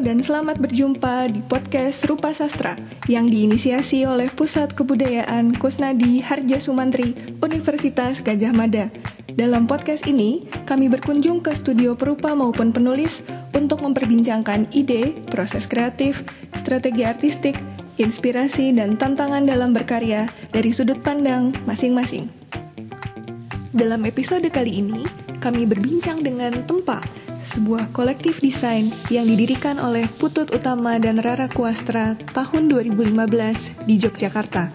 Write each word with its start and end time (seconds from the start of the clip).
Dan 0.00 0.24
selamat 0.24 0.56
berjumpa 0.56 1.28
di 1.28 1.44
podcast 1.44 2.08
Rupa 2.08 2.32
Sastra 2.32 2.80
yang 3.12 3.28
diinisiasi 3.28 4.08
oleh 4.08 4.32
Pusat 4.32 4.72
Kebudayaan 4.72 5.52
Kusnadi 5.60 6.24
Harja 6.24 6.56
Sumantri 6.56 7.12
Universitas 7.44 8.24
Gajah 8.24 8.56
Mada. 8.56 8.88
Dalam 9.36 9.68
podcast 9.68 10.08
ini, 10.08 10.48
kami 10.64 10.88
berkunjung 10.88 11.44
ke 11.44 11.52
studio 11.52 11.92
perupa 11.92 12.32
maupun 12.32 12.72
penulis 12.72 13.20
untuk 13.52 13.84
memperbincangkan 13.84 14.72
ide, 14.72 15.12
proses 15.28 15.68
kreatif, 15.68 16.24
strategi 16.56 17.04
artistik, 17.04 17.60
inspirasi, 18.00 18.72
dan 18.72 18.96
tantangan 18.96 19.44
dalam 19.44 19.76
berkarya 19.76 20.24
dari 20.56 20.72
sudut 20.72 21.04
pandang 21.04 21.52
masing-masing. 21.68 22.32
Dalam 23.76 24.08
episode 24.08 24.48
kali 24.48 24.80
ini, 24.80 25.04
kami 25.36 25.68
berbincang 25.68 26.24
dengan 26.24 26.64
Tempa, 26.64 27.04
sebuah 27.50 27.90
kolektif 27.90 28.38
desain 28.38 28.94
yang 29.10 29.26
didirikan 29.26 29.82
oleh 29.82 30.06
Putut 30.20 30.54
Utama 30.54 31.02
dan 31.02 31.18
Rara 31.18 31.50
Kuastra 31.50 32.14
tahun 32.30 32.70
2015 32.70 33.88
di 33.88 33.98
Yogyakarta. 33.98 34.70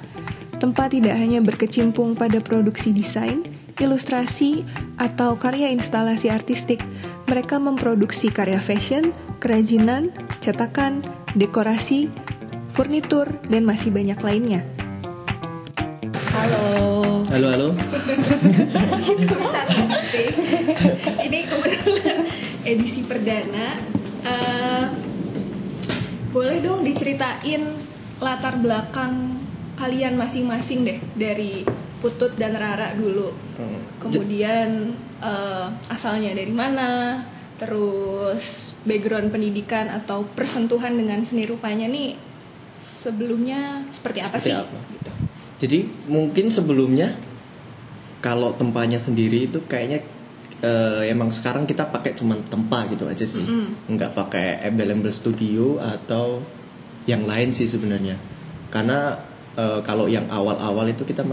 Tempat 0.58 0.98
tidak 0.98 1.14
hanya 1.22 1.38
berkecimpung 1.40 2.18
pada 2.18 2.42
produksi 2.42 2.90
desain, 2.90 3.46
ilustrasi, 3.78 4.66
atau 4.98 5.38
karya 5.38 5.70
instalasi 5.70 6.34
artistik, 6.34 6.82
mereka 7.30 7.62
memproduksi 7.62 8.34
karya 8.34 8.58
fashion, 8.58 9.14
kerajinan, 9.38 10.10
cetakan, 10.42 11.06
dekorasi, 11.38 12.10
furnitur, 12.74 13.30
dan 13.54 13.70
masih 13.70 13.94
banyak 13.94 14.18
lainnya. 14.18 14.66
Halo. 16.34 17.22
Halo, 17.30 17.48
halo. 17.54 17.70
Ini 21.28 21.40
kebetulan 21.46 22.47
edisi 22.68 23.08
perdana. 23.08 23.80
Eh, 24.28 24.86
boleh 26.36 26.60
dong 26.60 26.84
diceritain 26.84 27.64
latar 28.20 28.60
belakang 28.60 29.40
kalian 29.80 30.20
masing-masing 30.20 30.84
deh 30.84 31.00
dari 31.16 31.64
Putut 31.98 32.36
dan 32.38 32.54
Rara 32.54 32.94
dulu. 32.94 33.32
Hmm. 33.58 33.82
Kemudian 34.04 34.92
eh, 35.24 35.66
asalnya 35.88 36.36
dari 36.36 36.52
mana? 36.52 37.24
Terus 37.58 38.76
background 38.86 39.34
pendidikan 39.34 39.90
atau 39.90 40.28
persentuhan 40.36 40.94
dengan 40.94 41.24
seni 41.26 41.50
rupanya 41.50 41.90
nih 41.90 42.14
sebelumnya 43.02 43.82
seperti 43.90 44.20
apa 44.22 44.38
Seperti 44.38 44.52
sih? 44.52 44.62
apa? 44.62 44.78
Gitu. 44.94 45.12
Jadi 45.58 45.80
mungkin 46.06 46.46
sebelumnya 46.54 47.18
kalau 48.22 48.54
tempanya 48.54 49.02
sendiri 49.02 49.50
itu 49.50 49.66
kayaknya 49.66 50.06
eh, 50.62 51.10
emang 51.12 51.30
sekarang 51.30 51.70
kita 51.70 51.90
pakai 51.90 52.18
cuman 52.18 52.42
tempa 52.46 52.90
gitu 52.90 53.06
aja 53.06 53.26
sih. 53.26 53.46
Mm-mm. 53.46 53.94
Nggak 53.94 54.12
pakai 54.18 54.66
embel-embel 54.68 55.14
studio 55.14 55.78
atau 55.82 56.42
yang 57.06 57.24
lain 57.26 57.54
sih 57.54 57.70
sebenarnya. 57.70 58.18
Karena 58.74 59.18
eh, 59.56 59.80
kalau 59.86 60.10
yang 60.10 60.28
awal-awal 60.30 60.90
itu 60.90 61.06
kita 61.06 61.24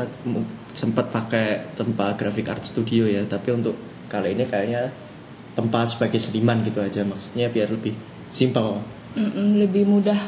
sempat 0.74 1.10
pakai 1.14 1.74
tempa 1.78 2.14
graphic 2.18 2.50
art 2.50 2.64
studio 2.66 3.06
ya, 3.06 3.24
tapi 3.24 3.54
untuk 3.54 3.76
kali 4.10 4.36
ini 4.36 4.44
kayaknya 4.44 4.92
tempa 5.54 5.86
sebagai 5.86 6.18
seniman 6.18 6.66
gitu 6.66 6.82
aja 6.82 7.06
maksudnya 7.06 7.46
biar 7.46 7.70
lebih 7.70 7.94
simpel. 8.30 8.82
Mm-mm, 9.14 9.62
lebih 9.62 9.86
mudah, 9.86 10.18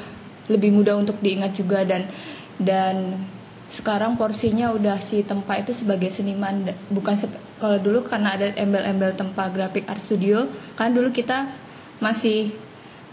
lebih 0.47 0.70
mudah 0.70 0.94
untuk 0.94 1.19
diingat 1.19 1.58
juga 1.58 1.83
dan 1.83 2.06
dan 2.56 3.19
sekarang 3.66 4.14
porsinya 4.14 4.70
udah 4.70 4.94
si 5.03 5.27
Tempa 5.27 5.58
itu 5.58 5.75
sebagai 5.75 6.06
seniman 6.06 6.70
bukan 6.86 7.19
sep- 7.19 7.45
kalau 7.57 7.81
dulu 7.81 8.05
karena 8.05 8.37
ada 8.37 8.53
embel-embel 8.57 9.17
Tempa 9.17 9.49
Graphic 9.49 9.89
Art 9.89 10.03
Studio 10.03 10.45
kan 10.77 10.93
dulu 10.93 11.09
kita 11.12 11.49
masih 12.05 12.53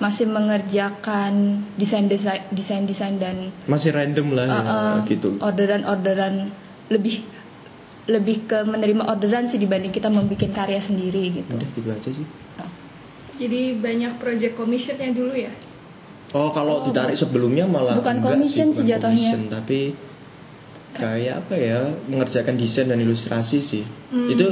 masih 0.02 0.28
mengerjakan 0.28 1.64
desain 1.80 2.12
desain 2.12 2.44
desain 2.52 2.84
desain 2.84 3.16
dan 3.16 3.53
Masih 3.70 3.96
random 3.96 4.36
lah 4.36 4.46
ya, 4.50 4.59
uh-uh, 4.59 4.96
gitu. 5.08 5.40
orderan 5.40 5.88
orderan 5.88 6.52
lebih 6.92 7.24
lebih 8.12 8.44
ke 8.44 8.68
menerima 8.68 9.08
orderan 9.08 9.48
sih 9.48 9.56
dibanding 9.56 9.96
kita 9.96 10.12
membuat 10.12 10.52
karya 10.52 10.82
sendiri 10.84 11.40
gitu. 11.40 11.56
Udah 11.56 11.70
gitu 11.72 11.88
aja 11.88 12.09
sih. 12.12 12.28
Jadi 13.40 13.80
banyak 13.80 14.20
project 14.20 14.53
commissionnya 14.59 15.09
dulu 15.16 15.34
ya? 15.34 15.50
Oh 16.34 16.50
kalau 16.50 16.84
ditarik 16.90 17.14
sebelumnya 17.14 17.70
malah 17.70 17.96
Bukan 17.96 18.20
commission 18.20 18.74
sih, 18.74 18.82
sih 18.82 18.84
bukan 18.84 18.92
jatuhnya. 18.98 19.32
commission, 19.32 19.42
tapi 19.48 19.80
kayak 20.96 21.36
apa 21.40 21.56
ya 21.56 21.80
mengerjakan 22.06 22.54
desain 22.54 22.86
dan 22.86 22.98
ilustrasi 22.98 23.59
sih 23.59 23.84
Hmm, 24.08 24.30
itu 24.30 24.46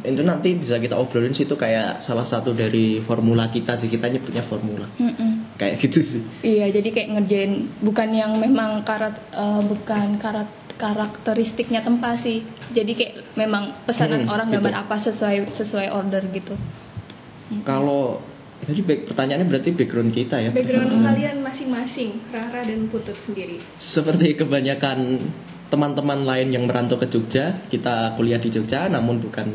itu 0.00 0.22
nanti 0.22 0.54
bisa 0.54 0.78
kita 0.78 0.94
obrolin 0.94 1.30
sih 1.30 1.42
itu 1.42 1.52
kayak 1.52 1.98
salah 1.98 2.22
satu 2.22 2.52
dari 2.52 2.98
formula 3.00 3.46
kita 3.48 3.74
sih 3.74 3.86
kita 3.86 4.06
nyebutnya 4.06 4.40
formula 4.40 4.86
Mm-mm. 4.94 5.54
kayak 5.54 5.74
gitu 5.80 5.98
sih 5.98 6.22
Iya, 6.40 6.70
jadi 6.70 6.86
kayak 6.88 7.08
ngerjain 7.12 7.52
bukan 7.80 8.08
yang 8.12 8.32
memang 8.36 8.82
karat 8.82 9.18
eh, 9.28 9.58
bukan 9.60 10.16
karat 10.16 10.46
karakteristiknya 10.78 11.82
tempat 11.82 12.14
sih. 12.16 12.38
Jadi 12.68 12.92
kayak 12.94 13.14
memang 13.34 13.74
pesanan 13.82 14.22
Hmm, 14.22 14.30
orang 14.30 14.46
gitu. 14.46 14.62
gambar 14.62 14.74
apa 14.80 14.94
sesuai 14.96 15.36
sesuai 15.48 15.90
order 15.90 16.22
gitu. 16.30 16.54
kalau 17.64 18.20
tadi 18.60 18.80
back- 18.80 19.06
pertanyaannya 19.06 19.46
berarti 19.48 19.70
background 19.72 20.12
kita 20.12 20.36
ya 20.38 20.50
Background 20.50 20.92
Hmm. 20.92 21.04
kalian 21.04 21.36
masing-masing, 21.40 22.10
Rara 22.28 22.60
dan 22.60 22.86
Putut 22.86 23.16
sendiri. 23.16 23.58
seperti 23.74 24.36
kebanyakan 24.36 25.18
teman-teman 25.68 26.24
lain 26.24 26.48
yang 26.50 26.64
merantau 26.64 26.96
ke 26.96 27.06
Jogja, 27.06 27.60
kita 27.68 28.16
kuliah 28.16 28.40
di 28.40 28.48
Jogja, 28.48 28.88
namun 28.88 29.20
bukan 29.20 29.52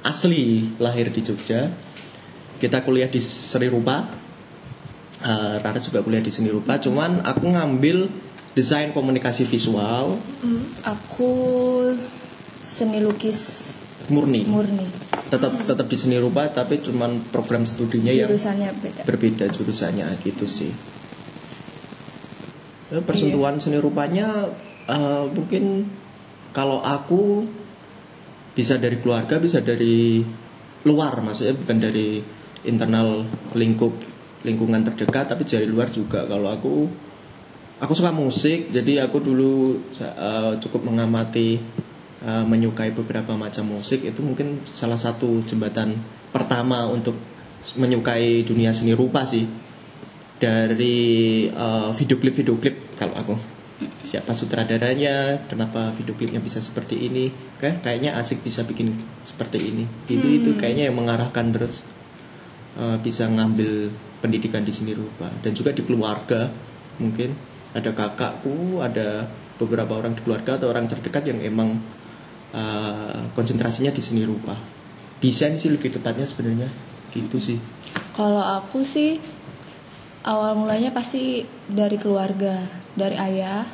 asli 0.00 0.68
lahir 0.76 1.08
di 1.08 1.20
Jogja. 1.20 1.72
Kita 2.56 2.80
kuliah 2.80 3.08
di 3.08 3.18
Seni 3.18 3.68
Rupa, 3.68 4.22
Eh, 5.24 5.56
Rara 5.56 5.80
juga 5.80 6.04
kuliah 6.04 6.20
di 6.20 6.28
Seni 6.28 6.52
Rupa, 6.52 6.76
cuman 6.76 7.24
aku 7.24 7.48
ngambil 7.48 8.12
desain 8.52 8.92
komunikasi 8.92 9.48
visual 9.48 10.20
Aku 10.84 11.32
seni 12.60 13.00
lukis 13.00 13.72
murni. 14.12 14.44
murni. 14.44 14.84
Tetap 15.32 15.64
tetap 15.64 15.86
di 15.88 15.96
Seni 15.96 16.20
Rupa, 16.20 16.52
tapi 16.52 16.76
cuman 16.76 17.24
program 17.32 17.64
studinya 17.64 18.12
yang 18.12 18.28
Jurusannya 18.28 18.68
beda. 18.76 19.02
berbeda 19.08 19.44
jurusannya 19.48 20.12
gitu 20.20 20.44
sih. 20.44 20.68
Eh, 22.92 23.00
Persentuhan 23.00 23.56
seni 23.56 23.80
rupanya 23.80 24.52
eh, 24.88 25.24
mungkin 25.32 25.88
kalau 26.54 26.78
aku 26.80 27.42
bisa 28.54 28.78
dari 28.78 29.02
keluarga, 29.02 29.42
bisa 29.42 29.58
dari 29.58 30.22
luar, 30.86 31.18
maksudnya 31.18 31.58
bukan 31.58 31.78
dari 31.82 32.22
internal 32.64 33.26
lingkup 33.58 33.92
lingkungan 34.46 34.86
terdekat, 34.86 35.34
tapi 35.34 35.42
dari 35.42 35.66
luar 35.66 35.90
juga. 35.90 36.22
Kalau 36.24 36.46
aku 36.46 36.74
aku 37.82 37.92
suka 37.92 38.14
musik, 38.14 38.70
jadi 38.70 39.10
aku 39.10 39.18
dulu 39.18 39.82
eh, 39.90 40.52
cukup 40.62 40.86
mengamati 40.86 41.58
eh, 42.22 42.44
menyukai 42.46 42.94
beberapa 42.94 43.34
macam 43.34 43.74
musik. 43.74 44.06
Itu 44.06 44.22
mungkin 44.22 44.62
salah 44.62 45.00
satu 45.00 45.42
jembatan 45.42 45.98
pertama 46.30 46.86
untuk 46.86 47.18
menyukai 47.74 48.46
dunia 48.46 48.70
seni 48.70 48.94
rupa 48.94 49.26
sih. 49.26 49.48
Dari 50.38 50.98
eh, 51.50 51.90
video 51.98 52.16
klip 52.22 52.34
video 52.38 52.54
klip 52.62 52.94
kalau 52.94 53.18
aku 53.18 53.53
siapa 54.04 54.36
sutradaranya 54.36 55.48
kenapa 55.48 55.88
video 55.96 56.12
klipnya 56.12 56.38
bisa 56.38 56.60
seperti 56.60 57.08
ini 57.08 57.32
kayak 57.56 57.80
kayaknya 57.80 58.20
asik 58.20 58.44
bisa 58.44 58.62
bikin 58.62 58.92
seperti 59.24 59.58
ini. 59.58 59.84
Itu 60.06 60.28
itu 60.28 60.54
kayaknya 60.60 60.92
yang 60.92 60.96
mengarahkan 61.00 61.50
terus 61.50 61.88
eh, 62.76 63.00
bisa 63.00 63.24
ngambil 63.26 63.88
pendidikan 64.20 64.62
di 64.62 64.70
seni 64.70 64.92
rupa. 64.92 65.32
Dan 65.40 65.56
juga 65.56 65.72
di 65.72 65.82
keluarga 65.82 66.52
mungkin. 67.00 67.56
Ada 67.74 67.90
kakakku 67.90 68.78
ada 68.86 69.26
beberapa 69.58 69.98
orang 69.98 70.14
di 70.14 70.22
keluarga 70.22 70.54
atau 70.54 70.70
orang 70.70 70.86
terdekat 70.86 71.26
yang 71.26 71.40
emang 71.42 71.80
eh, 72.52 73.20
konsentrasinya 73.32 73.90
di 73.90 74.04
seni 74.04 74.22
rupa. 74.22 74.54
Desain 75.18 75.56
sih 75.56 75.72
lebih 75.72 75.90
tepatnya 75.90 76.28
sebenarnya 76.28 76.68
gitu 77.16 77.40
sih. 77.40 77.58
Kalau 78.12 78.42
aku 78.42 78.84
sih 78.84 79.18
awal 80.26 80.58
mulanya 80.58 80.90
pasti 80.90 81.46
dari 81.66 81.96
keluarga, 81.96 82.66
dari 82.94 83.16
ayah, 83.16 83.64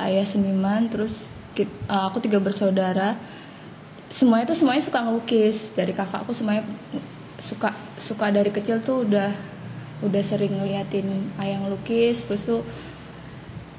ayah 0.00 0.26
seniman, 0.26 0.90
terus 0.90 1.28
kit- 1.54 1.70
eh, 1.90 2.04
aku 2.08 2.18
tiga 2.22 2.38
bersaudara. 2.42 3.18
Semuanya 4.10 4.50
tuh 4.50 4.58
semuanya 4.58 4.82
suka 4.82 5.02
ngelukis. 5.02 5.74
Dari 5.74 5.92
kakakku 5.94 6.34
semuanya 6.34 6.66
suka 7.38 7.74
suka 7.98 8.30
dari 8.30 8.50
kecil 8.54 8.78
tuh 8.82 9.06
udah 9.06 9.30
udah 10.02 10.22
sering 10.22 10.54
ngeliatin 10.54 11.34
ayah 11.38 11.62
ngelukis, 11.62 12.26
terus 12.26 12.46
tuh 12.46 12.62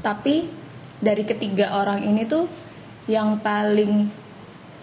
tapi 0.05 0.47
dari 1.01 1.25
ketiga 1.25 1.73
orang 1.75 2.05
ini 2.05 2.23
tuh 2.29 2.45
yang 3.09 3.37
paling 3.41 4.09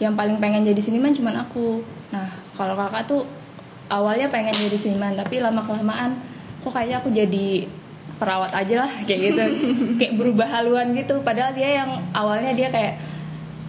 yang 0.03 0.19
paling 0.19 0.43
pengen 0.43 0.67
jadi 0.67 0.81
seniman 0.83 1.15
cuman 1.15 1.47
aku 1.47 1.83
nah 2.11 2.27
kalau 2.59 2.75
kakak 2.75 3.07
tuh 3.07 3.23
awalnya 3.87 4.27
pengen 4.29 4.55
jadi 4.55 4.77
seniman 4.79 5.15
tapi 5.15 5.39
lama 5.39 5.63
kelamaan 5.63 6.19
kok 6.63 6.75
kayaknya 6.75 6.97
aku 7.03 7.11
jadi 7.11 7.67
perawat 8.23 8.55
aja 8.55 8.87
lah 8.87 8.93
kayak 9.03 9.21
gitu. 9.35 9.43
Kayak 9.99 10.15
berubah 10.15 10.47
haluan 10.47 10.95
gitu. 10.95 11.19
Padahal 11.27 11.51
dia 11.51 11.83
yang 11.83 11.91
awalnya 12.15 12.55
dia 12.55 12.71
kayak 12.71 13.03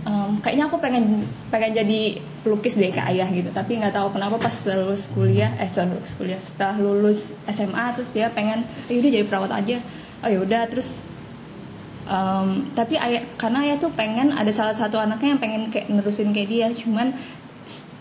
em, 0.05 0.37
kayaknya 0.45 0.69
aku 0.69 0.77
pengen 0.77 1.25
pengen 1.49 1.73
jadi 1.73 2.21
pelukis 2.45 2.77
deh 2.77 2.93
kayak 2.93 3.17
ayah 3.17 3.25
gitu. 3.33 3.49
Tapi 3.49 3.81
nggak 3.81 3.97
tahu 3.97 4.13
kenapa 4.13 4.37
pas 4.37 4.53
lulus 4.69 5.09
kuliah 5.09 5.57
eh 5.57 5.65
setelah 5.65 5.97
lulus 5.97 6.13
kuliah 6.13 6.37
setelah 6.37 6.75
lulus 6.77 7.33
SMA 7.49 7.85
terus 7.97 8.13
dia 8.13 8.29
pengen 8.29 8.61
eh 8.85 9.01
udah 9.01 9.09
jadi 9.09 9.25
perawat 9.25 9.49
aja. 9.57 9.81
Oh 10.21 10.29
ya 10.29 10.39
udah. 10.45 10.69
Terus 10.69 11.01
em, 12.05 12.69
tapi 12.77 13.01
ayah 13.01 13.25
karena 13.41 13.65
ayah 13.65 13.81
tuh 13.81 13.89
pengen 13.97 14.29
ada 14.37 14.53
salah 14.53 14.77
satu 14.77 15.01
anaknya 15.01 15.33
yang 15.33 15.41
pengen 15.41 15.61
kayak 15.73 15.89
nerusin 15.89 16.29
kayak 16.29 16.49
dia. 16.53 16.67
Cuman 16.69 17.17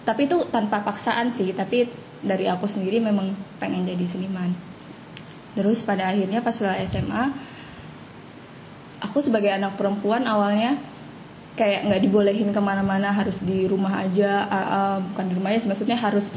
tapi 0.05 0.29
itu 0.29 0.37
tanpa 0.53 0.85
paksaan 0.85 1.33
sih. 1.33 1.49
Tapi 1.57 1.89
dari 2.21 2.45
aku 2.45 2.69
sendiri 2.69 3.01
memang 3.01 3.33
pengen 3.57 3.89
jadi 3.89 4.05
seniman 4.05 4.72
terus 5.53 5.85
pada 5.85 6.09
akhirnya 6.09 6.41
pas 6.41 6.55
setelah 6.55 6.81
SMA 6.85 7.25
aku 9.03 9.19
sebagai 9.21 9.53
anak 9.53 9.77
perempuan 9.77 10.25
awalnya 10.25 10.81
kayak 11.53 11.85
nggak 11.85 12.03
dibolehin 12.09 12.49
ke 12.49 12.61
mana-mana 12.65 13.13
harus 13.13 13.45
di 13.45 13.69
rumah 13.69 14.01
aja 14.01 14.49
ah, 14.49 14.57
ah, 14.57 14.97
bukan 15.13 15.25
di 15.29 15.35
rumah 15.37 15.53
aja 15.53 15.69
maksudnya 15.69 16.01
harus 16.01 16.33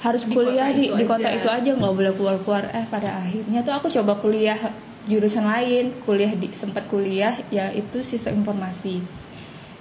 harus 0.00 0.24
Di 0.24 0.32
kuliah 0.32 0.72
kota 0.72 0.78
di, 0.80 0.84
di 0.88 1.04
kota 1.04 1.28
aja. 1.28 1.36
itu 1.36 1.48
aja 1.48 1.70
nggak 1.76 1.94
boleh 1.94 2.12
keluar-keluar. 2.16 2.64
Eh 2.72 2.84
pada 2.88 3.20
akhirnya 3.20 3.60
tuh 3.60 3.74
aku 3.76 3.86
coba 3.92 4.16
kuliah 4.16 4.56
jurusan 5.04 5.44
lain 5.44 5.96
kuliah 6.04 6.32
di 6.32 6.48
sempat 6.56 6.88
kuliah 6.88 7.36
yaitu 7.52 8.00
sistem 8.00 8.40
informasi. 8.40 9.04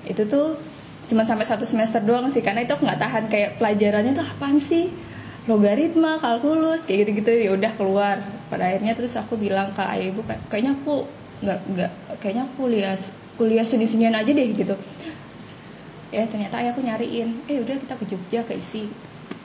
Itu 0.04 0.28
tuh 0.28 0.60
cuma 1.08 1.24
sampai 1.24 1.48
satu 1.48 1.64
semester 1.64 2.04
doang 2.04 2.28
sih 2.30 2.44
karena 2.44 2.68
itu 2.68 2.76
aku 2.76 2.84
nggak 2.86 3.02
tahan 3.02 3.24
kayak 3.32 3.50
pelajarannya 3.58 4.14
tuh 4.14 4.26
apaan 4.28 4.60
sih 4.62 4.92
logaritma 5.48 6.20
kalkulus 6.20 6.84
kayak 6.84 7.08
gitu-gitu. 7.08 7.32
Ya 7.32 7.52
udah 7.56 7.72
keluar. 7.78 8.18
Pada 8.50 8.68
akhirnya 8.68 8.98
terus 8.98 9.16
aku 9.16 9.38
bilang 9.38 9.70
ke 9.72 9.82
ayah 9.86 10.10
ibu 10.12 10.22
"Kayak- 10.26 10.44
kayaknya 10.50 10.74
aku 10.76 11.06
nggak 11.40 11.60
nggak 11.72 11.92
kayaknya 12.20 12.44
aku 12.50 12.54
kuliah 12.68 12.96
kuliah 13.40 13.64
seni-senian 13.64 14.12
aja 14.12 14.28
deh 14.28 14.48
gitu. 14.52 14.76
Ya 16.10 16.26
ternyata 16.26 16.58
ayahku 16.60 16.82
nyariin 16.82 17.46
eh 17.46 17.62
udah 17.62 17.78
kita 17.78 17.94
ke 17.96 18.06
Jogja 18.10 18.42
ke 18.44 18.58
isi 18.58 18.90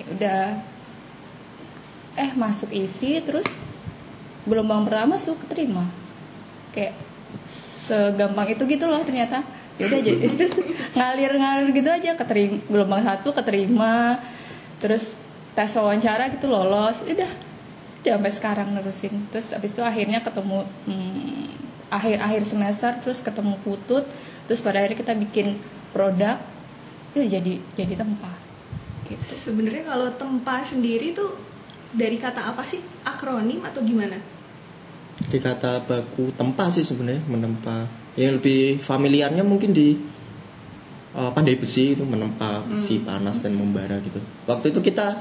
ya 0.00 0.06
udah. 0.10 0.44
Eh 2.18 2.30
masuk 2.34 2.72
isi 2.72 3.20
terus 3.22 3.44
gelombang 4.48 4.88
pertama 4.88 5.14
masuk 5.14 5.38
keterima. 5.46 5.86
Kayak 6.74 6.98
segampang 7.84 8.48
itu 8.50 8.64
gitu 8.66 8.84
loh 8.88 9.02
ternyata. 9.04 9.44
Ya 9.78 9.90
udah 9.90 10.00
jadi 10.00 10.26
terus 10.38 10.56
ngalir 10.96 11.32
ngalir 11.36 11.68
gitu 11.70 11.90
aja 11.90 12.10
keterima 12.16 12.58
gelombang 12.66 13.02
satu 13.04 13.30
keterima. 13.30 14.18
Terus 14.82 15.14
tes 15.54 15.70
wawancara 15.78 16.30
gitu 16.34 16.50
lolos 16.50 17.06
udah 17.06 17.30
udah 18.04 18.12
sampai 18.20 18.32
sekarang 18.34 18.68
nerusin. 18.76 19.30
Terus 19.32 19.56
abis 19.56 19.72
itu 19.72 19.82
akhirnya 19.82 20.20
ketemu 20.20 20.66
hmm, 20.86 21.46
akhir 21.88 22.16
akhir 22.20 22.42
semester 22.44 22.92
terus 23.00 23.22
ketemu 23.24 23.56
putut 23.62 24.04
terus 24.44 24.60
pada 24.60 24.82
akhirnya 24.82 24.98
kita 25.00 25.14
bikin 25.16 25.56
produk 25.94 26.36
itu 27.14 27.24
jadi 27.30 27.52
jadi 27.78 27.94
tempat 27.96 28.38
gitu. 29.08 29.34
Sebenarnya 29.52 29.88
kalau 29.88 30.08
tempa 30.18 30.60
sendiri 30.66 31.14
tuh 31.16 31.38
dari 31.94 32.18
kata 32.18 32.50
apa 32.50 32.66
sih? 32.66 32.82
Akronim 33.06 33.62
atau 33.62 33.80
gimana? 33.80 34.34
di 35.14 35.38
kata 35.38 35.86
baku 35.86 36.34
tempa 36.34 36.66
sih 36.70 36.82
sebenarnya 36.82 37.22
menempa. 37.30 37.86
Yang 38.14 38.32
lebih 38.38 38.62
familiarnya 38.82 39.42
mungkin 39.42 39.74
di 39.74 39.98
uh, 41.14 41.30
pandai 41.34 41.58
besi 41.58 41.98
itu 41.98 42.06
menempa 42.06 42.62
besi 42.66 43.02
panas 43.02 43.42
dan 43.42 43.58
membara 43.58 43.98
gitu. 44.02 44.22
Waktu 44.46 44.70
itu 44.74 44.80
kita 44.82 45.18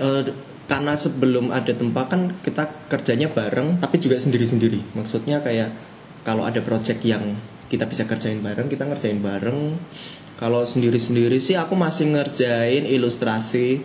uh, 0.00 0.22
karena 0.66 0.98
sebelum 0.98 1.54
ada 1.54 1.70
tempa 1.70 2.10
kan 2.10 2.42
kita 2.42 2.90
kerjanya 2.90 3.30
bareng 3.30 3.78
tapi 3.78 4.02
juga 4.02 4.18
sendiri-sendiri. 4.18 4.98
Maksudnya 4.98 5.38
kayak 5.40 5.70
kalau 6.26 6.42
ada 6.42 6.58
project 6.58 7.06
yang 7.06 7.38
kita 7.70 7.86
bisa 7.86 8.06
kerjain 8.06 8.42
bareng 8.42 8.66
kita 8.66 8.82
ngerjain 8.86 9.22
bareng. 9.22 9.78
Kalau 10.36 10.68
sendiri-sendiri 10.68 11.40
sih 11.40 11.56
aku 11.56 11.78
masih 11.78 12.12
ngerjain 12.12 12.84
ilustrasi. 12.84 13.80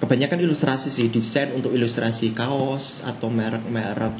Kebanyakan 0.00 0.40
ilustrasi 0.40 0.88
sih 0.88 1.12
desain 1.12 1.52
untuk 1.52 1.76
ilustrasi 1.76 2.32
kaos 2.32 3.04
atau 3.04 3.28
merek-merek 3.28 4.16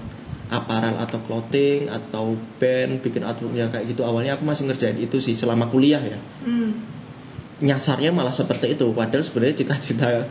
aparel 0.50 0.98
atau 0.98 1.22
clothing 1.22 1.86
atau 1.86 2.34
band 2.58 3.00
bikin 3.00 3.22
artworknya 3.22 3.70
kayak 3.70 3.94
gitu. 3.94 4.02
Awalnya 4.02 4.36
aku 4.36 4.44
masih 4.44 4.66
ngerjain 4.66 4.98
itu 4.98 5.22
sih 5.22 5.32
selama 5.38 5.70
kuliah 5.70 6.02
ya. 6.02 6.18
Hmm. 6.44 6.72
nyasarnya 7.60 8.08
malah 8.08 8.32
seperti 8.32 8.72
itu. 8.72 8.88
Padahal 8.96 9.20
sebenarnya 9.20 9.60
cita-cita 9.60 10.24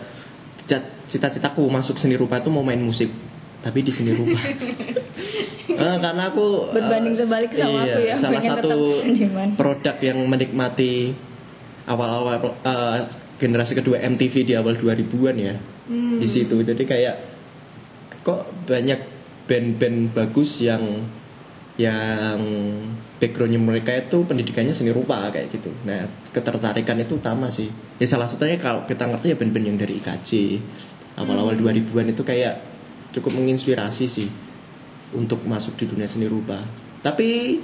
cita-citaku 1.10 1.66
masuk 1.68 1.98
seni 1.98 2.14
rupa 2.16 2.38
itu 2.38 2.54
mau 2.54 2.62
main 2.62 2.80
musik 2.80 3.10
tapi 3.60 3.84
di 3.84 3.92
seni 3.92 4.14
rupa. 4.14 4.40
Eh, 5.70 5.98
karena 6.02 6.34
aku 6.34 6.74
Berbanding 6.76 7.14
eh, 7.14 7.20
terbalik 7.24 7.52
sama 7.56 7.86
aku 7.88 8.02
ya, 8.04 8.16
salah 8.18 8.42
satu 8.42 8.90
produk 9.56 9.96
yang 10.02 10.18
menikmati 10.28 11.14
awal-awal 11.88 12.36
eh, 12.66 13.08
generasi 13.40 13.78
kedua 13.80 14.02
MTV 14.04 14.44
di 14.44 14.54
awal 14.60 14.76
2000-an 14.76 15.36
ya 15.40 15.56
Hmm. 15.90 16.22
di 16.22 16.28
situ. 16.30 16.54
Jadi 16.62 16.86
kayak 16.86 17.16
kok 18.22 18.46
banyak 18.70 19.02
band-band 19.50 20.14
bagus 20.14 20.62
yang 20.62 21.10
yang 21.82 22.38
backgroundnya 23.20 23.60
mereka 23.60 23.92
itu 23.92 24.24
pendidikannya 24.24 24.72
seni 24.72 24.96
rupa 24.96 25.28
kayak 25.28 25.52
gitu. 25.52 25.70
Nah 25.84 26.08
ketertarikan 26.32 26.96
itu 27.04 27.20
utama 27.20 27.52
sih. 27.52 27.68
Ya 28.00 28.08
salah 28.08 28.26
satunya 28.26 28.56
kalau 28.56 28.88
kita 28.88 29.06
ngerti 29.06 29.36
ya 29.36 29.38
band-band 29.38 29.66
yang 29.68 29.78
dari 29.78 30.00
IKJ 30.00 30.30
awal-awal 31.20 31.60
2000-an 31.60 32.16
itu 32.16 32.24
kayak 32.24 32.64
cukup 33.12 33.36
menginspirasi 33.36 34.06
sih 34.08 34.30
untuk 35.12 35.44
masuk 35.44 35.76
di 35.76 35.86
dunia 35.92 36.08
seni 36.08 36.32
rupa. 36.32 36.64
Tapi 37.04 37.60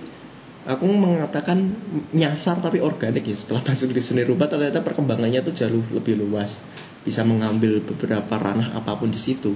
aku 0.67 0.85
mengatakan 0.91 1.71
nyasar 2.11 2.59
tapi 2.59 2.83
organik 2.83 3.23
ya 3.23 3.37
setelah 3.39 3.63
masuk 3.71 3.95
di 3.95 4.03
seni 4.03 4.27
rupa 4.27 4.51
ternyata 4.51 4.83
perkembangannya 4.83 5.39
tuh 5.39 5.55
jauh 5.55 5.83
lebih 5.95 6.19
luas. 6.19 6.59
Bisa 7.07 7.23
mengambil 7.23 7.79
beberapa 7.79 8.35
ranah 8.35 8.75
apa 8.75 8.99
pun 8.99 9.07
di 9.07 9.17
situ. 9.17 9.55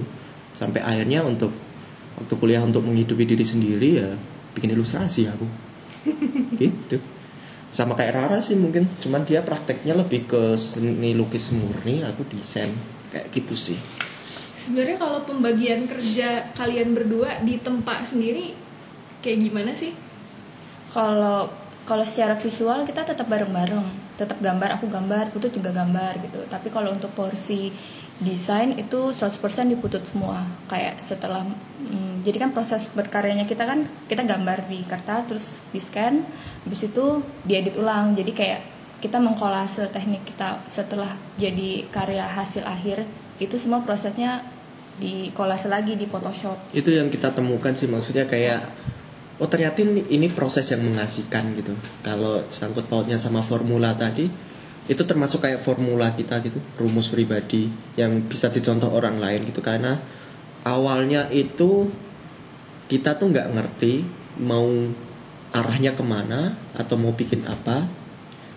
Sampai 0.56 0.80
akhirnya 0.80 1.20
untuk 1.28 1.52
waktu 2.16 2.34
kuliah 2.40 2.64
untuk 2.64 2.88
menghidupi 2.88 3.28
diri 3.28 3.44
sendiri 3.44 3.88
ya 4.00 4.10
bikin 4.52 4.74
ilustrasi 4.74 5.30
aku 5.30 5.69
gitu 6.60 7.00
sama 7.72 7.96
kayak 7.96 8.12
Rara 8.20 8.38
sih 8.44 8.58
mungkin 8.58 8.84
cuman 9.00 9.24
dia 9.24 9.40
prakteknya 9.40 9.96
lebih 9.96 10.28
ke 10.28 10.42
seni 10.60 11.16
lukis 11.16 11.54
murni 11.56 12.04
aku 12.04 12.28
desain 12.28 12.70
kayak 13.08 13.32
gitu 13.32 13.56
sih 13.56 13.80
Sebenarnya 14.60 15.00
kalau 15.00 15.24
pembagian 15.24 15.88
kerja 15.88 16.52
kalian 16.52 16.92
berdua 16.92 17.40
di 17.40 17.56
tempat 17.56 18.12
sendiri 18.12 18.52
kayak 19.24 19.38
gimana 19.48 19.72
sih? 19.72 19.96
Kalau 20.92 21.48
kalau 21.88 22.04
secara 22.04 22.36
visual 22.36 22.84
kita 22.84 23.08
tetap 23.08 23.24
bareng-bareng, 23.24 24.14
tetap 24.20 24.36
gambar 24.38 24.76
aku 24.76 24.86
gambar, 24.92 25.32
Putut 25.32 25.48
juga 25.50 25.72
gambar 25.72 26.20
gitu. 26.28 26.44
Tapi 26.44 26.68
kalau 26.68 26.92
untuk 26.92 27.08
porsi 27.16 27.72
desain 28.20 28.76
itu 28.76 29.10
100% 29.10 29.40
diputut 29.72 30.04
semua. 30.04 30.44
Kayak 30.68 31.00
setelah 31.00 31.48
mm, 31.80 32.20
jadi 32.20 32.48
kan 32.48 32.50
proses 32.52 32.92
berkaryanya 32.92 33.48
kita 33.48 33.64
kan 33.64 33.88
kita 34.06 34.22
gambar 34.28 34.68
di 34.68 34.84
kertas 34.84 35.22
terus 35.24 35.46
di 35.72 35.80
scan, 35.80 36.22
habis 36.68 36.84
itu 36.84 37.24
diedit 37.48 37.74
ulang. 37.80 38.12
Jadi 38.12 38.32
kayak 38.36 38.60
kita 39.00 39.16
mengkolase 39.16 39.88
teknik 39.88 40.28
kita 40.28 40.60
setelah 40.68 41.16
jadi 41.40 41.88
karya 41.88 42.28
hasil 42.28 42.68
akhir 42.68 43.08
itu 43.40 43.56
semua 43.56 43.80
prosesnya 43.80 44.44
dikolase 45.00 45.72
lagi 45.72 45.96
di 45.96 46.04
Photoshop. 46.04 46.76
itu 46.76 46.92
yang 46.92 47.08
kita 47.08 47.32
temukan 47.32 47.72
sih 47.72 47.88
maksudnya 47.88 48.28
kayak 48.28 48.60
oh 49.40 49.48
ternyata 49.48 49.80
ini, 49.80 50.04
ini 50.12 50.28
proses 50.28 50.68
yang 50.68 50.84
mengasihkan 50.84 51.56
gitu 51.56 51.72
kalau 52.04 52.44
sangkut 52.52 52.84
pautnya 52.84 53.16
sama 53.16 53.40
formula 53.40 53.96
tadi 53.96 54.28
itu 54.88 55.02
termasuk 55.04 55.44
kayak 55.44 55.60
formula 55.60 56.14
kita 56.16 56.40
gitu 56.40 56.56
rumus 56.80 57.12
pribadi 57.12 57.68
yang 57.98 58.24
bisa 58.26 58.48
dicontoh 58.48 58.90
orang 58.90 59.20
lain 59.20 59.46
gitu 59.46 59.60
karena 59.60 60.00
awalnya 60.64 61.28
itu 61.30 61.88
kita 62.90 63.20
tuh 63.20 63.30
nggak 63.30 63.48
ngerti 63.54 64.02
mau 64.42 64.66
arahnya 65.50 65.94
ke 65.94 66.02
mana 66.02 66.56
atau 66.74 66.96
mau 66.96 67.12
bikin 67.14 67.46
apa 67.46 67.86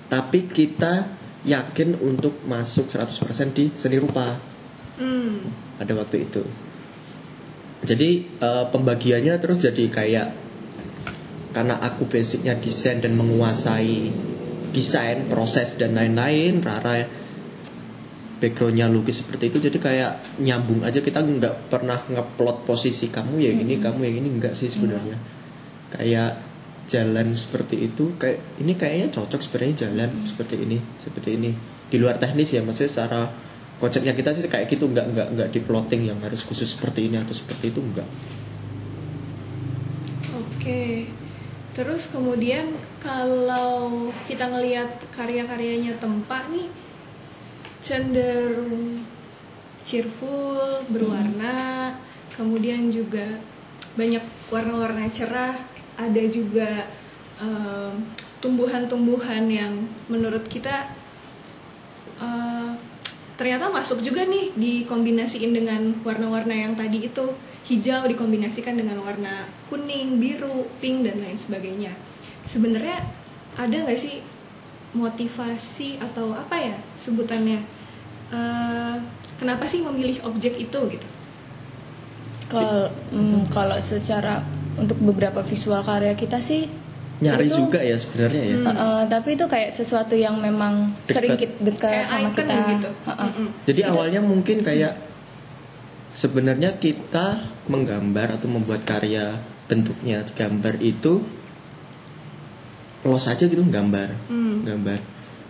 tapi 0.10 0.48
kita 0.50 1.10
yakin 1.44 2.00
untuk 2.00 2.40
masuk 2.48 2.88
100% 2.88 3.52
di 3.52 3.74
seni 3.76 4.00
rupa 4.00 4.54
Hmm. 4.94 5.50
pada 5.82 5.98
waktu 5.98 6.30
itu. 6.30 6.46
Jadi 7.84 8.10
eh, 8.30 8.66
pembagiannya 8.70 9.36
terus 9.42 9.58
jadi 9.58 9.90
kayak 9.90 10.28
karena 11.54 11.78
aku 11.82 12.06
basicnya 12.10 12.58
desain 12.58 13.02
dan 13.02 13.18
menguasai 13.18 14.10
desain, 14.74 15.30
proses 15.30 15.78
dan 15.78 15.94
lain-lain, 15.94 16.60
Rara 16.60 17.06
backgroundnya 18.44 18.92
lukis 18.92 19.24
seperti 19.24 19.48
itu 19.48 19.72
jadi 19.72 19.78
kayak 19.80 20.12
nyambung 20.44 20.84
aja. 20.84 21.00
Kita 21.00 21.24
nggak 21.24 21.72
pernah 21.72 22.04
ngeplot 22.12 22.68
posisi 22.68 23.08
kamu 23.08 23.40
ya 23.40 23.56
ini 23.56 23.80
kamu 23.80 24.04
yang 24.04 24.16
ini. 24.20 24.30
Enggak 24.36 24.52
sih 24.52 24.68
sebenarnya. 24.68 25.16
Kayak 25.96 26.44
jalan 26.84 27.32
seperti 27.32 27.88
itu 27.88 28.20
kayak 28.20 28.60
ini 28.60 28.76
kayaknya 28.76 29.08
cocok 29.16 29.40
sebenarnya 29.40 29.88
jalan 29.88 30.10
seperti 30.28 30.60
ini 30.60 30.78
seperti 31.00 31.40
ini. 31.40 31.56
Di 31.88 31.96
luar 31.96 32.20
teknis 32.20 32.52
ya 32.52 32.60
maksudnya 32.60 32.92
secara 32.92 33.22
konsepnya 33.80 34.12
kita 34.12 34.36
sih 34.36 34.52
kayak 34.52 34.68
gitu. 34.68 34.92
Nggak 34.92 35.16
nggak 35.16 35.28
nggak 35.40 35.50
di 35.56 35.60
plotting 35.64 36.12
yang 36.12 36.20
harus 36.20 36.44
khusus 36.44 36.76
seperti 36.76 37.08
ini 37.08 37.24
atau 37.24 37.32
seperti 37.32 37.72
itu 37.72 37.80
enggak 37.80 38.10
Oke. 40.34 41.23
Terus 41.74 42.14
kemudian 42.14 42.78
kalau 43.02 44.14
kita 44.30 44.46
ngelihat 44.46 44.94
karya-karyanya 45.10 45.98
Tempa 45.98 46.46
nih 46.54 46.70
cenderung 47.82 49.02
cheerful, 49.84 50.86
berwarna, 50.88 51.92
kemudian 52.38 52.88
juga 52.94 53.42
banyak 54.00 54.24
warna-warna 54.48 55.12
cerah, 55.12 55.60
ada 56.00 56.24
juga 56.30 56.88
em, 57.42 58.06
tumbuhan-tumbuhan 58.40 59.50
yang 59.52 59.74
menurut 60.08 60.48
kita 60.48 60.88
eh, 62.22 62.72
ternyata 63.36 63.74
masuk 63.74 64.00
juga 64.00 64.24
nih 64.24 64.56
dikombinasiin 64.56 65.52
dengan 65.52 65.82
warna-warna 66.06 66.54
yang 66.54 66.74
tadi 66.78 67.10
itu 67.12 67.34
hijau 67.64 68.04
dikombinasikan 68.08 68.76
dengan 68.76 69.00
warna 69.00 69.48
kuning, 69.72 70.20
biru, 70.20 70.68
pink 70.84 71.08
dan 71.08 71.24
lain 71.24 71.40
sebagainya. 71.40 71.96
Sebenarnya 72.44 73.00
ada 73.56 73.72
nggak 73.72 74.00
sih 74.00 74.20
motivasi 74.94 75.98
atau 76.04 76.36
apa 76.36 76.56
ya 76.60 76.76
sebutannya? 77.02 77.64
Eh, 78.34 78.96
kenapa 79.40 79.64
sih 79.70 79.80
memilih 79.80 80.20
objek 80.28 80.60
itu 80.60 80.80
gitu? 80.92 81.08
Kalau 82.52 82.92
mm, 83.10 83.50
kalau 83.50 83.78
secara 83.80 84.44
untuk 84.78 84.98
beberapa 85.02 85.42
visual 85.42 85.82
karya 85.82 86.14
kita 86.14 86.38
sih 86.38 86.70
Nyari 87.24 87.48
itu- 87.48 87.56
juga 87.66 87.80
ya 87.80 87.96
sebenarnya 87.96 88.44
ya. 88.44 88.56
Uh, 88.60 88.70
uh, 88.70 89.00
tapi 89.08 89.40
itu 89.40 89.46
kayak 89.48 89.72
sesuatu 89.72 90.18
yang 90.18 90.36
memang 90.42 90.90
Deket. 91.08 91.14
sering 91.16 91.34
kita 91.40 91.56
dekat 91.64 92.10
sama 92.10 92.30
kita. 92.36 92.58
gitu. 92.76 92.90
Uh, 93.08 93.12
uh. 93.14 93.48
Jadi 93.70 93.82
awalnya 93.88 94.20
mungkin 94.20 94.60
kayak 94.60 95.13
sebenarnya 96.14 96.78
kita 96.78 97.52
menggambar 97.66 98.38
atau 98.40 98.48
membuat 98.48 98.86
karya 98.86 99.42
bentuknya 99.66 100.22
gambar 100.38 100.78
itu 100.80 101.26
los 103.04 103.26
aja 103.28 103.44
gitu 103.44 103.60
gambar, 103.68 104.32
Hmm. 104.32 104.64
gambar, 104.64 105.00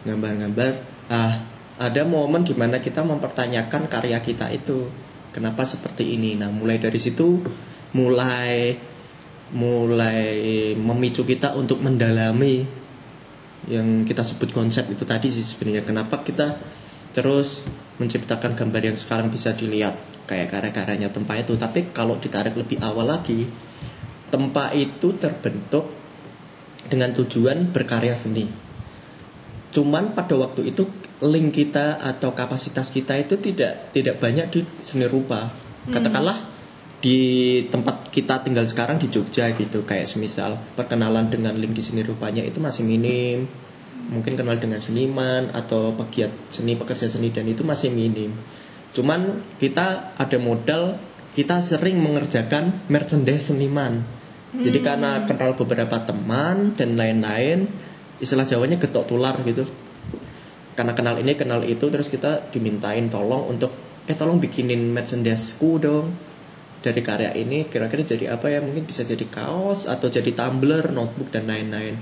gambar, 0.07 0.31
gambar. 0.41 0.71
Ah, 1.11 1.45
ada 1.77 2.01
momen 2.01 2.41
di 2.41 2.57
mana 2.57 2.81
kita 2.81 3.05
mempertanyakan 3.05 3.85
karya 3.85 4.17
kita 4.23 4.49
itu 4.49 4.89
kenapa 5.29 5.61
seperti 5.61 6.17
ini. 6.17 6.33
Nah, 6.33 6.49
mulai 6.49 6.81
dari 6.81 6.97
situ 6.97 7.45
mulai 7.93 8.73
mulai 9.53 10.73
memicu 10.73 11.21
kita 11.21 11.53
untuk 11.53 11.77
mendalami 11.77 12.65
yang 13.69 14.01
kita 14.01 14.25
sebut 14.25 14.49
konsep 14.49 14.89
itu 14.89 15.05
tadi 15.05 15.29
sih 15.29 15.45
sebenarnya 15.45 15.85
kenapa 15.85 16.25
kita 16.25 16.57
terus 17.13 17.63
menciptakan 18.01 18.57
gambar 18.57 18.93
yang 18.93 18.97
sekarang 18.97 19.29
bisa 19.29 19.53
dilihat. 19.53 19.97
Kayak 20.23 20.55
karya-karyanya 20.55 21.11
Tempa 21.11 21.35
itu. 21.37 21.53
Tapi 21.59 21.91
kalau 21.91 22.17
ditarik 22.17 22.55
lebih 22.55 22.79
awal 22.79 23.11
lagi 23.11 23.45
Tempa 24.33 24.73
itu 24.73 25.13
terbentuk 25.19 25.93
dengan 26.89 27.13
tujuan 27.13 27.69
berkarya 27.69 28.17
seni. 28.17 28.49
Cuman 29.73 30.17
pada 30.17 30.33
waktu 30.37 30.73
itu 30.73 30.89
link 31.21 31.53
kita 31.53 32.01
atau 32.01 32.33
kapasitas 32.33 32.89
kita 32.89 33.17
itu 33.17 33.37
tidak 33.37 33.93
tidak 33.93 34.17
banyak 34.17 34.49
di 34.49 34.59
seni 34.81 35.05
rupa. 35.05 35.53
Katakanlah 35.85 36.49
di 37.03 37.19
tempat 37.67 38.07
kita 38.09 38.41
tinggal 38.41 38.65
sekarang 38.65 38.97
di 38.97 39.09
Jogja 39.09 39.53
gitu. 39.53 39.85
Kayak 39.85 40.09
semisal 40.09 40.57
perkenalan 40.73 41.29
dengan 41.29 41.53
link 41.53 41.77
di 41.77 41.83
seni 41.85 42.01
rupanya 42.01 42.41
itu 42.41 42.57
masih 42.57 42.89
minim 42.89 43.45
mungkin 44.11 44.35
kenal 44.35 44.59
dengan 44.59 44.83
seniman 44.83 45.53
atau 45.55 45.95
pegiat 45.95 46.51
seni 46.51 46.75
pekerja 46.75 47.07
seni 47.07 47.31
dan 47.31 47.47
itu 47.47 47.63
masih 47.63 47.93
minim. 47.93 48.35
Cuman 48.91 49.39
kita 49.57 50.17
ada 50.19 50.37
modal 50.41 50.99
kita 51.33 51.63
sering 51.63 51.97
mengerjakan 51.97 52.85
merchandise 52.91 53.49
seniman. 53.49 54.03
Jadi 54.53 54.85
karena 54.85 55.25
kenal 55.25 55.57
beberapa 55.57 55.97
teman 56.05 56.77
dan 56.77 56.93
lain-lain 56.93 57.65
istilah 58.21 58.45
Jawanya 58.45 58.77
getok 58.77 59.09
tular 59.09 59.41
gitu. 59.41 59.65
Karena 60.77 60.93
kenal 60.93 61.17
ini 61.17 61.33
kenal 61.33 61.65
itu 61.65 61.89
terus 61.89 62.05
kita 62.05 62.53
dimintain 62.53 63.09
tolong 63.09 63.49
untuk 63.49 63.73
eh 64.05 64.13
tolong 64.13 64.37
bikinin 64.37 64.93
merchandise-ku 64.93 65.71
dong. 65.81 66.13
Dari 66.83 66.99
karya 66.99 67.33
ini 67.33 67.65
kira-kira 67.65 68.05
jadi 68.05 68.37
apa 68.37 68.51
ya? 68.53 68.61
Mungkin 68.61 68.85
bisa 68.85 69.01
jadi 69.01 69.25
kaos 69.25 69.89
atau 69.89 70.11
jadi 70.11 70.29
tumbler 70.37 70.93
notebook 70.93 71.33
dan 71.33 71.49
lain-lain 71.49 71.97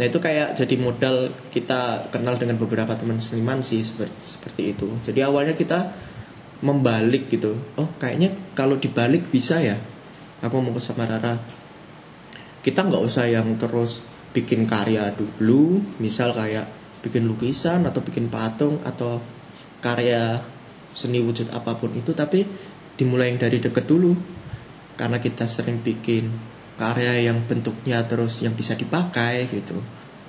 nah 0.00 0.08
itu 0.08 0.16
kayak 0.16 0.56
jadi 0.56 0.80
modal 0.80 1.28
kita 1.52 2.08
kenal 2.08 2.40
dengan 2.40 2.56
beberapa 2.56 2.96
teman 2.96 3.20
seniman 3.20 3.60
sih 3.60 3.84
seperti, 3.84 4.72
itu. 4.72 4.88
Jadi 5.04 5.20
awalnya 5.20 5.52
kita 5.52 5.92
membalik 6.64 7.28
gitu. 7.28 7.52
Oh 7.76 7.92
kayaknya 8.00 8.32
kalau 8.56 8.80
dibalik 8.80 9.28
bisa 9.28 9.60
ya? 9.60 9.76
Aku 10.40 10.56
ngomong 10.56 10.72
ke 10.72 10.80
sama 10.80 11.04
Rara 11.04 11.36
kita 12.60 12.84
nggak 12.84 13.02
usah 13.04 13.24
yang 13.24 13.56
terus 13.56 14.04
bikin 14.36 14.68
karya 14.68 15.08
dulu 15.16 15.80
misal 15.96 16.36
kayak 16.36 16.68
bikin 17.00 17.24
lukisan 17.24 17.88
atau 17.88 18.04
bikin 18.04 18.28
patung 18.28 18.84
atau 18.84 19.16
karya 19.80 20.44
seni 20.92 21.24
wujud 21.24 21.48
apa 21.48 21.72
pun 21.80 21.96
itu 21.96 22.12
tapi 22.12 22.44
dimulai 23.00 23.32
dari 23.40 23.56
deket 23.56 23.88
dulu. 23.88 24.12
Karena 25.00 25.16
kita 25.16 25.48
sering 25.48 25.80
bikin 25.80 26.28
karya 26.80 27.28
yang 27.28 27.44
bentuknya 27.44 28.00
terus 28.08 28.40
yang 28.40 28.56
bisa 28.56 28.72
dipakai 28.72 29.44
gitu. 29.52 29.76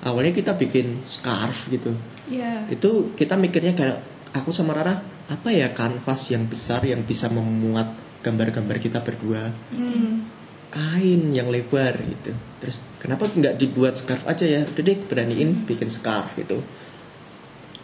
Awalnya 0.04 0.36
kita 0.36 0.52
bikin 0.60 1.00
scarf 1.08 1.72
gitu. 1.72 1.96
Iya. 2.22 2.70
itu 2.70 3.12
kita 3.18 3.34
mikirnya 3.34 3.74
kayak 3.74 3.98
aku 4.32 4.54
sama 4.54 4.72
Rara 4.72 4.94
apa 5.26 5.48
ya 5.50 5.74
kanvas 5.74 6.30
yang 6.30 6.46
besar 6.46 6.80
yang 6.86 7.02
bisa 7.02 7.26
memuat 7.32 7.92
gambar-gambar 8.22 8.76
kita 8.78 9.00
berdua? 9.00 9.50
Hmm. 9.72 10.28
kain 10.72 11.36
yang 11.36 11.52
lebar 11.52 12.00
gitu. 12.00 12.32
Terus 12.56 12.80
kenapa 12.96 13.28
nggak 13.28 13.60
dibuat 13.60 14.00
scarf 14.00 14.24
aja 14.24 14.48
ya? 14.48 14.64
Udah 14.64 14.80
deh 14.80 14.96
beraniin 15.04 15.68
bikin 15.68 15.92
scarf 15.92 16.32
gitu. 16.40 16.64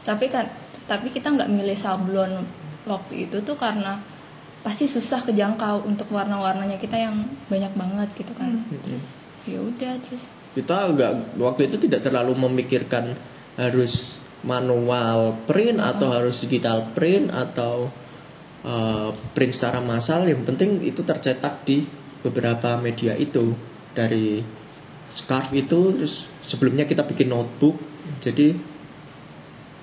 Tapi 0.08 0.24
kan 0.32 0.48
tapi 0.88 1.12
kita 1.12 1.28
nggak 1.36 1.52
milih 1.52 1.76
sablon 1.76 2.48
waktu 2.88 3.28
itu 3.28 3.44
tuh 3.44 3.60
karena 3.60 4.00
pasti 4.68 4.84
susah 4.84 5.24
kejangkau 5.24 5.88
untuk 5.88 6.12
warna-warnanya 6.12 6.76
kita 6.76 7.00
yang 7.00 7.24
banyak 7.48 7.72
banget 7.72 8.08
gitu 8.20 8.36
kan. 8.36 8.52
Hmm. 8.52 8.80
Terus 8.84 9.08
ya 9.48 9.64
udah 9.64 9.96
terus. 10.04 10.28
Kita 10.52 10.92
nggak 10.92 11.40
waktu 11.40 11.72
itu 11.72 11.88
tidak 11.88 12.04
terlalu 12.04 12.36
memikirkan 12.36 13.16
harus 13.56 14.20
manual 14.44 15.40
print 15.48 15.80
atau 15.80 16.12
harus 16.12 16.44
digital 16.44 16.84
print 16.92 17.32
atau 17.32 17.88
uh, 18.68 19.08
print 19.32 19.56
secara 19.56 19.80
massal. 19.80 20.28
Yang 20.28 20.52
penting 20.52 20.84
itu 20.84 21.00
tercetak 21.00 21.64
di 21.64 21.88
beberapa 22.20 22.76
media 22.76 23.16
itu. 23.16 23.56
Dari 23.96 24.44
scarf 25.08 25.48
itu 25.56 25.96
terus 25.96 26.28
sebelumnya 26.44 26.84
kita 26.84 27.08
bikin 27.08 27.32
notebook. 27.32 27.80
Jadi 28.20 28.52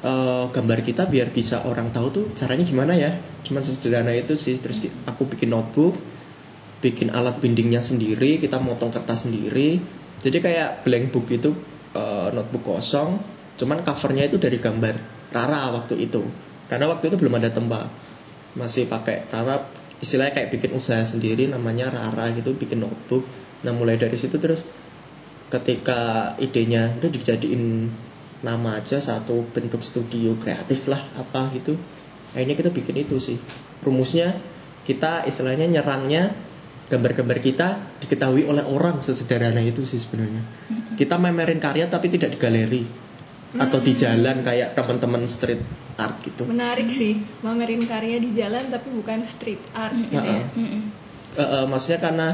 uh, 0.04 0.52
gambar 0.52 0.80
kita 0.84 1.08
biar 1.08 1.32
bisa 1.32 1.64
orang 1.64 1.94
tahu 1.94 2.08
tuh 2.12 2.26
caranya 2.36 2.66
gimana 2.68 2.98
ya. 2.98 3.16
Cuman 3.46 3.62
sesederhana 3.62 4.12
itu 4.12 4.36
sih. 4.36 4.60
Terus 4.60 4.84
aku 5.08 5.30
bikin 5.30 5.54
notebook 5.54 6.16
bikin 6.86 7.10
alat 7.10 7.42
bindingnya 7.42 7.82
sendiri 7.82 8.38
kita 8.38 8.62
motong 8.62 8.94
kertas 8.94 9.26
sendiri. 9.26 9.82
Jadi 10.22 10.38
kayak 10.38 10.86
blank 10.86 11.10
book 11.10 11.26
itu 11.34 11.50
uh, 11.98 12.30
notebook 12.30 12.78
kosong 12.78 13.18
cuman 13.56 13.82
covernya 13.82 14.28
itu 14.28 14.38
dari 14.38 14.62
gambar 14.62 14.96
Rara 15.34 15.74
waktu 15.74 15.98
itu. 16.06 16.22
Karena 16.70 16.86
waktu 16.92 17.10
itu 17.10 17.18
belum 17.18 17.42
ada 17.42 17.50
tempat 17.50 17.90
masih 18.54 18.86
pakai 18.86 19.26
Rara 19.34 19.66
istilahnya 19.98 20.38
kayak 20.38 20.50
bikin 20.54 20.72
usaha 20.78 21.02
sendiri 21.02 21.50
namanya 21.50 21.90
Rara 21.90 22.30
gitu 22.38 22.54
bikin 22.54 22.86
notebook. 22.86 23.26
Nah 23.66 23.74
mulai 23.74 23.98
dari 23.98 24.16
situ 24.22 24.38
terus 24.38 24.62
ketika 25.50 26.34
idenya 26.42 26.98
udah 27.02 27.10
dijadiin 27.10 27.90
nama 28.46 28.78
aja 28.78 29.02
satu 29.02 29.50
bentuk 29.50 29.82
studio 29.82 30.38
kreatif 30.38 30.86
lah 30.86 31.02
apa 31.18 31.50
gitu. 31.58 31.74
Akhirnya 32.38 32.54
kita 32.54 32.70
bikin 32.70 33.02
itu 33.02 33.18
sih. 33.18 33.42
Rumusnya 33.82 34.38
kita 34.86 35.26
istilahnya 35.26 35.66
nyerangnya 35.66 36.38
gambar-gambar 36.86 37.42
kita 37.42 37.98
diketahui 38.06 38.46
oleh 38.46 38.62
orang 38.62 39.02
sesederhana 39.02 39.66
itu 39.66 39.82
sih 39.82 39.98
sebenarnya. 39.98 40.46
Kita 40.94 41.18
memerin 41.18 41.58
karya 41.58 41.90
tapi 41.90 42.14
tidak 42.14 42.38
di 42.38 42.40
galeri 42.40 42.84
atau 43.56 43.80
di 43.80 43.96
jalan 43.96 44.44
kayak 44.44 44.78
teman-teman 44.78 45.24
street 45.26 45.64
art 45.96 46.20
gitu. 46.22 46.44
Menarik 46.46 46.92
sih, 46.92 47.24
mamerin 47.42 47.88
karya 47.88 48.20
di 48.20 48.36
jalan 48.36 48.68
tapi 48.68 48.92
bukan 48.92 49.24
street 49.26 49.64
art 49.72 49.96
gitu 49.96 50.22
ya. 50.22 50.44
mm-mm. 50.44 50.84
Eh, 51.36 51.42
eh, 51.42 51.66
maksudnya 51.68 52.00
karena 52.00 52.28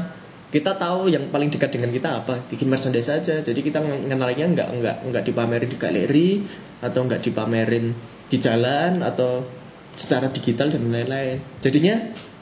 kita 0.52 0.76
tahu 0.76 1.08
yang 1.08 1.26
paling 1.26 1.48
dekat 1.48 1.72
dengan 1.72 1.88
kita 1.88 2.20
apa 2.20 2.44
bikin 2.46 2.68
merchandise 2.68 3.08
saja 3.08 3.40
jadi 3.40 3.56
kita 3.56 3.80
nge- 3.80 4.04
ngenalnya 4.06 4.46
nggak 4.48 4.68
nggak 4.74 4.96
nggak 5.08 5.24
dipamerin 5.24 5.66
di 5.66 5.76
galeri 5.76 6.30
atau 6.78 7.00
nggak 7.02 7.22
dipamerin 7.22 7.96
di 8.28 8.36
jalan 8.36 9.00
atau 9.00 9.48
secara 9.92 10.28
digital 10.28 10.68
dan 10.68 10.84
lain-lain 10.86 11.40
jadinya 11.58 11.96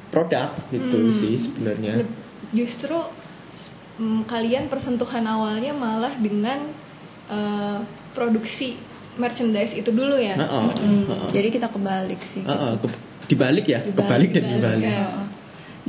produk 0.08 0.50
gitu 0.68 0.98
Hmm. 1.00 1.12
sih 1.12 1.38
sebenarnya 1.38 2.02
Justru 2.50 2.98
mm, 3.96 4.26
kalian 4.26 4.66
persentuhan 4.66 5.22
awalnya 5.22 5.70
malah 5.70 6.10
dengan 6.12 6.66
eh, 7.26 7.78
produksi 8.10 8.74
merchandise 9.12 9.70
itu 9.72 9.86
dulu 9.88 10.18
ya. 10.18 10.34
Heeh, 10.34 10.62
Mm. 10.80 11.06
heeh. 11.06 11.30
Jadi 11.30 11.48
kita 11.48 11.66
kebalik 11.68 12.18
sih. 12.20 12.42
Heeh, 12.42 12.74
gitu. 12.74 12.86
ke- 12.86 12.98
dibalik 13.28 13.62
ya 13.64 13.78
Dibalik, 13.80 13.94
kebalik 14.00 14.30
dan 14.32 14.42
dibalik, 14.42 14.82
dibalik 14.82 14.90
ya. 14.90 15.06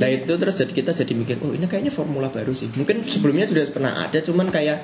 Nah 0.02 0.10
itu 0.10 0.32
terus 0.34 0.58
jadi 0.58 0.72
kita 0.74 0.90
jadi 0.98 1.14
mikir 1.14 1.38
oh 1.46 1.54
ini 1.54 1.70
kayaknya 1.70 1.94
formula 1.94 2.26
baru 2.26 2.50
sih. 2.50 2.66
Mungkin 2.74 3.06
sebelumnya 3.06 3.46
sudah 3.46 3.70
pernah 3.70 3.94
ada, 3.94 4.18
cuman 4.18 4.50
kayak 4.50 4.82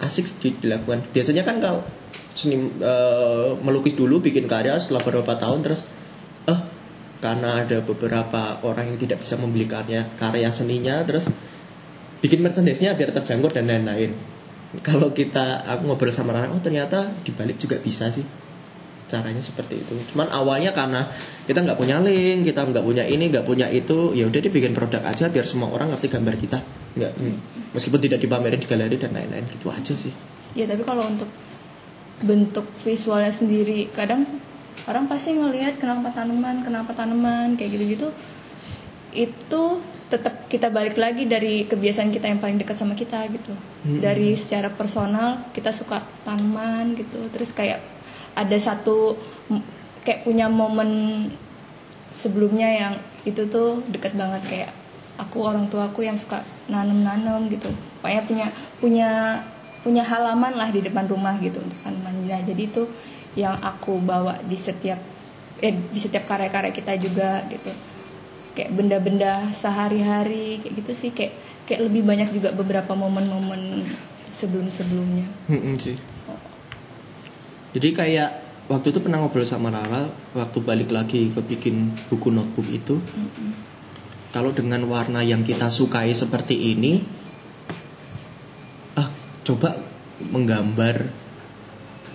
asik 0.00 0.24
di- 0.40 0.56
dilakukan. 0.64 1.12
Biasanya 1.12 1.44
kan 1.44 1.60
kalau 1.60 1.84
seni 2.32 2.56
eh, 2.80 3.48
melukis 3.60 3.92
dulu 3.92 4.24
bikin 4.24 4.48
karya 4.48 4.80
setelah 4.80 5.04
beberapa 5.04 5.36
tahun 5.36 5.60
terus 5.60 5.84
eh 6.48 6.60
karena 7.20 7.64
ada 7.64 7.80
beberapa 7.84 8.60
orang 8.64 8.92
yang 8.92 8.98
tidak 9.00 9.24
bisa 9.24 9.36
membeli 9.36 9.68
karya 9.68 10.08
karya 10.16 10.48
seninya 10.52 11.00
terus 11.04 11.28
bikin 12.20 12.40
merchandise-nya 12.40 12.96
biar 12.96 13.12
terjangkau 13.12 13.52
dan 13.52 13.68
lain-lain. 13.68 14.16
Kalau 14.84 15.12
kita 15.12 15.64
aku 15.64 15.88
ngobrol 15.88 16.12
sama 16.12 16.36
Rara 16.36 16.52
oh 16.52 16.60
ternyata 16.60 17.12
dibalik 17.24 17.56
juga 17.56 17.80
bisa 17.80 18.08
sih 18.12 18.24
caranya 19.06 19.42
seperti 19.42 19.78
itu 19.78 19.94
cuman 20.14 20.28
awalnya 20.34 20.74
karena 20.74 21.06
kita 21.46 21.62
nggak 21.62 21.78
punya 21.78 22.02
link 22.02 22.46
kita 22.46 22.66
nggak 22.66 22.82
punya 22.82 23.06
ini 23.06 23.30
nggak 23.30 23.46
punya 23.46 23.66
itu 23.70 24.12
ya 24.12 24.26
udah 24.26 24.40
dia 24.42 24.50
bikin 24.50 24.74
produk 24.74 25.02
aja 25.06 25.30
biar 25.30 25.46
semua 25.46 25.70
orang 25.70 25.94
ngerti 25.94 26.10
gambar 26.10 26.34
kita 26.38 26.58
nggak 26.98 27.12
meskipun 27.70 28.00
tidak 28.02 28.18
dipamerin 28.18 28.58
di 28.58 28.66
galeri 28.66 28.96
dan 28.98 29.14
lain-lain 29.14 29.46
gitu 29.52 29.70
aja 29.70 29.94
sih 29.94 30.10
Ya 30.56 30.64
tapi 30.64 30.82
kalau 30.88 31.04
untuk 31.04 31.28
bentuk 32.24 32.64
visualnya 32.80 33.28
sendiri 33.28 33.92
kadang 33.92 34.24
orang 34.88 35.04
pasti 35.04 35.36
ngelihat 35.36 35.76
kenapa 35.76 36.16
tanaman, 36.16 36.64
kenapa 36.64 36.96
tanaman 36.96 37.60
kayak 37.60 37.76
gitu-gitu 37.76 38.08
itu 39.12 39.62
tetap 40.08 40.48
kita 40.48 40.72
balik 40.72 40.96
lagi 40.96 41.28
dari 41.28 41.68
kebiasaan 41.68 42.08
kita 42.08 42.32
yang 42.32 42.40
paling 42.40 42.56
dekat 42.56 42.78
sama 42.78 42.96
kita 42.96 43.20
gitu. 43.28 43.52
Mm-mm. 43.52 44.00
Dari 44.00 44.32
secara 44.32 44.72
personal 44.72 45.52
kita 45.52 45.74
suka 45.76 46.00
tanaman 46.24 46.96
gitu. 46.96 47.28
Terus 47.28 47.52
kayak 47.52 47.84
ada 48.36 48.56
satu 48.60 49.16
kayak 50.04 50.22
punya 50.22 50.46
momen 50.46 51.24
sebelumnya 52.12 52.68
yang 52.68 52.94
itu 53.26 53.42
tuh 53.50 53.82
deket 53.90 54.14
banget 54.14 54.42
kayak 54.46 54.70
aku 55.18 55.42
orang 55.42 55.66
tua 55.72 55.88
aku 55.88 56.04
yang 56.04 56.14
suka 56.14 56.44
nanem-nanem 56.68 57.48
gitu. 57.50 57.72
Pokoknya 57.98 58.22
punya 58.28 58.46
punya 58.78 59.10
punya 59.80 60.02
halaman 60.04 60.54
lah 60.54 60.68
di 60.70 60.84
depan 60.84 61.08
rumah 61.08 61.34
gitu 61.40 61.58
untuk 61.58 61.80
tanaman. 61.82 62.28
Nah 62.28 62.40
jadi 62.44 62.62
itu 62.68 62.86
yang 63.34 63.56
aku 63.58 63.98
bawa 63.98 64.38
di 64.44 64.54
setiap 64.54 65.00
eh 65.58 65.72
di 65.72 65.98
setiap 65.98 66.28
karya-karya 66.28 66.70
kita 66.70 66.94
juga 67.00 67.42
gitu. 67.48 67.72
Kayak 68.52 68.70
benda-benda 68.76 69.48
sehari-hari 69.50 70.60
kayak 70.60 70.74
gitu 70.84 70.92
sih. 70.92 71.10
Kayak 71.10 71.34
kayak 71.66 71.80
lebih 71.90 72.06
banyak 72.06 72.30
juga 72.30 72.54
beberapa 72.54 72.92
momen-momen 72.94 73.88
sebelum-sebelumnya. 74.30 75.26
Mm-mm 75.48 75.74
sih. 75.80 75.96
Jadi 77.76 77.92
kayak 77.92 78.30
waktu 78.72 78.88
itu 78.88 79.04
pernah 79.04 79.20
ngobrol 79.20 79.44
sama 79.44 79.68
Rara 79.68 80.08
waktu 80.32 80.64
balik 80.64 80.88
lagi 80.88 81.28
ke 81.28 81.44
bikin 81.44 81.92
buku 82.08 82.32
notebook 82.32 82.64
itu. 82.72 82.96
Kalau 84.32 84.56
dengan 84.56 84.80
warna 84.88 85.20
yang 85.20 85.44
kita 85.44 85.68
sukai 85.68 86.16
seperti 86.16 86.72
ini, 86.72 87.04
ah 88.96 89.12
coba 89.44 89.76
menggambar 90.24 91.04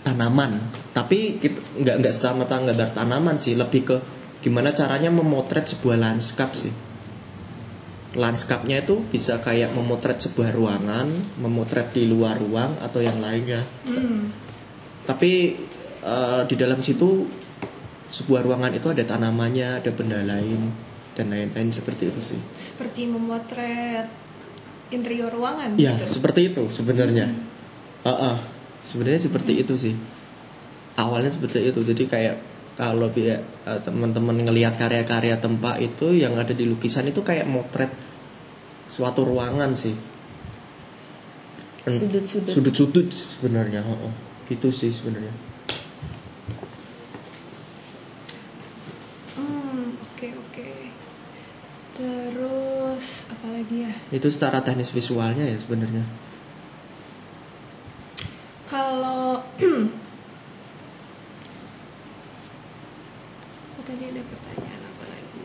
tanaman. 0.02 0.66
Tapi 0.98 1.38
nggak 1.78 1.96
nggak 2.02 2.14
semata 2.14 2.58
gambar 2.58 2.98
tanaman 2.98 3.38
sih, 3.38 3.54
lebih 3.54 3.86
ke 3.86 3.98
gimana 4.42 4.74
caranya 4.74 5.14
memotret 5.14 5.70
sebuah 5.78 6.02
lanskap 6.02 6.58
sih. 6.58 6.74
Lanskapnya 8.18 8.82
itu 8.82 9.06
bisa 9.14 9.38
kayak 9.38 9.78
memotret 9.78 10.26
sebuah 10.26 10.58
ruangan, 10.58 11.38
memotret 11.38 11.94
di 11.94 12.10
luar 12.10 12.42
ruang 12.42 12.82
atau 12.82 12.98
yang 12.98 13.22
lainnya 13.22 13.62
Hmm. 13.86 14.51
Tapi 15.12 15.60
eh, 16.08 16.42
di 16.48 16.56
dalam 16.56 16.80
situ 16.80 17.28
sebuah 18.08 18.48
ruangan 18.48 18.72
itu 18.72 18.88
ada 18.88 19.04
tanamannya 19.04 19.84
ada 19.84 19.92
benda 19.92 20.24
lain 20.24 20.72
dan 21.12 21.28
lain-lain 21.28 21.68
seperti 21.76 22.08
itu 22.08 22.22
sih 22.36 22.40
Seperti 22.72 23.04
memotret 23.04 24.08
interior 24.96 25.28
ruangan 25.32 25.76
ya 25.76 26.00
gitu. 26.00 26.20
seperti 26.20 26.56
itu 26.56 26.64
sebenarnya 26.72 27.28
Ah, 28.02 28.10
ah. 28.34 28.38
sebenarnya 28.82 29.22
seperti 29.28 29.60
itu 29.60 29.76
sih 29.76 29.94
awalnya 30.96 31.30
seperti 31.30 31.60
itu 31.68 31.80
jadi 31.84 32.04
kayak 32.08 32.36
kalau 32.80 33.12
eh, 33.12 33.40
teman-teman 33.84 34.48
ngelihat 34.48 34.80
karya-karya 34.80 35.36
tempat 35.44 35.84
itu 35.84 36.16
yang 36.16 36.40
ada 36.40 36.56
di 36.56 36.64
lukisan 36.64 37.12
itu 37.12 37.20
kayak 37.20 37.46
motret 37.52 37.92
suatu 38.88 39.28
ruangan 39.28 39.76
sih 39.76 39.96
Sudut-sudut. 41.82 42.54
sudut-sudut 42.54 43.08
sebenarnya 43.10 43.82
oh, 43.82 44.08
oh. 44.10 44.14
Gitu 44.52 44.68
sih 44.70 44.92
sebenarnya 44.92 45.32
Hmm, 49.32 49.96
oke 49.96 50.28
oke. 50.28 50.70
Terus 51.96 53.06
apa 53.32 53.48
lagi 53.48 53.76
ya? 53.88 53.94
itu 54.12 54.28
secara 54.28 54.60
teknis 54.60 54.92
visualnya 54.92 55.48
ya 55.48 55.56
sebenarnya 55.56 56.04
Kalau 58.68 59.40
Oh, 63.72 63.84
tadi 63.84 64.04
ada 64.06 64.22
pertanyaan 64.22 64.82
apa 64.86 65.06
lagi? 65.10 65.44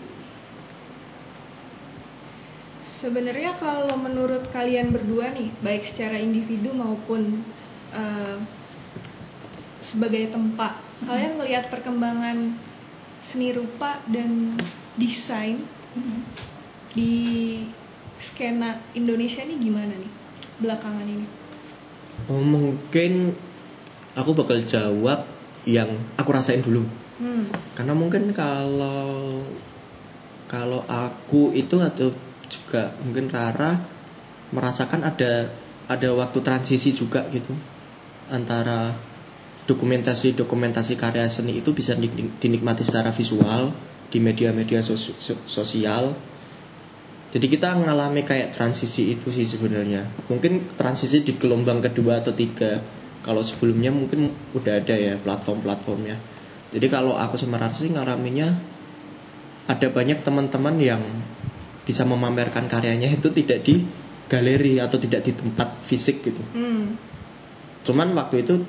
Sebenarnya 2.85 3.57
kalau 3.57 3.97
menurut 3.97 4.45
kalian 4.53 4.93
berdua 4.93 5.33
nih, 5.33 5.49
baik 5.59 5.89
secara 5.89 6.21
individu 6.21 6.71
maupun 6.71 7.41
eh, 7.91 8.37
sebagai 9.87 10.35
tempat, 10.35 10.75
kalian 11.07 11.39
melihat 11.39 11.71
perkembangan 11.71 12.59
seni 13.23 13.55
rupa 13.55 14.03
dan 14.11 14.59
desain 14.99 15.63
di 16.91 17.15
skena 18.19 18.83
Indonesia 18.99 19.47
nih 19.47 19.59
gimana 19.63 19.95
nih 19.95 20.13
belakangan 20.59 21.07
ini? 21.07 21.27
Oh, 22.27 22.43
mungkin 22.43 23.37
aku 24.19 24.35
bakal 24.35 24.59
jawab 24.67 25.29
yang 25.69 25.91
aku 26.19 26.31
rasain 26.35 26.65
dulu 26.65 26.83
Hmm. 27.17 27.49
karena 27.73 27.97
mungkin 27.97 28.29
kalau 28.37 29.41
kalau 30.45 30.85
aku 30.85 31.57
itu 31.57 31.81
atau 31.81 32.13
juga 32.45 32.93
mungkin 33.01 33.33
Rara 33.33 33.73
merasakan 34.53 35.01
ada 35.01 35.49
ada 35.89 36.09
waktu 36.13 36.45
transisi 36.45 36.93
juga 36.93 37.25
gitu 37.33 37.57
antara 38.29 38.93
dokumentasi 39.67 40.39
dokumentasi 40.39 40.95
karya 40.95 41.27
seni 41.27 41.59
itu 41.61 41.75
bisa 41.75 41.99
dinik- 41.99 42.39
dinikmati 42.39 42.87
secara 42.87 43.11
visual 43.11 43.75
di 44.09 44.19
media-media 44.23 44.81
sos- 44.81 45.19
so- 45.19 45.45
sosial 45.47 46.15
jadi 47.35 47.47
kita 47.51 47.75
mengalami 47.75 48.23
kayak 48.23 48.55
transisi 48.55 49.13
itu 49.19 49.29
sih 49.35 49.45
sebenarnya 49.45 50.07
mungkin 50.31 50.71
transisi 50.79 51.27
di 51.27 51.35
gelombang 51.35 51.83
kedua 51.83 52.23
atau 52.23 52.31
tiga 52.31 52.79
kalau 53.27 53.43
sebelumnya 53.43 53.91
mungkin 53.91 54.31
udah 54.55 54.79
ada 54.79 54.95
ya 54.95 55.19
platform-platformnya 55.19 56.17
jadi 56.71 56.87
kalau 56.87 57.19
aku 57.19 57.35
sama 57.35 57.59
Rara 57.59 57.75
sih 57.75 57.91
ngalaminya 57.91 58.55
ada 59.67 59.87
banyak 59.91 60.23
teman-teman 60.23 60.79
yang 60.79 61.03
bisa 61.87 62.03
memamerkan 62.03 62.67
karyanya 62.67 63.15
itu 63.15 63.31
tidak 63.31 63.63
di 63.63 63.87
galeri 64.27 64.83
atau 64.83 64.99
tidak 64.99 65.23
di 65.23 65.33
tempat 65.35 65.79
fisik 65.87 66.27
gitu. 66.27 66.43
Hmm. 66.55 66.99
Cuman 67.87 68.11
waktu 68.19 68.43
itu 68.43 68.67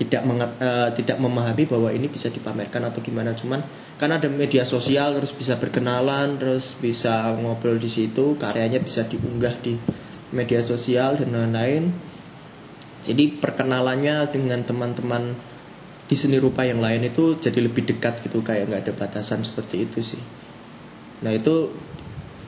tidak 0.00 0.24
eh, 0.56 0.88
tidak 0.96 1.20
memahami 1.20 1.68
bahwa 1.68 1.92
ini 1.92 2.08
bisa 2.08 2.32
dipamerkan 2.32 2.88
atau 2.88 3.04
gimana. 3.04 3.36
Cuman 3.36 3.60
kan 4.00 4.08
ada 4.08 4.32
media 4.32 4.64
sosial 4.64 5.12
terus 5.20 5.36
bisa 5.36 5.60
berkenalan 5.60 6.40
terus 6.40 6.72
bisa 6.80 7.36
ngobrol 7.36 7.76
di 7.76 7.92
situ 7.92 8.40
karyanya 8.40 8.80
bisa 8.80 9.04
diunggah 9.04 9.60
di 9.60 9.76
media 10.32 10.64
sosial 10.64 11.20
dan 11.20 11.36
lain-lain. 11.36 11.92
Jadi 13.04 13.36
perkenalannya 13.36 14.32
dengan 14.32 14.64
teman-teman 14.64 15.36
di 16.08 16.16
seni 16.16 16.40
rupa 16.40 16.64
yang 16.64 16.80
lain 16.80 17.06
itu 17.12 17.36
jadi 17.36 17.60
lebih 17.60 17.84
dekat 17.84 18.24
gitu 18.24 18.40
kayak 18.40 18.72
nggak 18.72 18.82
ada 18.88 18.92
batasan 18.96 19.44
seperti 19.44 19.84
itu 19.84 20.00
sih. 20.00 20.22
Nah 21.20 21.36
itu 21.36 21.68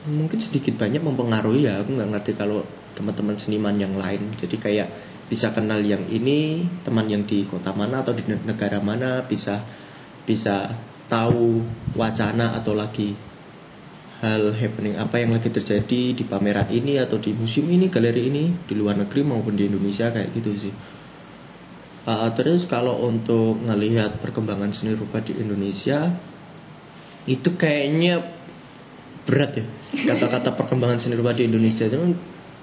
mungkin 0.09 0.41
sedikit 0.41 0.73
banyak 0.75 0.99
mempengaruhi 0.99 1.69
ya 1.69 1.85
aku 1.85 1.95
nggak 1.95 2.09
ngerti 2.17 2.31
kalau 2.33 2.65
teman-teman 2.97 3.39
seniman 3.39 3.77
yang 3.79 3.95
lain 3.95 4.35
jadi 4.35 4.55
kayak 4.59 4.87
bisa 5.33 5.49
kenal 5.49 5.81
yang 5.81 6.05
ini 6.13 6.61
teman 6.85 7.09
yang 7.09 7.25
di 7.25 7.49
kota 7.49 7.73
mana 7.73 8.05
atau 8.05 8.13
di 8.13 8.21
ne- 8.29 8.45
negara 8.45 8.77
mana 8.77 9.25
bisa 9.25 9.65
bisa 10.29 10.69
tahu 11.09 11.65
wacana 11.97 12.53
atau 12.53 12.77
lagi 12.77 13.17
hal 14.21 14.53
happening 14.53 14.93
apa 14.93 15.25
yang 15.25 15.33
lagi 15.33 15.49
terjadi 15.49 16.13
di 16.13 16.23
pameran 16.23 16.69
ini 16.69 17.01
atau 17.01 17.17
di 17.17 17.33
museum 17.33 17.65
ini 17.73 17.89
galeri 17.89 18.29
ini 18.29 18.53
di 18.69 18.77
luar 18.77 18.93
negeri 18.93 19.25
maupun 19.25 19.57
di 19.57 19.65
Indonesia 19.65 20.13
kayak 20.13 20.29
gitu 20.37 20.69
sih. 20.69 20.73
Uh, 22.05 22.29
terus 22.37 22.69
kalau 22.69 23.09
untuk 23.09 23.57
ngelihat 23.65 24.21
perkembangan 24.21 24.69
seni 24.69 24.93
rupa 24.93 25.17
di 25.23 25.33
Indonesia 25.33 26.13
itu 27.25 27.55
kayaknya 27.57 28.21
berat 29.25 29.55
ya 29.55 29.65
kata-kata 30.13 30.53
perkembangan 30.53 31.01
seni 31.01 31.17
rupa 31.17 31.33
di 31.33 31.49
Indonesia. 31.49 31.89
Cuman 31.89 32.13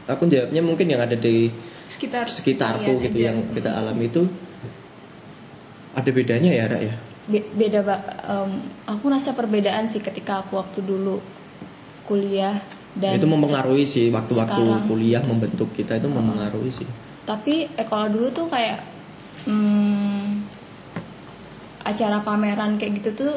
aku 0.07 0.31
jawabnya 0.31 0.63
mungkin 0.63 0.87
yang 0.87 1.03
ada 1.03 1.19
di 1.19 1.51
Sekitar. 1.91 2.25
Sekitarku 2.31 2.87
kalian 2.87 3.05
gitu 3.11 3.19
aja. 3.19 3.27
yang 3.33 3.39
kita 3.51 3.71
alami 3.75 4.07
itu. 4.07 4.23
Ada 5.91 6.11
bedanya 6.15 6.51
ya 6.55 6.65
Ra 6.71 6.79
ya? 6.79 6.95
Be- 7.27 7.51
beda 7.55 7.83
pak. 7.83 8.01
Em, 8.27 8.51
aku 8.87 9.05
rasa 9.11 9.35
perbedaan 9.35 9.87
sih 9.91 9.99
ketika 9.99 10.47
aku 10.47 10.59
waktu 10.59 10.83
dulu 10.87 11.19
kuliah 12.07 12.59
dan 12.99 13.15
itu 13.15 13.27
mempengaruhi 13.31 13.87
sih 13.87 14.11
waktu-waktu 14.11 14.91
kuliah 14.91 15.23
membentuk 15.23 15.71
kita 15.71 15.99
itu 16.03 16.11
mempengaruhi 16.11 16.71
sih. 16.71 16.89
Tapi 17.23 17.71
eh, 17.71 17.87
kalau 17.87 18.11
dulu 18.11 18.35
tuh 18.35 18.51
kayak 18.51 18.83
hmm, 19.47 20.43
acara 21.87 22.19
pameran 22.27 22.79
kayak 22.83 22.99
gitu 22.99 23.11
tuh 23.15 23.35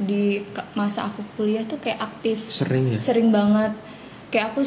di 0.00 0.40
masa 0.72 1.12
aku 1.12 1.20
kuliah 1.36 1.64
tuh 1.68 1.76
kayak 1.76 2.00
aktif. 2.00 2.48
Sering 2.48 2.96
ya. 2.96 2.98
sering 3.00 3.28
banget 3.28 3.76
kayak 4.32 4.56
aku 4.56 4.64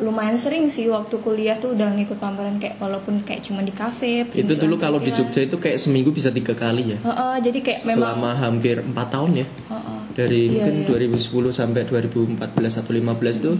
lumayan 0.00 0.36
sering 0.36 0.68
sih 0.68 0.88
waktu 0.92 1.16
kuliah 1.24 1.56
tuh 1.56 1.72
udah 1.72 1.92
ngikut 1.96 2.20
pameran 2.20 2.60
kayak 2.60 2.76
walaupun 2.76 3.24
kayak 3.24 3.44
cuma 3.48 3.64
di 3.64 3.72
kafe 3.72 4.28
Itu 4.32 4.56
dulu 4.56 4.76
kalau 4.76 5.00
di. 5.00 5.12
Jogja 5.12 5.44
itu 5.44 5.56
kayak 5.56 5.80
seminggu 5.80 6.12
bisa 6.12 6.28
tiga 6.28 6.52
kali 6.52 6.96
ya. 6.96 6.98
Heeh, 7.00 7.34
jadi 7.40 7.58
kayak 7.64 7.80
memang 7.88 7.96
Selama 8.00 8.30
hampir 8.36 8.76
empat 8.84 9.08
tahun 9.08 9.30
ya. 9.44 9.46
Heeh. 9.48 9.98
Dari 10.16 10.40
Iya, 10.52 10.52
mungkin 10.52 10.74
iya. 10.84 11.16
2010 11.16 11.52
sampai 11.56 11.82
2014 11.88 12.80
atau 12.80 12.92
15 12.92 13.36
tuh 13.40 13.56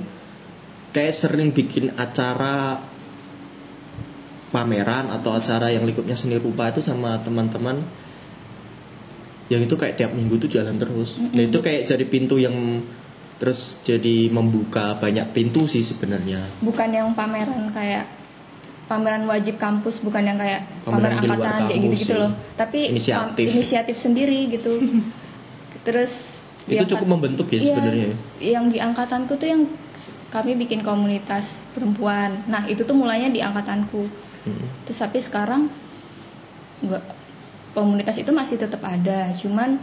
kayak 0.92 1.14
sering 1.14 1.50
bikin 1.56 1.94
acara 1.96 2.80
pameran 4.50 5.14
atau 5.14 5.30
acara 5.32 5.70
yang 5.70 5.86
lingkupnya 5.86 6.18
seni 6.18 6.36
rupa 6.36 6.68
itu 6.68 6.82
sama 6.82 7.14
teman-teman 7.22 7.86
yang 9.50 9.62
itu 9.62 9.74
kayak 9.78 9.98
tiap 9.98 10.10
minggu 10.14 10.38
tuh 10.42 10.50
jalan 10.50 10.78
terus. 10.78 11.18
Nah 11.18 11.42
itu 11.42 11.58
kayak 11.58 11.86
jadi 11.86 12.04
pintu 12.06 12.38
yang 12.38 12.54
terus 13.40 13.80
jadi 13.80 14.28
membuka 14.28 14.94
banyak 14.94 15.32
pintu 15.32 15.64
sih 15.64 15.80
sebenarnya. 15.80 16.44
bukan 16.60 16.88
yang 16.88 17.08
pameran 17.10 17.72
kayak 17.72 18.04
pameran 18.84 19.24
wajib 19.24 19.56
kampus 19.56 19.98
bukan 20.00 20.20
yang 20.20 20.36
kayak 20.36 20.66
Pameran 20.82 21.22
angkatan 21.22 21.66
kayak 21.66 21.80
gitu-gitu 21.80 22.12
sih. 22.12 22.18
loh 22.18 22.30
tapi 22.52 22.90
Inisiatif. 22.90 23.46
inisiatif 23.48 23.96
sendiri 23.96 24.50
gitu 24.50 24.76
terus 25.86 26.42
Itu 26.66 26.84
cukup 26.90 27.16
membentuk 27.16 27.48
ya 27.48 27.56
Iya, 27.56 27.66
sebenarnya. 27.72 28.08
yang 28.38 28.64
di 28.68 28.76
angkatanku 28.76 29.34
tuh 29.34 29.48
yang 29.48 29.62
kami 30.28 30.54
bikin 30.54 30.82
komunitas 30.82 31.64
perempuan 31.70 32.44
nah 32.44 32.62
itu 32.64 32.82
tuh 32.82 32.94
mulainya 32.94 33.28
di 33.28 33.40
angkatanku 33.40 34.06
Hmm. 34.40 34.56
terus 34.82 34.96
tapi 34.96 35.20
sekarang 35.20 35.68
nggak 36.80 37.04
komunitas 37.70 38.16
itu 38.16 38.32
masih 38.32 38.56
tetap 38.56 38.80
ada 38.80 39.28
cuman 39.36 39.76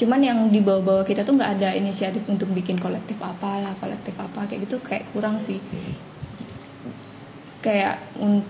cuman 0.00 0.16
yang 0.18 0.38
di 0.48 0.58
bawah-bawah 0.58 1.04
kita 1.04 1.20
tuh 1.20 1.36
nggak 1.36 1.50
ada 1.54 1.68
inisiatif 1.72 2.24
untuk 2.24 2.48
bikin 2.50 2.76
kolektif 2.76 3.20
apa 3.20 3.60
lah 3.60 3.72
kolektif 3.76 4.16
apa 4.16 4.48
kayak 4.48 4.64
gitu 4.64 4.80
kayak 4.80 5.04
kurang 5.12 5.36
sih. 5.36 5.60
Kayak 7.60 8.00
hmm, 8.16 8.40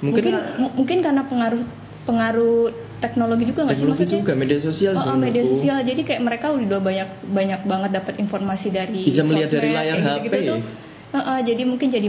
Mungkin- 0.00 0.24
mungkin 0.24 0.34
mu- 0.56 0.74
mungkin 0.74 0.98
karena 1.00 1.22
pengaruh 1.22 1.62
pengaruh 2.02 2.68
teknologi 2.96 3.44
juga 3.44 3.64
nggak 3.64 3.76
sih 3.76 3.82
Teknologi 3.82 4.02
maksudnya? 4.02 4.20
juga 4.22 4.32
media 4.34 4.58
sosial 4.58 4.92
Oh, 4.92 5.02
sih 5.02 5.10
oh, 5.10 5.18
media 5.18 5.42
sosial. 5.42 5.78
Jadi 5.82 6.00
kayak 6.02 6.22
mereka 6.22 6.46
udah 6.48 6.80
banyak 6.80 7.08
banyak 7.28 7.60
banget 7.62 7.90
dapat 7.92 8.14
informasi 8.16 8.68
dari 8.70 9.04
Bisa 9.04 9.20
melihat 9.20 9.52
dari 9.52 9.68
layar 9.70 9.94
HP. 9.94 10.04
gitu-gitu 10.22 10.38
tuh. 10.46 10.58
Heeh, 11.12 11.38
jadi 11.44 11.62
mungkin 11.62 11.88
jadi 11.88 12.08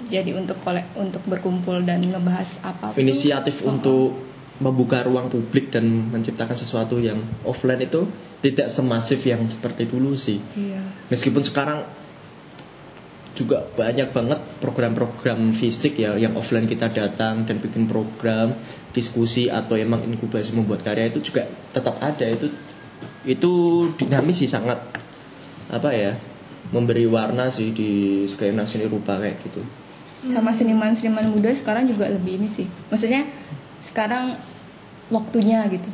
jadi 0.00 0.30
untuk 0.32 0.58
kolek 0.58 0.86
untuk 0.94 1.22
berkumpul 1.22 1.82
dan 1.82 1.98
ngebahas 2.00 2.58
apa 2.62 2.94
inisiatif 2.94 3.62
untuk 3.62 4.14
membuka 4.58 5.06
ruang 5.06 5.30
publik 5.30 5.70
dan 5.70 5.86
menciptakan 6.10 6.58
sesuatu 6.58 6.98
yang 6.98 7.22
offline 7.46 7.86
itu 7.86 8.06
tidak 8.42 8.70
semasif 8.70 9.22
yang 9.26 9.42
seperti 9.46 9.86
dulu 9.86 10.14
sih. 10.14 10.42
iya 10.58 10.82
Meskipun 11.10 11.42
sekarang 11.42 11.86
juga 13.38 13.62
banyak 13.70 14.10
banget 14.10 14.40
program-program 14.58 15.54
fisik 15.54 16.02
ya 16.02 16.18
yang 16.18 16.34
offline 16.34 16.66
kita 16.66 16.90
datang 16.90 17.46
dan 17.46 17.62
bikin 17.62 17.86
program 17.86 18.58
diskusi 18.90 19.46
atau 19.46 19.78
emang 19.78 20.02
inkubasi 20.02 20.50
membuat 20.50 20.82
karya 20.82 21.06
itu 21.06 21.22
juga 21.22 21.46
tetap 21.70 22.02
ada 22.02 22.26
itu 22.26 22.50
itu 23.22 23.52
dinamis 23.94 24.42
sih 24.42 24.50
sangat 24.50 24.82
apa 25.70 25.94
ya 25.94 26.18
memberi 26.74 27.06
warna 27.06 27.46
sih 27.46 27.70
di 27.70 28.24
skena 28.26 28.66
seni 28.66 28.90
rupa 28.90 29.22
kayak 29.22 29.38
gitu. 29.46 29.62
sama 30.34 30.50
seniman-seniman 30.50 31.30
muda 31.30 31.54
sekarang 31.54 31.86
juga 31.86 32.10
lebih 32.10 32.42
ini 32.42 32.50
sih 32.50 32.66
maksudnya 32.90 33.22
sekarang 33.88 34.36
waktunya 35.08 35.64
gitu. 35.72 35.88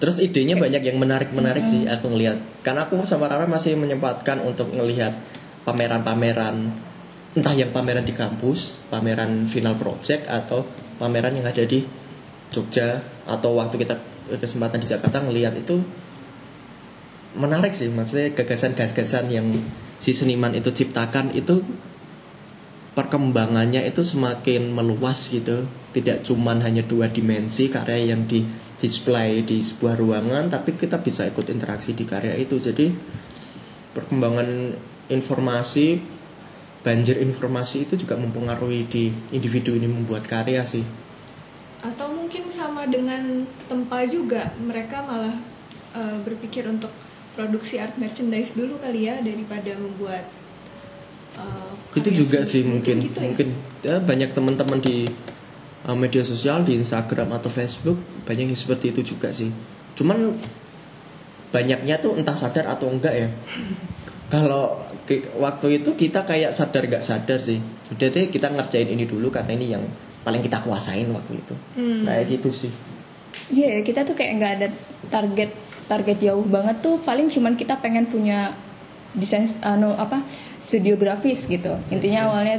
Terus 0.00 0.16
idenya 0.22 0.56
banyak 0.56 0.80
yang 0.80 0.96
menarik-menarik 0.96 1.66
sih 1.66 1.84
aku 1.84 2.08
ngelihat. 2.08 2.40
Karena 2.64 2.88
aku 2.88 3.02
sama 3.04 3.28
Rara 3.28 3.44
masih 3.44 3.76
menyempatkan 3.76 4.40
untuk 4.40 4.72
ngelihat 4.72 5.12
pameran-pameran 5.68 6.72
entah 7.36 7.54
yang 7.54 7.70
pameran 7.70 8.02
di 8.02 8.16
kampus, 8.16 8.80
pameran 8.88 9.44
final 9.46 9.76
project 9.76 10.26
atau 10.26 10.64
pameran 10.96 11.36
yang 11.36 11.46
ada 11.46 11.62
di 11.62 11.84
Jogja 12.50 13.04
atau 13.28 13.54
waktu 13.54 13.76
kita 13.86 13.94
kesempatan 14.40 14.82
di 14.82 14.88
Jakarta 14.88 15.22
ngelihat 15.22 15.54
itu 15.60 15.84
menarik 17.36 17.76
sih. 17.76 17.92
Maksudnya 17.92 18.32
gagasan-gagasan 18.34 19.30
yang 19.30 19.52
si 20.00 20.16
seniman 20.16 20.56
itu 20.56 20.72
ciptakan 20.72 21.36
itu 21.36 21.62
perkembangannya 22.96 23.86
itu 23.86 24.02
semakin 24.02 24.74
meluas 24.74 25.30
gitu 25.30 25.68
tidak 25.90 26.22
cuman 26.22 26.62
hanya 26.62 26.86
dua 26.86 27.10
dimensi 27.10 27.66
karya 27.66 28.14
yang 28.14 28.26
di 28.30 28.46
display 28.78 29.42
di 29.42 29.60
sebuah 29.60 29.98
ruangan 29.98 30.48
tapi 30.48 30.78
kita 30.78 31.02
bisa 31.02 31.26
ikut 31.26 31.50
interaksi 31.50 31.92
di 31.92 32.06
karya 32.06 32.38
itu. 32.38 32.56
Jadi 32.56 32.90
perkembangan 33.92 34.74
informasi 35.10 35.98
banjir 36.80 37.20
informasi 37.20 37.84
itu 37.84 37.94
juga 38.06 38.16
mempengaruhi 38.16 38.88
di 38.88 39.12
individu 39.36 39.76
ini 39.76 39.84
membuat 39.84 40.24
karya 40.24 40.64
sih. 40.64 40.86
Atau 41.84 42.12
mungkin 42.12 42.48
sama 42.48 42.88
dengan 42.88 43.44
tempa 43.68 44.04
juga 44.08 44.52
mereka 44.56 45.04
malah 45.04 45.36
eh, 45.96 46.18
berpikir 46.24 46.64
untuk 46.70 46.92
produksi 47.36 47.76
art 47.80 47.96
merchandise 48.00 48.56
dulu 48.56 48.80
kali 48.80 49.08
ya 49.08 49.20
daripada 49.20 49.76
membuat 49.76 50.24
eh, 51.36 51.72
itu 52.00 52.24
juga 52.24 52.46
sih 52.46 52.62
mungkin 52.62 53.02
gitu 53.02 53.18
ya? 53.18 53.24
mungkin 53.26 53.48
ya, 53.82 53.96
banyak 54.00 54.30
teman-teman 54.32 54.78
di 54.80 55.04
uh, 55.82 55.94
media 55.94 56.20
sosial 56.22 56.60
di 56.60 56.74
Instagram 56.74 57.32
atau 57.32 57.48
Facebook 57.48 57.96
banyak 58.22 58.46
yang 58.46 58.58
seperti 58.58 58.90
itu 58.90 59.00
juga 59.06 59.30
sih 59.30 59.48
cuman 59.94 60.36
banyaknya 61.50 61.98
tuh 61.98 62.14
entah 62.14 62.34
sadar 62.34 62.68
atau 62.68 62.86
enggak 62.86 63.12
ya 63.12 63.28
kalau 64.32 64.78
waktu 65.36 65.82
itu 65.82 65.90
kita 65.94 66.22
kayak 66.22 66.54
sadar 66.54 66.86
nggak 66.86 67.02
sadar 67.02 67.36
sih 67.36 67.58
udah 67.90 68.08
deh 68.08 68.26
kita 68.26 68.46
ngerjain 68.46 68.86
ini 68.86 69.02
dulu 69.02 69.26
karena 69.28 69.52
ini 69.52 69.66
yang 69.68 69.82
paling 70.20 70.38
kita 70.38 70.60
kuasain 70.60 71.08
waktu 71.08 71.32
itu 71.36 71.54
Hmm. 71.74 72.04
kayak 72.04 72.24
gitu 72.28 72.48
sih 72.48 72.72
Iya, 73.46 73.82
kita 73.82 74.02
tuh 74.02 74.14
kayak 74.14 74.32
nggak 74.36 74.52
ada 74.58 74.68
target 75.06 75.54
target 75.86 76.18
jauh 76.20 76.42
banget 76.42 76.82
tuh. 76.82 76.98
Paling 76.98 77.30
cuman 77.30 77.54
kita 77.54 77.78
pengen 77.78 78.06
punya 78.06 78.58
desain 79.12 79.46
anu 79.62 79.90
apa 79.92 80.26
studio 80.58 80.94
grafis 80.94 81.46
gitu. 81.46 81.78
Intinya 81.88 82.26
awalnya 82.26 82.58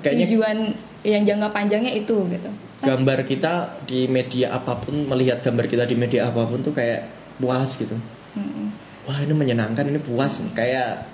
Kayaknya- 0.00 0.28
tujuan 0.28 0.58
yang 1.06 1.22
jangka 1.22 1.54
panjangnya 1.54 1.94
itu 1.94 2.26
gitu. 2.26 2.50
gambar 2.82 3.22
kita 3.22 3.78
di 3.86 4.10
media 4.10 4.58
apa 4.58 4.74
pun 4.82 5.06
melihat 5.06 5.38
gambar 5.40 5.70
kita 5.70 5.86
di 5.86 5.94
media 5.94 6.28
apa 6.28 6.42
pun 6.50 6.60
tuh 6.66 6.74
kayak 6.74 7.06
puas 7.38 7.78
gitu 7.78 7.94
Mm-mm. 8.34 8.74
wah 9.06 9.18
ini 9.22 9.32
menyenangkan 9.32 9.86
ini 9.86 10.02
puas 10.02 10.42
kayak 10.50 11.06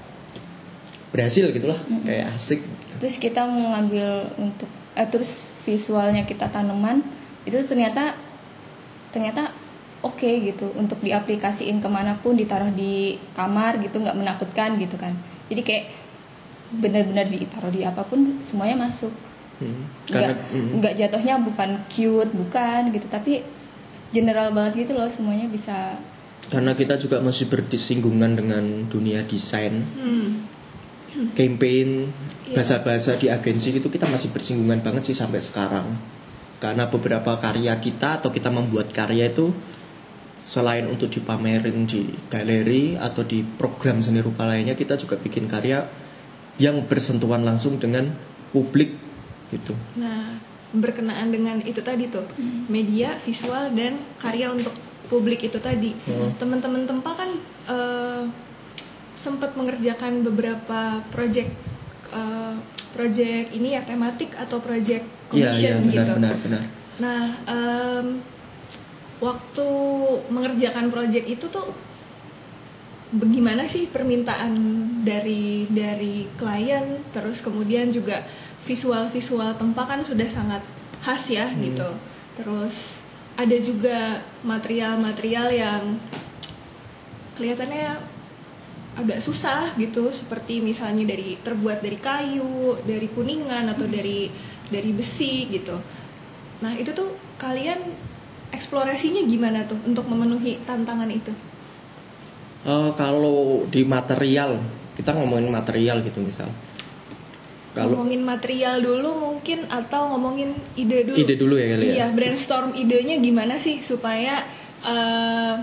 berhasil 1.12 1.52
gitulah 1.52 1.76
kayak 2.08 2.32
asik 2.40 2.64
Terus 3.02 3.18
kita 3.18 3.42
mengambil 3.50 4.30
untuk 4.38 4.70
eh, 4.94 5.08
terus 5.10 5.50
visualnya 5.66 6.22
kita 6.22 6.46
tanaman 6.46 7.02
itu 7.42 7.58
ternyata 7.66 8.14
ternyata 9.10 9.50
oke 10.06 10.30
gitu 10.46 10.70
untuk 10.78 11.02
diaplikasiin 11.02 11.82
ke 11.82 11.88
mana 11.90 12.14
pun 12.22 12.38
ditaruh 12.38 12.70
di 12.70 13.18
kamar 13.34 13.82
gitu 13.82 13.98
nggak 13.98 14.14
menakutkan 14.14 14.78
gitu 14.78 14.94
kan. 14.94 15.18
Jadi 15.50 15.62
kayak 15.66 15.84
benar-benar 16.78 17.26
ditaruh 17.26 17.74
di 17.74 17.82
apa 17.82 18.06
pun 18.06 18.38
semuanya 18.38 18.86
masuk. 18.86 19.10
Hmm. 19.62 19.86
nggak 20.10 20.22
karena 20.22 20.34
hmm. 20.34 20.70
nggak 20.82 20.94
jatuhnya 20.98 21.34
bukan 21.38 21.70
cute 21.86 22.32
bukan 22.34 22.80
gitu 22.90 23.06
tapi 23.06 23.32
general 24.10 24.50
banget 24.50 24.88
gitu 24.88 24.98
loh 24.98 25.06
semuanya 25.06 25.46
bisa 25.46 25.96
karena 26.50 26.74
kita 26.74 26.98
juga 26.98 27.22
masih 27.22 27.46
bersinggungan 27.46 28.34
dengan 28.34 28.64
dunia 28.90 29.22
desain 29.22 29.86
Hmm. 31.12 31.30
campaign 31.36 32.08
Iya. 32.48 32.56
bahasa-bahasa 32.56 33.20
di 33.20 33.28
agensi 33.28 33.72
itu 33.72 33.88
kita 33.88 34.08
masih 34.08 34.32
bersinggungan 34.32 34.80
banget 34.80 35.12
sih 35.12 35.16
sampai 35.16 35.44
sekarang 35.44 35.94
karena 36.56 36.88
beberapa 36.88 37.36
karya 37.36 37.76
kita 37.78 38.22
atau 38.22 38.32
kita 38.32 38.48
membuat 38.48 38.92
karya 38.96 39.28
itu 39.28 39.52
selain 40.42 40.90
untuk 40.90 41.08
dipamerin 41.08 41.86
di 41.86 42.12
galeri 42.26 42.98
atau 42.98 43.22
di 43.22 43.46
program 43.46 44.02
seni 44.02 44.18
rupa 44.18 44.42
lainnya 44.42 44.74
kita 44.74 44.98
juga 44.98 45.14
bikin 45.16 45.46
karya 45.46 45.86
yang 46.58 46.82
bersentuhan 46.84 47.46
langsung 47.46 47.78
dengan 47.78 48.10
publik 48.50 48.98
gitu 49.52 49.76
Nah, 50.00 50.40
berkenaan 50.72 51.28
dengan 51.28 51.60
itu 51.60 51.84
tadi 51.84 52.08
tuh, 52.08 52.24
media, 52.72 53.12
visual 53.20 53.68
dan 53.76 54.00
karya 54.16 54.48
untuk 54.48 54.72
publik 55.12 55.44
itu 55.44 55.60
tadi. 55.60 55.92
Hmm. 56.08 56.32
Teman-teman 56.40 56.88
Tempa 56.88 57.12
kan 57.12 57.30
eh, 57.68 58.24
sempat 59.12 59.52
mengerjakan 59.52 60.24
beberapa 60.24 61.04
project 61.12 61.52
eh, 62.08 62.56
project 62.96 63.52
ini 63.52 63.76
ya 63.76 63.84
tematik 63.84 64.32
atau 64.36 64.60
project 64.64 65.04
iya 65.32 65.52
iya 65.52 65.76
commission 65.76 65.88
benar 65.88 66.04
gitu. 66.04 66.12
benar 66.16 66.36
benar 66.40 66.62
Nah, 67.00 67.24
em, 67.48 68.20
waktu 69.16 69.68
mengerjakan 70.28 70.92
project 70.92 71.24
itu 71.24 71.46
tuh 71.48 71.72
bagaimana 73.16 73.64
sih 73.64 73.88
permintaan 73.88 74.52
dari 75.02 75.64
dari 75.72 76.28
klien, 76.36 77.00
terus 77.16 77.40
kemudian 77.40 77.88
juga 77.88 78.28
visual-visual 78.62 79.58
tempat 79.58 79.84
kan 79.86 80.00
sudah 80.06 80.28
sangat 80.30 80.62
khas 81.02 81.24
ya 81.30 81.50
gitu. 81.58 81.88
Terus 82.38 83.02
ada 83.34 83.56
juga 83.58 84.22
material-material 84.44 85.48
yang 85.50 85.82
kelihatannya 87.34 88.12
agak 88.92 89.24
susah 89.24 89.72
gitu 89.80 90.12
seperti 90.12 90.60
misalnya 90.60 91.08
dari 91.08 91.40
terbuat 91.40 91.80
dari 91.80 91.96
kayu, 91.96 92.76
dari 92.84 93.08
kuningan 93.08 93.72
atau 93.72 93.88
dari 93.88 94.28
dari 94.68 94.90
besi 94.92 95.48
gitu. 95.48 95.76
Nah, 96.60 96.76
itu 96.76 96.92
tuh 96.92 97.10
kalian 97.40 97.80
eksplorasinya 98.52 99.24
gimana 99.24 99.64
tuh 99.64 99.80
untuk 99.88 100.06
memenuhi 100.06 100.60
tantangan 100.62 101.08
itu? 101.08 101.32
Eh, 102.62 102.90
kalau 102.94 103.66
di 103.66 103.82
material, 103.82 104.60
kita 104.94 105.16
ngomongin 105.16 105.50
material 105.50 106.04
gitu 106.04 106.22
misal. 106.22 106.46
Kalau 107.72 107.96
ngomongin 107.96 108.20
material 108.20 108.84
dulu 108.84 109.10
mungkin 109.16 109.64
atau 109.72 110.12
ngomongin 110.12 110.52
ide 110.76 111.08
dulu. 111.08 111.16
ide 111.16 111.34
dulu 111.40 111.54
ya 111.56 111.66
kali 111.72 111.84
ya. 111.88 111.94
Iya, 111.96 112.06
brainstorm 112.12 112.76
idenya 112.76 113.16
gimana 113.16 113.56
sih 113.56 113.80
supaya 113.80 114.44
eh, 114.84 115.54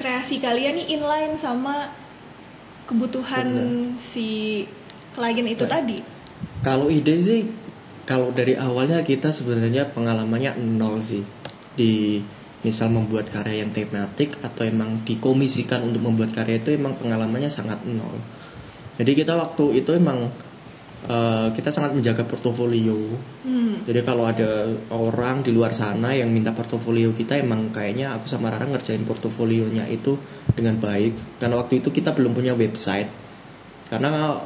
kreasi 0.00 0.40
kalian 0.40 0.80
nih 0.80 0.96
inline 0.96 1.36
sama 1.36 1.92
kebutuhan 2.88 3.48
si 4.00 4.64
klien 5.12 5.44
itu 5.44 5.68
Baik. 5.68 5.72
tadi. 5.72 5.98
Kalau 6.64 6.88
ide 6.88 7.20
sih, 7.20 7.52
kalau 8.08 8.32
dari 8.32 8.56
awalnya 8.56 9.04
kita 9.04 9.28
sebenarnya 9.28 9.92
pengalamannya 9.92 10.56
nol 10.56 11.04
sih 11.04 11.20
di 11.76 12.24
misal 12.64 12.88
membuat 12.88 13.28
karya 13.28 13.60
yang 13.60 13.76
tematik 13.76 14.40
atau 14.40 14.64
emang 14.64 15.04
dikomisikan 15.04 15.84
untuk 15.84 16.00
membuat 16.00 16.32
karya 16.32 16.64
itu 16.64 16.72
emang 16.72 16.96
pengalamannya 16.96 17.52
sangat 17.52 17.84
nol. 17.84 18.16
Jadi 18.96 19.12
kita 19.12 19.36
waktu 19.36 19.84
itu 19.84 19.92
emang 19.92 20.32
eh, 21.04 21.48
kita 21.52 21.68
sangat 21.68 21.92
menjaga 21.96 22.24
portofolio. 22.24 22.96
Hmm. 23.44 23.84
Jadi 23.84 24.00
kalau 24.00 24.24
ada 24.24 24.72
orang 24.92 25.44
di 25.44 25.52
luar 25.52 25.76
sana 25.76 26.16
yang 26.16 26.32
minta 26.32 26.56
portofolio 26.56 27.12
kita 27.12 27.36
emang 27.36 27.68
kayaknya 27.68 28.16
aku 28.16 28.24
sama 28.24 28.48
Rara 28.48 28.64
ngerjain 28.64 29.04
portofolionya 29.04 29.84
itu 29.92 30.16
dengan 30.56 30.80
baik. 30.80 31.40
Karena 31.40 31.60
waktu 31.60 31.84
itu 31.84 31.92
kita 31.92 32.16
belum 32.16 32.32
punya 32.32 32.56
website. 32.56 33.08
Karena 33.92 34.40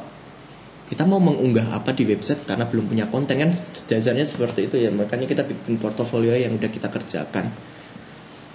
kita 0.89 1.05
mau 1.05 1.21
mengunggah 1.21 1.69
apa 1.69 1.93
di 1.93 2.01
website 2.01 2.49
karena 2.49 2.65
belum 2.65 2.89
punya 2.89 3.05
konten 3.13 3.37
kan 3.37 3.51
dasarnya 3.87 4.25
seperti 4.25 4.67
itu 4.67 4.75
ya. 4.81 4.91
Makanya 4.91 5.29
kita 5.29 5.47
bikin 5.47 5.79
portofolio 5.79 6.35
yang 6.35 6.57
udah 6.57 6.67
kita 6.67 6.91
kerjakan. 6.91 7.53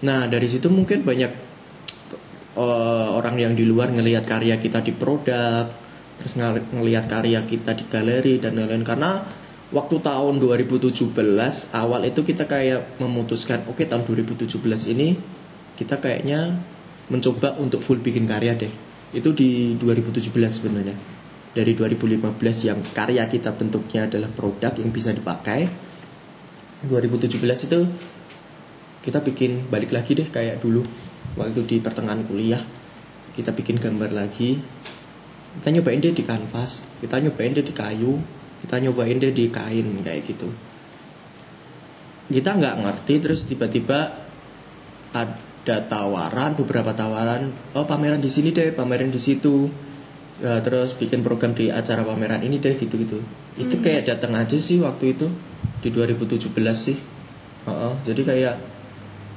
Nah, 0.05 0.29
dari 0.29 0.45
situ 0.45 0.69
mungkin 0.69 1.01
banyak 1.01 1.33
eh, 2.59 3.09
orang 3.15 3.41
yang 3.41 3.57
di 3.57 3.65
luar 3.65 3.89
ngelihat 3.89 4.29
karya 4.29 4.61
kita 4.61 4.85
di 4.85 4.93
produk, 4.93 5.84
terus 6.21 6.39
ng- 6.39 6.81
ngelihat 6.81 7.11
karya 7.11 7.43
kita 7.45 7.75
di 7.75 7.85
galeri 7.91 8.39
dan 8.39 8.55
lain-lain 8.55 8.87
karena 8.87 9.25
waktu 9.75 9.99
tahun 9.99 10.39
2017 10.39 10.95
awal 11.75 12.01
itu 12.07 12.21
kita 12.23 12.47
kayak 12.47 13.03
memutuskan 13.03 13.67
oke 13.67 13.83
tahun 13.83 14.07
2017 14.07 14.47
ini 14.95 15.19
kita 15.75 15.99
kayaknya 15.99 16.55
mencoba 17.11 17.59
untuk 17.61 17.85
full 17.85 18.01
bikin 18.01 18.25
karya 18.25 18.57
deh. 18.57 18.73
Itu 19.13 19.35
di 19.37 19.77
2017 19.77 20.31
sebenarnya. 20.63 20.97
Dari 21.55 21.73
2015 21.75 22.67
yang 22.67 22.81
karya 22.95 23.31
kita 23.31 23.55
bentuknya 23.55 24.11
adalah 24.11 24.31
produk 24.31 24.75
yang 24.75 24.91
bisa 24.91 25.15
dipakai. 25.15 25.71
2017 26.85 27.41
itu 27.71 27.81
kita 29.05 29.21
bikin 29.21 29.69
balik 29.69 29.93
lagi 29.93 30.17
deh 30.17 30.29
kayak 30.29 30.65
dulu 30.65 30.81
waktu 31.37 31.61
di 31.65 31.77
pertengahan 31.81 32.25
kuliah 32.25 32.61
kita 33.37 33.53
bikin 33.53 33.77
gambar 33.81 34.13
lagi 34.13 34.61
kita 35.61 35.69
nyobain 35.71 36.01
deh 36.03 36.15
di 36.15 36.25
kanvas 36.27 36.83
kita 36.99 37.23
nyobain 37.23 37.55
deh 37.55 37.65
di 37.65 37.75
kayu 37.75 38.19
kita 38.65 38.81
nyobain 38.81 39.21
deh 39.21 39.29
di 39.29 39.53
kain 39.53 40.01
kayak 40.01 40.25
gitu. 40.25 40.49
Kita 42.33 42.57
nggak 42.57 42.81
ngerti 42.81 43.15
terus 43.21 43.45
tiba-tiba 43.45 44.25
ada 45.13 45.77
tawaran 45.85 46.57
beberapa 46.57 46.97
tawaran 46.97 47.53
oh 47.77 47.85
pameran 47.85 48.25
di 48.25 48.33
sini 48.33 48.57
deh 48.57 48.73
pameran 48.73 49.13
di 49.13 49.21
situ. 49.21 49.69
Ya, 50.41 50.59
terus 50.65 50.99
bikin 50.99 51.23
program 51.23 51.55
di 51.55 51.71
acara 51.71 52.03
pameran 52.03 52.43
ini 52.43 52.59
deh 52.59 52.75
gitu-gitu 52.75 53.23
itu 53.55 53.79
kayak 53.79 54.11
datang 54.11 54.35
aja 54.35 54.59
sih 54.59 54.83
waktu 54.83 55.15
itu 55.15 55.31
di 55.79 55.95
2017 55.95 56.51
sih. 56.75 56.99
Heeh, 57.65 57.93
jadi 58.03 58.21
kayak 58.27 58.55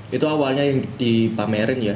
itu 0.10 0.26
awalnya 0.26 0.66
yang 0.66 0.88
dipamerin 0.98 1.80
ya 1.84 1.96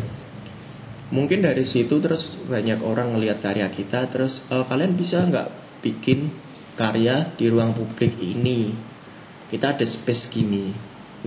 mungkin 1.12 1.44
dari 1.44 1.68
situ 1.68 2.00
terus 2.00 2.40
banyak 2.48 2.80
orang 2.82 3.14
ngelihat 3.16 3.44
karya 3.44 3.68
kita 3.68 4.08
terus 4.08 4.48
"Eh, 4.48 4.64
kalian 4.64 4.96
bisa 4.96 5.22
nggak 5.28 5.48
bikin 5.84 6.32
karya 6.80 7.30
di 7.36 7.52
ruang 7.52 7.76
publik 7.76 8.16
ini? 8.18 8.72
Kita 9.52 9.76
ada 9.76 9.84
space 9.84 10.32
gini. 10.32 10.72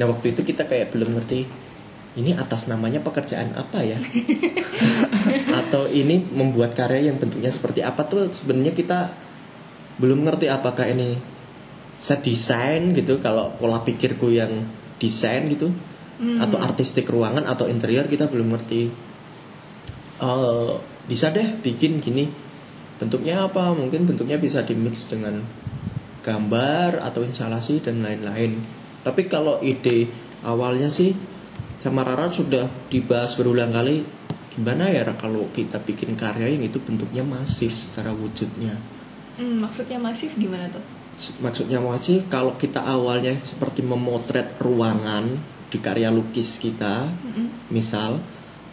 Nah 0.00 0.08
waktu 0.08 0.32
itu 0.32 0.42
kita 0.42 0.64
kayak 0.64 0.96
belum 0.96 1.14
ngerti 1.14 1.44
ini 2.16 2.32
atas 2.32 2.66
namanya 2.66 3.04
pekerjaan 3.04 3.52
apa 3.52 3.84
ya? 3.84 4.00
Atau 5.60 5.86
ini 5.92 6.24
membuat 6.32 6.72
karya 6.72 7.12
yang 7.12 7.20
bentuknya 7.20 7.52
seperti 7.52 7.84
apa? 7.84 8.08
Tuh 8.08 8.32
sebenarnya 8.32 8.72
kita 8.72 9.12
belum 10.00 10.26
ngerti 10.26 10.48
apakah 10.50 10.90
ini 10.90 11.14
set 11.94 12.26
desain 12.26 12.90
gitu 12.96 13.22
kalau 13.22 13.54
pola 13.54 13.84
pikirku 13.86 14.34
yang 14.34 14.66
desain 14.98 15.46
gitu 15.46 15.70
atau 16.14 16.58
artistik 16.62 17.10
ruangan 17.10 17.46
atau 17.46 17.66
interior 17.66 18.06
kita 18.06 18.30
belum 18.30 18.54
ngerti 18.54 18.90
Eh, 20.24 20.72
bisa 21.04 21.28
deh 21.28 21.44
bikin 21.60 22.00
gini 22.00 22.24
bentuknya 22.96 23.44
apa 23.44 23.76
mungkin 23.76 24.08
bentuknya 24.08 24.40
bisa 24.40 24.64
dimix 24.64 25.04
dengan 25.04 25.44
gambar 26.24 27.04
atau 27.04 27.20
instalasi 27.20 27.84
dan 27.84 28.00
lain-lain 28.00 28.56
tapi 29.04 29.28
kalau 29.28 29.60
ide 29.60 30.08
awalnya 30.40 30.88
sih 30.88 31.12
sama 31.76 32.00
Rara 32.08 32.32
sudah 32.32 32.64
dibahas 32.88 33.36
berulang 33.36 33.68
kali 33.68 34.00
gimana 34.48 34.88
ya 34.88 35.04
kalau 35.20 35.44
kita 35.52 35.76
bikin 35.84 36.16
karya 36.16 36.48
yang 36.56 36.64
itu 36.64 36.80
bentuknya 36.80 37.20
masif 37.20 37.76
secara 37.76 38.16
wujudnya 38.16 38.80
Hmm, 39.34 39.66
maksudnya 39.66 39.98
masif 39.98 40.30
gimana 40.38 40.70
tuh? 40.70 40.78
maksudnya 41.42 41.82
masih 41.82 42.22
kalau 42.30 42.54
kita 42.54 42.78
awalnya 42.80 43.34
seperti 43.36 43.82
memotret 43.82 44.56
ruangan 44.62 45.26
di 45.68 45.78
karya 45.82 46.06
lukis 46.08 46.62
kita 46.62 47.10
Mm-mm. 47.10 47.66
misal 47.68 48.22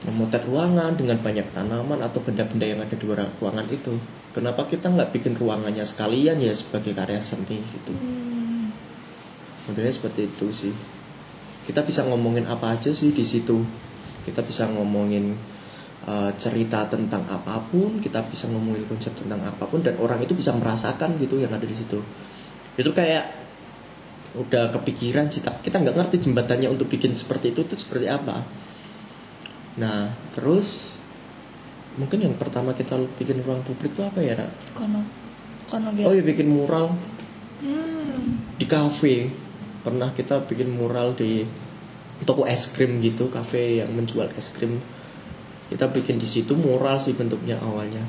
memotret 0.01 0.49
ruangan 0.49 0.97
dengan 0.97 1.21
banyak 1.21 1.53
tanaman 1.53 2.01
atau 2.01 2.17
benda-benda 2.25 2.65
yang 2.65 2.81
ada 2.81 2.95
di 2.97 3.05
ruang- 3.05 3.37
ruangan 3.37 3.67
itu. 3.69 3.93
Kenapa 4.33 4.65
kita 4.65 4.89
nggak 4.89 5.13
bikin 5.13 5.37
ruangannya 5.37 5.85
sekalian 5.85 6.41
ya 6.41 6.53
sebagai 6.55 6.95
karya 6.97 7.21
seni 7.21 7.61
gitu? 7.61 7.93
Hmm. 7.93 8.73
modelnya 9.69 9.93
seperti 9.93 10.25
itu 10.25 10.47
sih. 10.49 10.73
Kita 11.69 11.85
bisa 11.85 12.01
ngomongin 12.09 12.49
apa 12.49 12.73
aja 12.73 12.89
sih 12.89 13.13
di 13.13 13.21
situ. 13.21 13.61
Kita 14.25 14.41
bisa 14.41 14.65
ngomongin 14.65 15.37
uh, 16.09 16.33
cerita 16.33 16.89
tentang 16.89 17.21
apa 17.29 17.61
pun 17.69 18.01
kita 18.01 18.25
bisa 18.25 18.49
ngomongin 18.49 18.89
konsep 18.89 19.13
tentang 19.13 19.45
apa 19.45 19.69
pun 19.69 19.85
dan 19.85 20.01
orang 20.01 20.17
itu 20.25 20.33
bisa 20.33 20.49
merasakan 20.57 21.21
gitu 21.21 21.37
yang 21.37 21.53
ada 21.53 21.63
di 21.63 21.77
situ. 21.77 22.01
Itu 22.73 22.89
kayak 22.89 23.41
udah 24.31 24.71
kepikiran 24.71 25.27
sih 25.27 25.43
kita 25.43 25.75
nggak 25.83 25.91
ngerti 25.91 26.23
jembatannya 26.23 26.71
untuk 26.71 26.87
bikin 26.87 27.11
seperti 27.11 27.51
itu 27.51 27.67
itu 27.67 27.75
seperti 27.75 28.07
apa 28.07 28.47
nah 29.79 30.11
terus 30.35 30.99
mungkin 31.95 32.23
yang 32.23 32.35
pertama 32.39 32.71
kita 32.71 32.95
bikin 33.19 33.43
ruang 33.43 33.63
publik 33.67 33.91
itu 33.91 34.03
apa 34.03 34.19
ya 34.23 34.35
Ra? 34.39 34.47
Kono. 34.71 35.03
Kono 35.67 35.91
oh 35.91 36.13
ya 36.15 36.23
bikin 36.23 36.47
mural. 36.47 36.95
Hmm. 37.61 38.41
di 38.57 38.65
kafe. 38.65 39.29
Pernah 39.81 40.13
kita 40.13 40.45
bikin 40.45 40.69
mural 40.73 41.13
di 41.13 41.45
toko 42.25 42.45
es 42.45 42.69
krim 42.69 43.01
gitu 43.01 43.29
kafe 43.29 43.81
yang 43.81 43.93
menjual 43.93 44.29
es 44.37 44.53
krim. 44.53 44.81
Kita 45.69 45.89
bikin 45.89 46.17
di 46.17 46.27
situ 46.27 46.53
mural 46.57 46.97
sih 46.97 47.13
bentuknya 47.13 47.57
awalnya. 47.61 48.01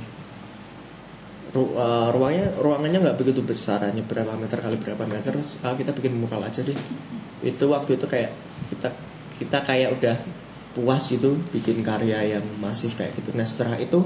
Ru- 1.52 1.76
uh, 1.76 2.08
ruangnya 2.12 2.48
ruangannya 2.56 3.04
nggak 3.04 3.18
begitu 3.20 3.44
besar 3.44 3.84
hanya 3.84 4.00
berapa 4.04 4.36
meter 4.40 4.56
kali 4.56 4.76
berapa 4.80 5.04
meter. 5.04 5.36
Ah, 5.60 5.76
kita 5.76 5.92
bikin 5.92 6.16
mural 6.16 6.40
aja 6.44 6.64
deh. 6.64 6.76
Itu 7.44 7.68
waktu 7.72 8.00
itu 8.00 8.08
kayak 8.08 8.32
kita 8.72 8.88
kita 9.36 9.58
kayak 9.68 10.00
udah 10.00 10.16
puas 10.72 11.04
gitu 11.06 11.36
bikin 11.52 11.80
karya 11.80 12.36
yang 12.38 12.44
masif 12.58 12.96
kayak 12.96 13.12
gitu 13.16 13.32
nah 13.32 13.44
setelah 13.44 13.76
itu 13.76 14.00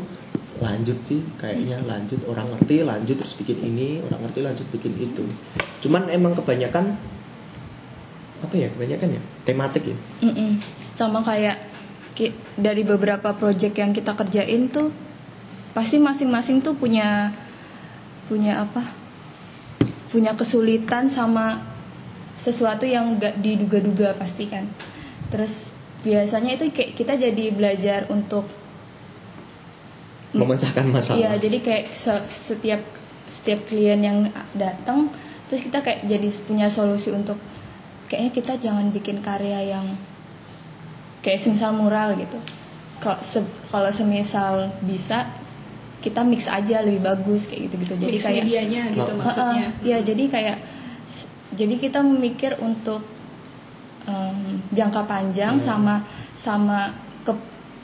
lanjut 0.57 0.97
sih 1.05 1.21
kayaknya 1.37 1.79
lanjut 1.85 2.25
orang 2.25 2.49
ngerti 2.57 2.81
lanjut 2.81 3.17
terus 3.21 3.37
bikin 3.37 3.61
ini 3.61 4.01
orang 4.01 4.25
ngerti 4.25 4.41
lanjut 4.41 4.67
bikin 4.73 4.97
itu 4.97 5.25
cuman 5.85 6.09
emang 6.09 6.33
kebanyakan 6.33 6.97
apa 8.37 8.55
ya 8.57 8.69
kebanyakan 8.69 9.17
ya 9.17 9.23
tematik 9.45 9.85
ya 9.85 9.97
Mm-mm. 10.25 10.61
Sama 10.97 11.21
kayak 11.21 11.61
ki- 12.17 12.33
dari 12.57 12.81
beberapa 12.83 13.37
project 13.37 13.77
yang 13.77 13.93
kita 13.93 14.17
kerjain 14.17 14.73
tuh 14.73 14.89
pasti 15.77 16.01
masing-masing 16.01 16.65
tuh 16.65 16.73
punya 16.73 17.37
punya 18.27 18.65
apa? 18.65 18.81
Punya 20.09 20.33
kesulitan 20.33 21.05
sama 21.07 21.61
sesuatu 22.33 22.89
yang 22.89 23.21
gak 23.21 23.45
diduga-duga 23.45 24.17
pasti 24.17 24.49
kan. 24.49 24.65
Terus 25.29 25.69
biasanya 26.07 26.55
itu 26.55 26.71
kayak 26.71 26.95
kita 26.95 27.19
jadi 27.19 27.45
belajar 27.51 28.07
untuk 28.09 28.47
memecahkan 30.33 30.87
masalah 30.87 31.19
Iya, 31.19 31.31
jadi 31.41 31.59
kayak 31.59 31.85
se- 31.93 32.23
setiap 32.25 32.83
setiap 33.27 33.59
klien 33.65 33.99
yang 33.99 34.19
datang 34.53 35.11
terus 35.47 35.63
kita 35.63 35.81
kayak 35.81 36.05
jadi 36.05 36.29
punya 36.41 36.67
solusi 36.69 37.11
untuk 37.11 37.39
kayaknya 38.07 38.31
kita 38.33 38.53
jangan 38.57 38.87
bikin 38.89 39.19
karya 39.19 39.67
yang 39.69 39.87
kayak 41.21 41.39
semisal 41.39 41.73
mural 41.73 42.15
gitu 42.15 42.39
kalau 42.97 43.19
se- 43.19 43.43
kalau 43.67 43.91
semisal 43.91 44.55
bisa 44.81 45.27
kita 45.99 46.23
mix 46.23 46.47
aja 46.47 46.81
lebih 46.81 47.03
bagus 47.03 47.47
kayak 47.47 47.67
gitu 47.67 47.75
gitu 47.81 47.95
jadi 47.99 48.13
Mix 48.13 48.23
kayak 48.23 48.45
medianya 48.45 48.83
gitu 48.93 49.03
Oh. 49.03 49.17
maksudnya. 49.17 49.69
Heeh, 49.75 49.91
ya 49.91 49.99
jadi 50.01 50.23
kayak 50.29 50.57
jadi 51.53 51.75
kita 51.81 51.99
memikir 52.01 52.55
untuk 52.61 53.03
em, 54.07 54.63
jangka 54.73 55.03
panjang 55.05 55.59
sama 55.59 56.01
sama 56.33 56.91
ke 57.27 57.35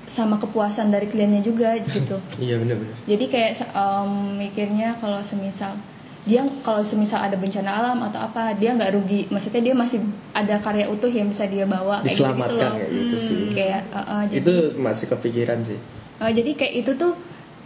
sama 0.06 0.38
kepuasan 0.38 0.90
dari 0.90 1.06
kliennya 1.06 1.42
juga 1.42 1.76
gitu. 1.82 2.16
Iya 2.38 2.58
benar-benar 2.62 2.96
jadi 3.04 3.24
kayak 3.28 3.50
em, 3.74 4.10
mikirnya 4.38 4.96
kalau 5.02 5.20
semisal 5.20 5.74
dia 6.22 6.46
kalau 6.62 6.78
semisal 6.86 7.18
ada 7.18 7.34
bencana 7.34 7.82
alam 7.82 7.98
atau 8.06 8.22
apa 8.22 8.54
dia 8.54 8.70
nggak 8.78 8.94
rugi. 8.94 9.26
Maksudnya 9.26 9.58
dia 9.58 9.74
masih 9.74 9.98
ada 10.30 10.54
karya 10.62 10.86
utuh 10.86 11.10
yang 11.10 11.26
bisa 11.26 11.50
dia 11.50 11.66
bawa 11.66 11.98
kayak 11.98 12.14
gitu, 12.14 12.22
diselamatkan 12.22 12.54
loh. 12.62 12.78
kayak 12.78 12.90
gitu 12.94 13.16
sih. 13.18 13.40
Kayak 13.50 13.80
eh, 13.90 13.98
eh, 13.98 14.22
jadi 14.30 14.38
itu 14.38 14.54
masih 14.78 15.06
kepikiran 15.10 15.58
sih. 15.66 15.78
Oh, 16.22 16.30
jadi 16.30 16.50
kayak 16.54 16.74
itu 16.86 16.90
tuh 16.94 17.12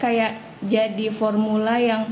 kayak 0.01 0.41
jadi 0.65 1.07
formula 1.13 1.77
yang 1.77 2.09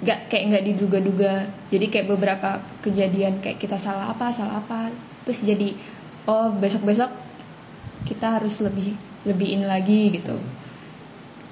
nggak 0.00 0.32
kayak 0.32 0.44
nggak 0.48 0.64
diduga-duga. 0.72 1.34
Jadi 1.68 1.86
kayak 1.92 2.08
beberapa 2.08 2.56
kejadian 2.80 3.44
kayak 3.44 3.60
kita 3.60 3.76
salah 3.76 4.08
apa 4.08 4.32
salah 4.32 4.64
apa, 4.64 4.88
terus 5.26 5.42
jadi 5.42 5.74
oh 6.24 6.54
besok-besok 6.54 7.10
kita 8.06 8.38
harus 8.38 8.62
lebih 8.62 8.94
lebihin 9.26 9.66
lagi 9.66 10.14
gitu. 10.14 10.38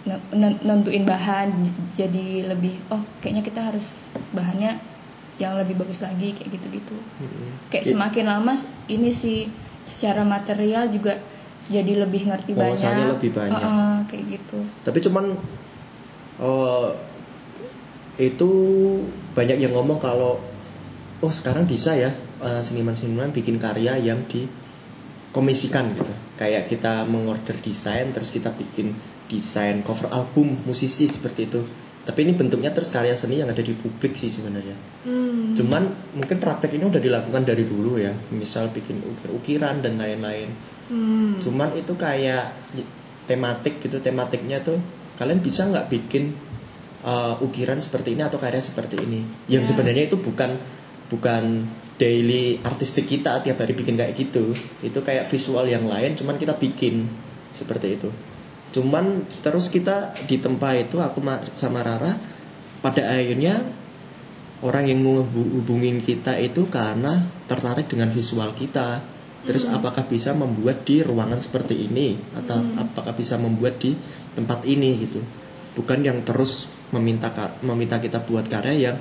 Nen- 0.07 0.61
Nentuin 0.63 1.03
bahan 1.03 1.51
jadi 1.97 2.47
lebih 2.47 2.77
oh 2.89 3.03
kayaknya 3.19 3.43
kita 3.43 3.61
harus 3.73 4.05
bahannya 4.31 4.77
yang 5.43 5.59
lebih 5.59 5.75
bagus 5.75 5.99
lagi 5.99 6.31
kayak 6.31 6.55
gitu-gitu. 6.55 6.95
Mm-mm. 7.19 7.51
Kayak 7.67 7.91
semakin 7.91 8.25
lama 8.31 8.55
ini 8.87 9.11
sih 9.11 9.51
secara 9.83 10.23
material 10.23 10.87
juga 10.89 11.19
jadi 11.67 12.05
lebih 12.05 12.29
ngerti 12.29 12.53
Wawasannya 12.55 12.95
banyak. 13.09 13.15
lebih 13.19 13.31
banyak. 13.33 13.59
Heeh, 13.59 13.95
kayak 14.07 14.25
gitu. 14.39 14.59
tapi 14.85 14.99
cuman 15.01 15.25
eh, 16.39 16.89
itu 18.21 18.51
banyak 19.35 19.59
yang 19.59 19.73
ngomong 19.75 19.99
kalau 19.99 20.39
oh 21.19 21.33
sekarang 21.33 21.65
bisa 21.65 21.97
ya 21.97 22.13
eh, 22.45 22.61
seniman-seniman 22.61 23.33
bikin 23.33 23.57
karya 23.57 23.97
yang 23.97 24.29
dikomisikan 24.29 25.97
gitu 25.97 26.13
kayak 26.37 26.69
kita 26.69 27.03
mengorder 27.05 27.57
desain 27.59 28.13
terus 28.13 28.31
kita 28.31 28.53
bikin 28.53 28.93
desain 29.27 29.81
cover 29.81 30.13
album 30.13 30.61
musisi 30.63 31.09
seperti 31.09 31.49
itu 31.49 31.61
tapi 32.05 32.21
ini 32.21 32.37
bentuknya 32.37 32.69
terus 32.69 32.93
karya 32.93 33.17
seni 33.17 33.41
yang 33.41 33.49
ada 33.49 33.65
di 33.65 33.73
publik 33.73 34.13
sih 34.15 34.29
sebenarnya 34.29 34.77
Hmm. 35.05 35.53
cuman 35.53 35.85
mungkin 36.17 36.41
praktek 36.41 36.77
ini 36.77 36.85
udah 36.89 36.97
dilakukan 36.97 37.45
dari 37.45 37.65
dulu 37.65 38.01
ya 38.01 38.13
misal 38.33 38.69
bikin 38.69 39.01
ukir-ukiran 39.01 39.81
dan 39.81 39.97
lain-lain 39.97 40.49
Hmm. 40.89 41.41
cuman 41.41 41.73
itu 41.77 41.97
kayak 41.97 42.53
tematik 43.25 43.81
gitu 43.81 44.01
tematiknya 44.01 44.61
tuh 44.61 44.77
kalian 45.17 45.41
bisa 45.41 45.65
nggak 45.65 45.89
bikin 45.89 46.37
uh, 47.05 47.41
ukiran 47.41 47.81
seperti 47.81 48.13
ini 48.13 48.21
atau 48.21 48.37
karya 48.37 48.61
seperti 48.61 49.01
ini 49.01 49.25
yang 49.49 49.65
Ya. 49.65 49.69
sebenarnya 49.73 50.09
itu 50.09 50.21
bukan 50.21 50.57
bukan 51.09 51.69
daily 51.95 52.59
artistik 52.67 53.07
kita 53.07 53.39
tiap 53.47 53.63
hari 53.63 53.73
bikin 53.79 53.95
kayak 53.95 54.19
gitu 54.19 54.51
itu 54.83 54.99
kayak 54.99 55.31
visual 55.31 55.63
yang 55.67 55.87
lain 55.87 56.19
cuman 56.19 56.35
kita 56.35 56.59
bikin 56.59 57.07
seperti 57.55 57.87
itu. 57.95 58.11
Cuman 58.75 59.23
terus 59.47 59.71
kita 59.71 60.19
di 60.27 60.43
tempat 60.43 60.91
itu 60.91 60.99
aku 60.99 61.23
ma- 61.23 61.47
sama 61.55 61.87
Rara 61.87 62.19
pada 62.83 63.15
akhirnya 63.15 63.63
orang 64.67 64.91
yang 64.91 65.01
menghubungin 65.07 66.03
kita 66.03 66.35
itu 66.43 66.67
karena 66.67 67.31
tertarik 67.47 67.87
dengan 67.87 68.11
visual 68.11 68.51
kita. 68.59 69.15
Terus 69.45 69.69
apakah 69.69 70.09
bisa 70.09 70.35
membuat 70.35 70.89
di 70.89 71.05
ruangan 71.05 71.39
seperti 71.39 71.87
ini 71.87 72.17
atau 72.35 72.65
apakah 72.81 73.15
bisa 73.15 73.39
membuat 73.39 73.79
di 73.79 73.95
tempat 74.35 74.67
ini 74.67 75.05
gitu. 75.07 75.21
Bukan 75.79 76.03
yang 76.03 76.25
terus 76.27 76.73
meminta 76.91 77.31
meminta 77.61 78.01
kita 78.01 78.25
buat 78.25 78.49
karya 78.49 78.91
yang 78.91 78.97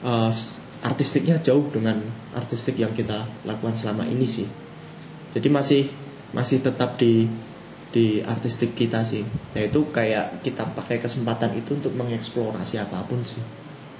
uh, 0.00 0.32
artistiknya 0.80 1.36
jauh 1.40 1.68
dengan 1.68 2.00
artistik 2.32 2.80
yang 2.80 2.92
kita 2.96 3.28
lakukan 3.44 3.76
selama 3.76 4.08
ini 4.08 4.24
sih 4.24 4.48
jadi 5.32 5.48
masih 5.52 5.88
masih 6.32 6.64
tetap 6.64 6.96
di 6.96 7.28
di 7.90 8.22
artistik 8.22 8.78
kita 8.78 9.02
sih 9.02 9.26
yaitu 9.52 9.82
kayak 9.90 10.40
kita 10.46 10.62
pakai 10.72 11.02
kesempatan 11.02 11.58
itu 11.58 11.74
untuk 11.74 11.90
mengeksplorasi 11.98 12.78
apa 12.78 13.02
pun 13.04 13.18
sih 13.26 13.42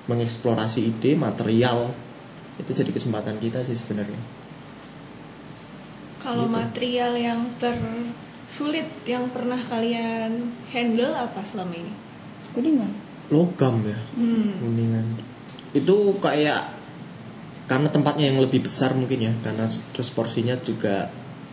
mengeksplorasi 0.07 0.81
ide 0.87 1.19
material 1.19 1.91
itu 2.57 2.71
jadi 2.71 2.91
kesempatan 2.91 3.37
kita 3.43 3.61
sih 3.67 3.75
sebenarnya 3.75 4.21
Kalau 6.21 6.45
Gitu. 6.47 6.53
material 6.53 7.13
yang 7.17 7.41
tersulit 7.57 8.85
yang 9.09 9.33
pernah 9.33 9.57
kalian 9.57 10.53
handle 10.69 11.17
apa 11.17 11.41
selama 11.49 11.73
ini? 11.73 11.93
Kuningan. 12.53 12.93
logam 13.31 13.81
ya 13.87 13.97
Hmm. 14.19 14.59
kuningan 14.59 15.07
itu 15.71 15.97
kayak 16.19 16.77
karena 17.67 17.87
tempatnya 17.87 18.27
yang 18.35 18.43
lebih 18.43 18.67
besar 18.67 18.91
mungkin 18.93 19.19
ya 19.21 19.33
karena 19.41 19.71
terus 19.95 20.11
porsinya 20.11 20.59
juga 20.59 21.07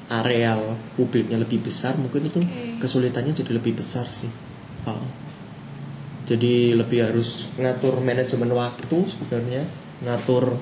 areal 0.09 0.73
publiknya 0.95 1.37
lebih 1.37 1.61
besar 1.61 1.93
mungkin 1.95 2.25
itu 2.25 2.39
Oke. 2.41 2.81
kesulitannya 2.81 3.35
jadi 3.35 3.51
lebih 3.53 3.77
besar 3.77 4.07
sih 4.07 4.29
Ah. 4.87 5.03
jadi 6.23 6.71
lebih 6.73 7.03
harus 7.03 7.51
ngatur 7.59 7.99
manajemen 7.99 8.47
waktu 8.55 8.97
sebenarnya 9.03 9.67
ngatur 9.99 10.55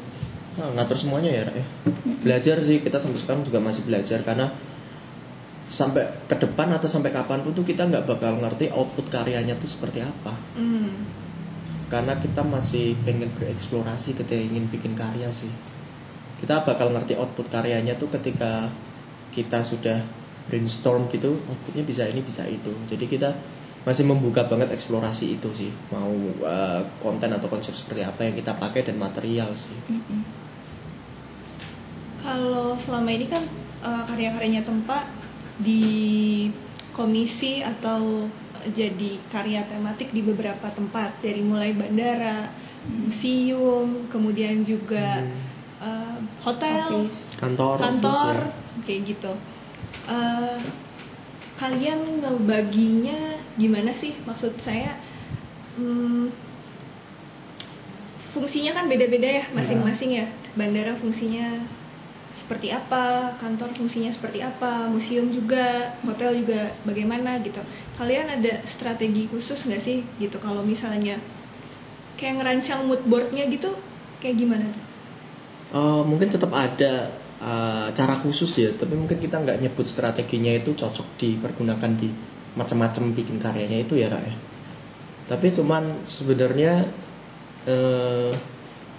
ah, 0.57 0.71
ngatur 0.73 0.97
semuanya 0.97 1.29
ya 1.29 1.43
Ra, 1.45 1.53
ya 1.53 1.65
belajar 2.25 2.57
sih 2.65 2.81
kita 2.81 2.97
sampai 2.97 3.21
sekarang 3.21 3.45
juga 3.45 3.61
masih 3.61 3.85
belajar 3.85 4.25
karena 4.25 4.49
sampai 5.65 6.25
ke 6.25 6.35
depan 6.37 6.73
atau 6.73 6.85
sampai 6.85 7.09
kapan 7.09 7.41
pun 7.41 7.53
tuh 7.53 7.61
kita 7.61 7.85
nggak 7.85 8.05
bakal 8.05 8.37
ngerti 8.37 8.69
output 8.69 9.09
karyanya 9.09 9.53
tuh 9.55 9.69
seperti 9.69 10.01
apa 10.01 10.33
Hmm. 10.57 11.05
Karena 11.85 12.17
kita 12.17 12.41
masih 12.41 12.97
pengen 13.05 13.29
bereksplorasi 13.37 14.17
ketika 14.17 14.37
ingin 14.37 14.65
bikin 14.69 14.97
karya 14.97 15.29
sih. 15.29 15.51
Kita 16.41 16.65
bakal 16.65 16.91
ngerti 16.91 17.15
output 17.15 17.47
karyanya 17.47 17.95
tuh 17.95 18.09
ketika 18.11 18.69
kita 19.31 19.61
sudah 19.61 20.03
brainstorm 20.45 21.09
gitu 21.09 21.41
outputnya 21.49 21.83
bisa 21.85 22.05
ini 22.09 22.21
bisa 22.25 22.45
itu. 22.45 22.73
Jadi 22.89 23.05
kita 23.05 23.29
masih 23.85 24.01
membuka 24.09 24.49
banget 24.49 24.73
eksplorasi 24.73 25.37
itu 25.37 25.49
sih. 25.53 25.71
Mau 25.93 26.13
uh, 26.41 26.81
konten 26.97 27.29
atau 27.29 27.45
konsep 27.45 27.71
seperti 27.77 28.01
apa 28.01 28.25
yang 28.25 28.33
kita 28.33 28.57
pakai 28.57 28.81
dan 28.89 28.97
material 28.97 29.53
sih. 29.53 29.77
Mm-mm. 29.89 30.21
Kalau 32.25 32.73
selama 32.81 33.13
ini 33.13 33.29
kan 33.29 33.45
eh, 33.85 34.03
karya-karyanya 34.09 34.65
Tempa 34.65 35.05
di 35.61 36.49
komisi 36.89 37.61
atau 37.61 38.25
jadi 38.73 39.21
karya 39.29 39.61
tematik 39.69 40.09
di 40.09 40.25
beberapa 40.25 40.71
tempat 40.73 41.21
dari 41.21 41.41
mulai 41.45 41.75
bandara, 41.75 42.49
museum, 42.85 44.09
kemudian 44.09 44.65
juga 44.65 45.25
eh, 45.81 46.17
hotel, 46.41 47.05
Office. 47.05 47.35
kantor 47.37 47.77
kantor, 47.81 48.35
ya. 48.41 48.81
kayak 48.85 49.01
gitu. 49.13 49.33
Eh, 50.09 50.59
kalian 51.55 52.21
ngebaginya 52.21 53.39
gimana 53.55 53.91
sih? 53.95 54.13
Maksud 54.27 54.59
saya, 54.59 54.97
hmm, 55.79 56.29
fungsinya 58.35 58.75
kan 58.75 58.85
beda-beda 58.91 59.43
ya 59.43 59.45
masing-masing 59.55 60.21
ya. 60.23 60.27
Bandara 60.55 60.95
fungsinya 60.95 61.63
seperti 62.35 62.69
apa, 62.75 63.33
kantor 63.39 63.71
fungsinya 63.73 64.11
seperti 64.11 64.43
apa, 64.43 64.91
museum 64.91 65.31
juga, 65.31 65.95
hotel 66.03 66.43
juga 66.43 66.75
bagaimana 66.83 67.39
gitu. 67.39 67.63
Kalian 67.95 68.27
ada 68.43 68.59
strategi 68.67 69.31
khusus 69.31 69.71
nggak 69.71 69.81
sih 69.81 70.03
gitu 70.19 70.35
kalau 70.43 70.61
misalnya 70.61 71.15
kayak 72.19 72.43
ngerancang 72.43 72.85
mood 72.85 72.99
boardnya 73.07 73.47
gitu, 73.47 73.71
kayak 74.19 74.35
gimana 74.35 74.67
tuh? 74.67 74.85
Eh, 75.75 76.01
mungkin 76.07 76.31
tetap 76.31 76.53
ada 76.55 77.09
eh, 77.41 77.87
cara 77.91 78.15
khusus 78.23 78.47
ya 78.61 78.71
tapi 78.77 78.95
mungkin 78.95 79.19
kita 79.19 79.43
nggak 79.43 79.59
nyebut 79.59 79.83
strateginya 79.83 80.55
itu 80.55 80.71
cocok 80.71 81.19
dipergunakan 81.19 81.91
di 81.99 82.07
macam-macam 82.55 83.11
bikin 83.11 83.41
karyanya 83.43 83.83
itu 83.83 83.99
ya 83.99 84.07
Ra 84.07 84.23
ya 84.23 84.35
tapi 85.27 85.51
cuman 85.51 86.05
sebenarnya 86.07 86.87
eh, 87.67 88.31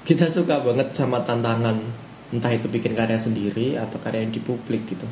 kita 0.04 0.28
suka 0.28 0.60
banget 0.60 0.92
sama 0.92 1.24
tantangan 1.24 1.80
entah 2.34 2.50
itu 2.50 2.66
bikin 2.66 2.98
karya 2.98 3.18
sendiri 3.18 3.78
atau 3.78 4.02
karya 4.02 4.26
yang 4.26 4.34
di 4.34 4.42
publik 4.42 4.90
gitu. 4.90 5.06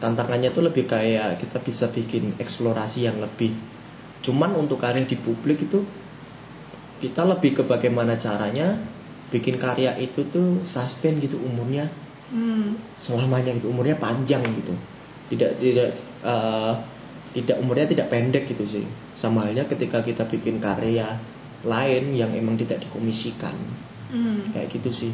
Tantangannya 0.00 0.52
tuh 0.52 0.64
lebih 0.64 0.88
kayak 0.88 1.40
kita 1.40 1.58
bisa 1.60 1.88
bikin 1.92 2.36
eksplorasi 2.40 3.04
yang 3.08 3.20
lebih. 3.20 3.52
Cuman 4.24 4.56
untuk 4.56 4.80
karya 4.80 5.04
di 5.04 5.16
publik 5.20 5.68
itu 5.68 5.84
kita 7.04 7.28
lebih 7.28 7.60
ke 7.60 7.62
bagaimana 7.68 8.16
caranya 8.16 8.80
bikin 9.28 9.60
karya 9.60 9.92
itu 10.00 10.24
tuh 10.32 10.60
sustain 10.64 11.20
gitu 11.20 11.40
umurnya. 11.40 11.88
Hmm. 12.24 12.74
selamanya 12.96 13.52
gitu 13.52 13.68
umurnya 13.68 14.00
panjang 14.00 14.40
gitu. 14.56 14.72
Tidak 15.28 15.60
tidak 15.60 15.92
eh, 16.24 16.72
tidak 17.36 17.56
umurnya 17.60 17.84
tidak 17.84 18.08
pendek 18.08 18.48
gitu 18.48 18.64
sih. 18.64 18.84
Sama 19.12 19.44
halnya 19.44 19.68
ketika 19.68 20.00
kita 20.00 20.24
bikin 20.24 20.56
karya 20.58 21.20
lain 21.62 22.16
yang 22.16 22.32
emang 22.32 22.56
tidak 22.56 22.80
dikomisikan. 22.80 23.54
Hmm. 24.14 24.46
kayak 24.54 24.70
gitu 24.70 24.90
sih 24.94 25.12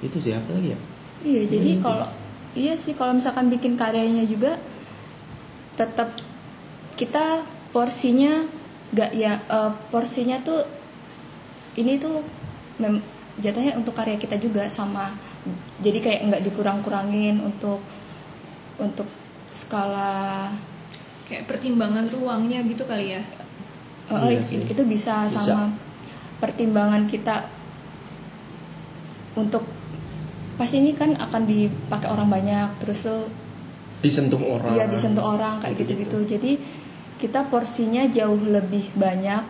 itu 0.00 0.16
sih 0.18 0.32
apa 0.34 0.50
lagi 0.54 0.74
ya 0.74 0.80
Iya, 1.18 1.42
jadi 1.50 1.70
Hmm. 1.76 1.82
kalau 1.82 2.06
iya 2.54 2.78
sih 2.78 2.94
kalau 2.94 3.10
misalkan 3.18 3.50
bikin 3.50 3.74
karyanya 3.74 4.22
juga 4.22 4.54
tetap 5.74 6.14
kita 6.94 7.42
porsinya 7.74 8.46
gak 8.94 9.10
ya 9.14 9.42
eh, 9.42 9.70
porsinya 9.90 10.38
tuh 10.40 10.62
ini 11.74 11.98
tuh 11.98 12.22
mem, 12.78 13.02
jatuhnya 13.38 13.74
untuk 13.78 13.94
karya 13.94 14.14
kita 14.14 14.38
juga 14.38 14.66
sama 14.70 15.14
jadi 15.78 15.98
kayak 16.02 16.20
nggak 16.30 16.42
dikurang-kurangin 16.50 17.38
untuk 17.38 17.82
untuk 18.78 19.06
skala 19.50 20.50
Kayak 21.28 21.44
pertimbangan 21.44 22.08
ruangnya 22.08 22.64
gitu 22.64 22.88
kali 22.88 23.12
ya. 23.12 23.20
Oh, 24.08 24.16
Iya 24.16 24.40
itu, 24.40 24.64
sih. 24.64 24.72
itu 24.72 24.82
bisa, 24.88 25.28
Bisa. 25.28 25.36
sama 25.44 25.76
pertimbangan 26.40 27.04
kita 27.04 27.44
untuk 29.36 29.60
pasti 30.58 30.76
ini 30.76 30.92
kan 30.92 31.14
akan 31.14 31.42
dipakai 31.44 32.08
orang 32.08 32.28
banyak 32.28 32.68
terus 32.78 33.06
tuh 33.06 33.30
disentuh 33.98 34.38
orang 34.38 34.74
iya 34.74 34.84
disentuh 34.84 35.22
orang 35.24 35.58
kayak 35.58 35.74
Gitu-gitu. 35.76 36.18
gitu-gitu. 36.20 36.34
Jadi 36.34 36.52
kita 37.16 37.46
porsinya 37.46 38.06
jauh 38.06 38.38
lebih 38.38 38.90
banyak 38.92 39.42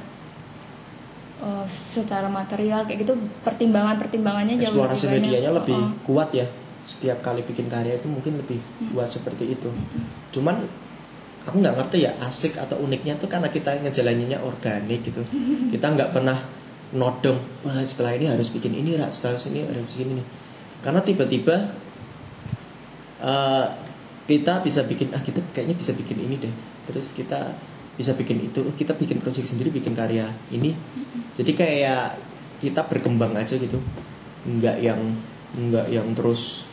eh, 1.38 1.64
secara 1.66 2.26
material 2.26 2.82
kayak 2.82 2.98
gitu 3.02 3.14
pertimbangan-pertimbangannya 3.42 4.56
jauh 4.58 4.72
eksplorasi 4.74 4.94
lebih 4.98 5.08
banyak. 5.10 5.22
medianya 5.24 5.50
lebih 5.54 5.78
Oh, 5.78 5.90
kuat 6.04 6.28
ya 6.32 6.46
setiap 6.84 7.20
kali 7.20 7.40
bikin 7.42 7.68
karya 7.68 7.94
itu 7.94 8.08
mungkin 8.08 8.36
lebih 8.36 8.56
Hmm. 8.56 8.88
kuat 8.90 9.08
seperti 9.08 9.44
itu 9.50 9.68
cuman 10.30 10.64
aku 11.44 11.56
nggak 11.58 11.76
ngerti 11.76 11.98
ya 12.02 12.16
asik 12.18 12.56
atau 12.56 12.76
uniknya 12.78 13.16
tuh 13.16 13.28
karena 13.28 13.48
kita 13.48 13.76
ngejalaninnya 13.78 14.40
organik 14.40 15.04
gitu 15.04 15.20
kita 15.68 15.86
nggak 15.86 16.10
pernah 16.10 16.40
nodong 16.90 17.36
wah 17.62 17.84
setelah 17.84 18.16
ini 18.16 18.26
harus 18.26 18.48
bikin 18.48 18.72
ini 18.72 18.96
Ra. 18.96 19.08
setelah 19.08 19.36
sini 19.36 19.62
harus 19.62 19.84
bikin 19.90 20.16
ini 20.16 20.24
karena 20.82 21.00
tiba-tiba 21.02 21.74
eh, 23.22 23.66
kita 24.28 24.60
bisa 24.60 24.84
bikin 24.84 25.08
ah 25.16 25.22
kita 25.24 25.40
kayaknya 25.56 25.74
bisa 25.74 25.96
bikin 25.96 26.20
ini 26.20 26.36
deh. 26.36 26.54
Terus 26.84 27.16
kita 27.16 27.56
bisa 27.98 28.14
bikin 28.14 28.46
itu 28.46 28.62
oh, 28.62 28.74
kita 28.76 28.94
bikin 28.94 29.18
proyek 29.18 29.48
sendiri 29.48 29.72
bikin 29.72 29.96
karya 29.96 30.28
ini. 30.52 30.76
Jadi 31.34 31.56
kayak 31.56 32.20
kita 32.60 32.84
berkembang 32.86 33.32
aja 33.34 33.56
gitu. 33.56 33.80
Nggak 34.44 34.76
yang 34.84 35.00
nggak 35.56 35.86
yang 35.88 36.12
terus 36.12 36.68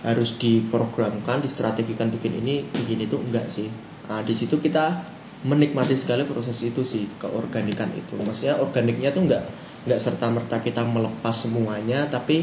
harus 0.00 0.38
diprogramkan 0.40 1.44
distrategikan 1.44 2.08
bikin 2.08 2.40
ini 2.40 2.64
bikin 2.64 3.04
itu 3.04 3.20
enggak 3.20 3.46
sih. 3.52 3.68
Nah, 4.08 4.24
di 4.24 4.32
situ 4.32 4.56
kita 4.56 5.04
menikmati 5.44 5.92
sekali 5.92 6.24
proses 6.24 6.56
itu 6.64 6.80
sih 6.80 7.04
keorganikan 7.20 7.92
itu. 7.92 8.16
Maksudnya 8.16 8.56
organiknya 8.56 9.12
tuh 9.12 9.28
nggak 9.28 9.44
nggak 9.86 10.00
serta 10.02 10.26
merta 10.32 10.58
kita 10.58 10.82
melepas 10.82 11.46
semuanya 11.46 12.10
tapi 12.10 12.42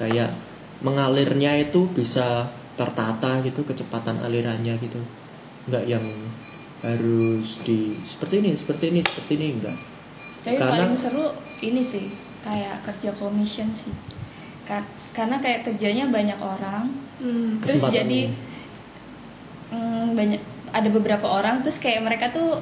kayak 0.00 0.32
mengalirnya 0.80 1.60
itu 1.60 1.84
bisa 1.86 2.48
tertata 2.72 3.44
gitu 3.44 3.60
kecepatan 3.62 4.16
alirannya 4.18 4.80
gitu 4.80 4.96
nggak 5.68 5.84
yang 5.86 6.00
harus 6.80 7.60
di 7.60 7.92
seperti 8.00 8.40
ini 8.40 8.56
seperti 8.56 8.88
ini 8.88 9.00
seperti 9.00 9.32
ini 9.36 9.46
enggak 9.52 9.76
Tapi 10.40 10.56
Karena- 10.56 10.72
paling 10.80 10.96
seru 10.96 11.26
ini 11.60 11.84
sih 11.84 12.08
kayak 12.40 12.80
kerja 12.80 13.12
commission 13.12 13.68
sih. 13.70 13.92
Ka- 14.64 14.88
karena 15.12 15.36
kayak 15.36 15.60
kerjanya 15.62 16.08
banyak 16.08 16.40
orang, 16.40 16.88
Hmm. 17.20 17.60
terus 17.60 17.84
jadi 17.84 18.08
ini. 18.24 18.32
mm, 19.68 20.16
banyak 20.16 20.40
ada 20.70 20.88
beberapa 20.88 21.28
orang 21.28 21.60
terus 21.60 21.76
kayak 21.76 22.00
mereka 22.00 22.30
tuh 22.30 22.56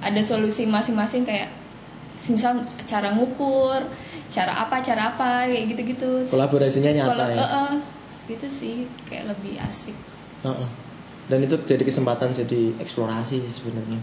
ada 0.00 0.20
solusi 0.20 0.64
masing-masing 0.64 1.22
kayak 1.22 1.52
misal 2.22 2.56
cara 2.86 3.12
ngukur, 3.12 3.84
cara 4.30 4.52
apa, 4.62 4.78
cara 4.78 5.02
apa 5.12 5.50
kayak 5.50 5.74
gitu-gitu. 5.74 6.10
kolaborasinya 6.30 6.90
nyata 6.94 7.10
Kalau- 7.10 7.30
ya 7.34 7.36
eh, 7.36 7.50
eh, 7.50 7.72
gitu 8.30 8.46
sih 8.46 8.74
kayak 9.04 9.34
lebih 9.34 9.58
asik. 9.58 9.96
Heeh. 10.46 10.70
dan 11.30 11.38
itu 11.46 11.54
jadi 11.62 11.82
kesempatan 11.86 12.34
jadi 12.34 12.74
eksplorasi 12.82 13.38
sih 13.38 13.52
sebenarnya 13.62 13.98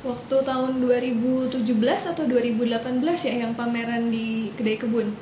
Waktu 0.00 0.36
tahun 0.40 0.80
2017 0.80 1.60
atau 2.08 2.24
2018 2.24 3.20
ya 3.20 3.34
yang 3.44 3.52
pameran 3.52 4.08
di 4.08 4.48
Kedai 4.56 4.80
Kebun. 4.80 5.12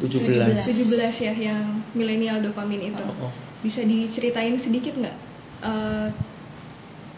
17 0.00 0.56
17 0.64 1.20
ya 1.20 1.32
yang 1.36 1.84
milenial 1.92 2.40
dopamin 2.40 2.96
itu. 2.96 3.04
Oh, 3.04 3.28
oh. 3.28 3.32
Bisa 3.60 3.84
diceritain 3.84 4.56
sedikit 4.56 4.96
nggak 4.96 5.16
eh, 5.68 6.08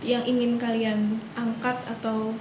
yang 0.03 0.27
ingin 0.27 0.59
kalian 0.59 1.23
angkat 1.39 1.79
atau 1.87 2.35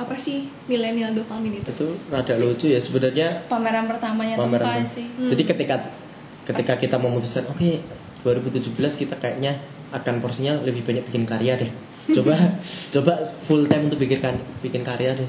apa 0.00 0.16
sih 0.16 0.48
milenial 0.64 1.12
dopamin 1.12 1.52
itu? 1.54 1.68
itu 1.68 1.86
rada 2.08 2.34
lucu 2.34 2.66
ya 2.66 2.80
sebenarnya 2.80 3.44
Pameran 3.46 3.84
pertamanya 3.84 4.34
pameran 4.34 4.80
tempat 4.80 4.88
sih. 4.88 5.06
jadi 5.28 5.42
ketika 5.46 5.76
ketika 6.42 6.74
kita 6.74 6.96
memutuskan 6.96 7.44
oke 7.46 7.70
2017 8.22 8.72
kita 8.96 9.14
kayaknya 9.14 9.60
akan 9.90 10.14
porsinya 10.18 10.56
lebih 10.58 10.82
banyak 10.82 11.04
bikin 11.04 11.24
karya 11.24 11.56
deh 11.56 11.70
coba 12.16 12.32
coba 12.90 13.12
full 13.44 13.64
time 13.66 13.86
untuk 13.86 14.00
bikin 14.00 14.18
kan- 14.18 14.40
bikin 14.58 14.80
karya 14.80 15.12
deh 15.14 15.28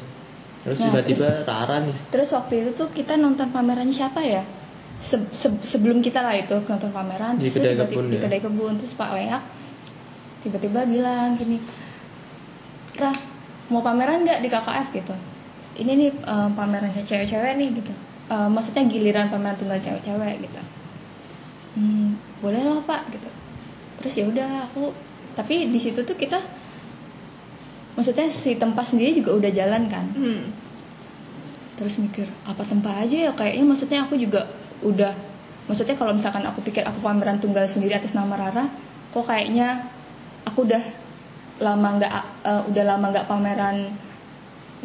terus 0.61 0.77
Nah, 0.77 0.93
tiba-tiba 0.93 1.41
Tara 1.41 1.81
nih 1.81 1.97
Terus 2.07 2.29
waktu 2.31 2.53
itu 2.61 2.71
tuh 2.75 2.87
kita 2.91 3.17
nonton 3.17 3.49
pamerannya 3.49 3.89
siapa 3.91 4.21
ya? 4.21 4.45
Se- 4.95 5.25
se- 5.31 5.57
sebelum 5.59 5.99
kita 5.99 6.21
lah 6.21 6.37
itu 6.37 6.53
nonton 6.61 6.89
pameran 6.89 7.33
Di 7.35 7.49
Kedai 7.49 7.73
tiba-tiba- 7.73 7.89
Kebun 7.89 8.05
di 8.05 8.15
ya? 8.15 8.21
kedai 8.21 8.39
kebun 8.39 8.73
terus 8.77 8.93
Pak 8.93 9.09
Leak 9.11 9.41
tiba-tiba 10.41 10.85
bilang 10.85 11.33
gini, 11.33 11.57
Rah 12.93 13.17
mau 13.71 13.81
pameran 13.81 14.27
nggak 14.27 14.43
di 14.43 14.49
KKF 14.51 14.87
gitu? 14.93 15.15
Ini 15.79 15.91
nih 15.95 16.09
eh, 16.11 16.49
pamerannya 16.51 17.01
cewek-cewek 17.01 17.55
nih 17.57 17.69
gitu. 17.79 17.93
Eh, 18.29 18.49
maksudnya 18.51 18.83
giliran 18.85 19.31
pameran 19.31 19.55
tunggal 19.55 19.79
cewek-cewek 19.79 20.43
gitu. 20.43 20.61
Hmm, 21.79 22.19
boleh 22.43 22.61
lah 22.61 22.83
Pak 22.83 23.15
gitu. 23.15 23.29
Terus 24.03 24.13
ya 24.19 24.25
udah 24.27 24.49
aku 24.67 24.91
tapi 25.31 25.71
di 25.71 25.79
situ 25.79 26.03
tuh 26.03 26.17
kita 26.19 26.35
maksudnya 27.95 28.27
si 28.27 28.55
tempat 28.55 28.87
sendiri 28.87 29.15
juga 29.15 29.35
udah 29.39 29.51
jalan 29.51 29.83
kan 29.87 30.05
Hmm. 30.15 30.51
terus 31.79 31.97
mikir 31.99 32.27
apa 32.43 32.61
tempat 32.67 33.07
aja 33.07 33.29
ya 33.29 33.31
kayaknya 33.33 33.65
maksudnya 33.67 33.99
aku 34.05 34.15
juga 34.19 34.47
udah 34.83 35.11
maksudnya 35.65 35.95
kalau 35.95 36.13
misalkan 36.13 36.43
aku 36.45 36.61
pikir 36.61 36.83
aku 36.83 36.99
pameran 36.99 37.39
tunggal 37.39 37.63
sendiri 37.65 37.95
atas 37.95 38.11
nama 38.11 38.35
Rara 38.37 38.67
kok 39.11 39.23
kayaknya 39.23 39.87
aku 40.45 40.67
udah 40.67 40.83
lama 41.61 41.87
nggak 41.95 42.13
eh, 42.41 42.61
udah 42.67 42.83
lama 42.83 43.05
nggak 43.09 43.27
pameran 43.29 43.77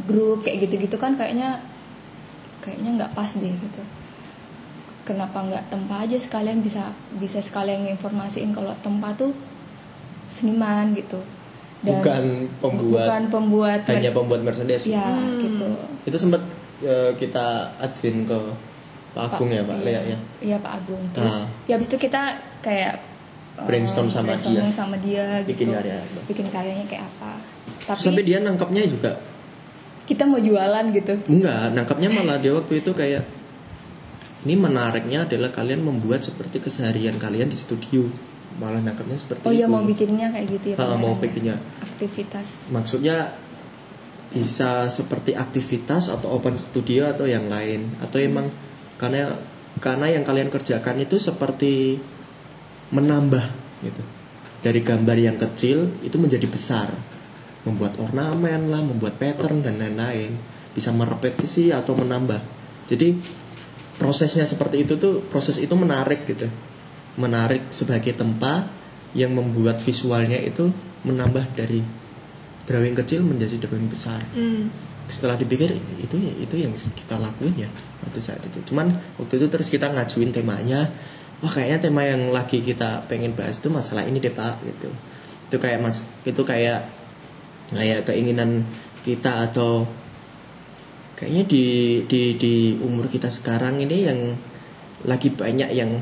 grup 0.04 0.44
kayak 0.44 0.68
gitu-gitu 0.68 0.96
kan 0.96 1.16
kayaknya 1.16 1.56
kayaknya 2.60 3.00
nggak 3.00 3.12
pas 3.16 3.32
deh 3.32 3.48
gitu 3.48 3.82
kenapa 5.02 5.38
nggak 5.40 5.64
tempat 5.70 6.04
aja 6.04 6.16
sekalian 6.18 6.60
bisa 6.60 6.92
bisa 7.16 7.38
sekalian 7.40 7.86
nginformasiin 7.86 8.52
kalau 8.52 8.76
tempat 8.82 9.16
tuh 9.16 9.32
seniman 10.26 10.92
gitu 10.92 11.22
bukan 11.80 12.50
pembuat 12.58 13.06
bukan 13.06 13.22
pembuat 13.30 13.80
hanya 13.86 14.10
pembuat 14.10 14.40
merchandise 14.42 14.84
ya 14.84 15.06
Hmm. 15.06 15.38
gitu 15.38 15.68
itu 16.04 16.16
sempat 16.18 16.42
eh, 16.82 17.12
kita 17.16 17.72
ajuin 17.80 18.26
ke 18.26 18.38
Pak 19.14 19.32
Agung 19.32 19.48
ya 19.48 19.64
Pak 19.64 19.80
iya, 19.80 19.84
Lea 19.86 20.02
ya 20.12 20.18
Iya 20.44 20.56
Pak 20.60 20.72
Agung. 20.76 21.00
Terus 21.16 21.40
Ah. 21.40 21.48
ya 21.64 21.72
habis 21.80 21.88
itu 21.88 21.96
kita 21.96 22.36
kayak 22.60 23.00
Brainstorm 23.64 24.12
sama 24.12 24.36
brainstorming 24.36 24.68
dia. 24.68 24.76
sama 24.76 24.96
dia 25.00 25.24
Bikin 25.48 25.72
gitu. 25.72 25.76
karya. 25.80 25.98
Bikin 26.28 26.46
karyanya 26.52 26.84
kayak 26.84 27.08
apa. 27.08 27.32
Tapi 27.88 28.00
sampai 28.04 28.24
dia 28.26 28.38
nangkapnya 28.44 28.84
juga 28.84 29.12
kita 30.06 30.22
mau 30.22 30.38
jualan 30.38 30.84
gitu. 30.94 31.18
Enggak, 31.26 31.74
nangkapnya 31.74 32.08
malah 32.14 32.38
dia 32.38 32.54
waktu 32.54 32.78
itu 32.78 32.94
kayak 32.94 33.26
ini 34.46 34.54
menariknya 34.54 35.26
adalah 35.26 35.50
kalian 35.50 35.82
membuat 35.82 36.22
seperti 36.22 36.62
keseharian 36.62 37.18
kalian 37.18 37.50
di 37.50 37.58
studio. 37.58 38.06
Malah 38.62 38.78
nangkapnya 38.80 39.18
seperti 39.18 39.42
Oh 39.42 39.52
iya 39.52 39.66
itu. 39.66 39.74
mau 39.74 39.82
bikinnya 39.82 40.30
kayak 40.30 40.46
gitu 40.46 40.66
ya. 40.72 40.76
Mau 40.94 41.18
bikinnya. 41.18 41.58
Aktivitas. 41.82 42.70
Maksudnya 42.70 43.34
bisa 44.30 44.86
seperti 44.86 45.34
aktivitas 45.34 46.12
atau 46.12 46.38
open 46.38 46.54
studio 46.54 47.10
atau 47.10 47.26
yang 47.26 47.50
lain 47.50 47.98
atau 47.98 48.20
emang 48.22 48.46
karena 49.00 49.38
karena 49.82 50.06
yang 50.12 50.22
kalian 50.22 50.48
kerjakan 50.48 51.02
itu 51.02 51.16
seperti 51.18 51.98
menambah 52.90 53.44
gitu. 53.82 54.02
Dari 54.62 54.80
gambar 54.82 55.16
yang 55.18 55.36
kecil 55.38 56.02
itu 56.02 56.16
menjadi 56.18 56.46
besar. 56.50 56.90
Membuat 57.66 57.98
ornamen 57.98 58.70
lah, 58.70 58.82
membuat 58.82 59.18
pattern 59.18 59.62
dan 59.62 59.78
lain-lain. 59.78 60.38
Bisa 60.70 60.94
merepetisi 60.94 61.74
atau 61.74 61.98
menambah. 61.98 62.38
Jadi 62.86 63.16
prosesnya 63.96 64.46
seperti 64.46 64.86
itu 64.86 64.94
tuh 65.00 65.24
proses 65.26 65.58
itu 65.58 65.72
menarik 65.74 66.28
gitu. 66.28 66.46
Menarik 67.16 67.72
sebagai 67.72 68.12
tempat 68.12 68.68
yang 69.16 69.32
membuat 69.32 69.80
visualnya 69.80 70.36
itu 70.36 70.68
menambah 71.08 71.56
dari 71.56 71.80
drawing 72.66 72.98
kecil 72.98 73.22
menjadi 73.24 73.56
drawing 73.62 73.88
besar. 73.88 74.20
Hmm. 74.34 74.68
Setelah 75.06 75.38
dipikir 75.38 75.70
itu 76.02 76.16
ya 76.18 76.32
itu 76.34 76.54
yang 76.58 76.74
kita 76.74 77.16
lakuin 77.16 77.54
ya 77.54 77.70
waktu 78.02 78.18
saat 78.18 78.42
itu. 78.42 78.58
Cuman 78.66 78.90
waktu 79.16 79.38
itu 79.38 79.46
terus 79.46 79.70
kita 79.70 79.88
ngajuin 79.88 80.34
temanya. 80.34 80.90
Wah 81.44 81.52
kayaknya 81.52 81.78
tema 81.84 82.02
yang 82.06 82.32
lagi 82.32 82.64
kita 82.64 83.04
pengen 83.12 83.36
bahas 83.36 83.60
itu 83.60 83.68
masalah 83.68 84.08
ini 84.08 84.16
deh 84.22 84.32
pak 84.32 84.56
gitu. 84.64 84.88
Itu 85.52 85.56
kayak 85.60 85.84
mas 85.84 86.00
itu 86.24 86.40
kayak 86.40 86.88
kayak 87.72 88.08
keinginan 88.08 88.64
kita 89.04 89.50
atau 89.50 89.84
kayaknya 91.16 91.44
di 91.44 91.64
di 92.08 92.40
di 92.40 92.54
umur 92.80 93.12
kita 93.12 93.28
sekarang 93.28 93.76
ini 93.84 94.08
yang 94.08 94.20
lagi 95.04 95.28
banyak 95.28 95.70
yang 95.76 96.00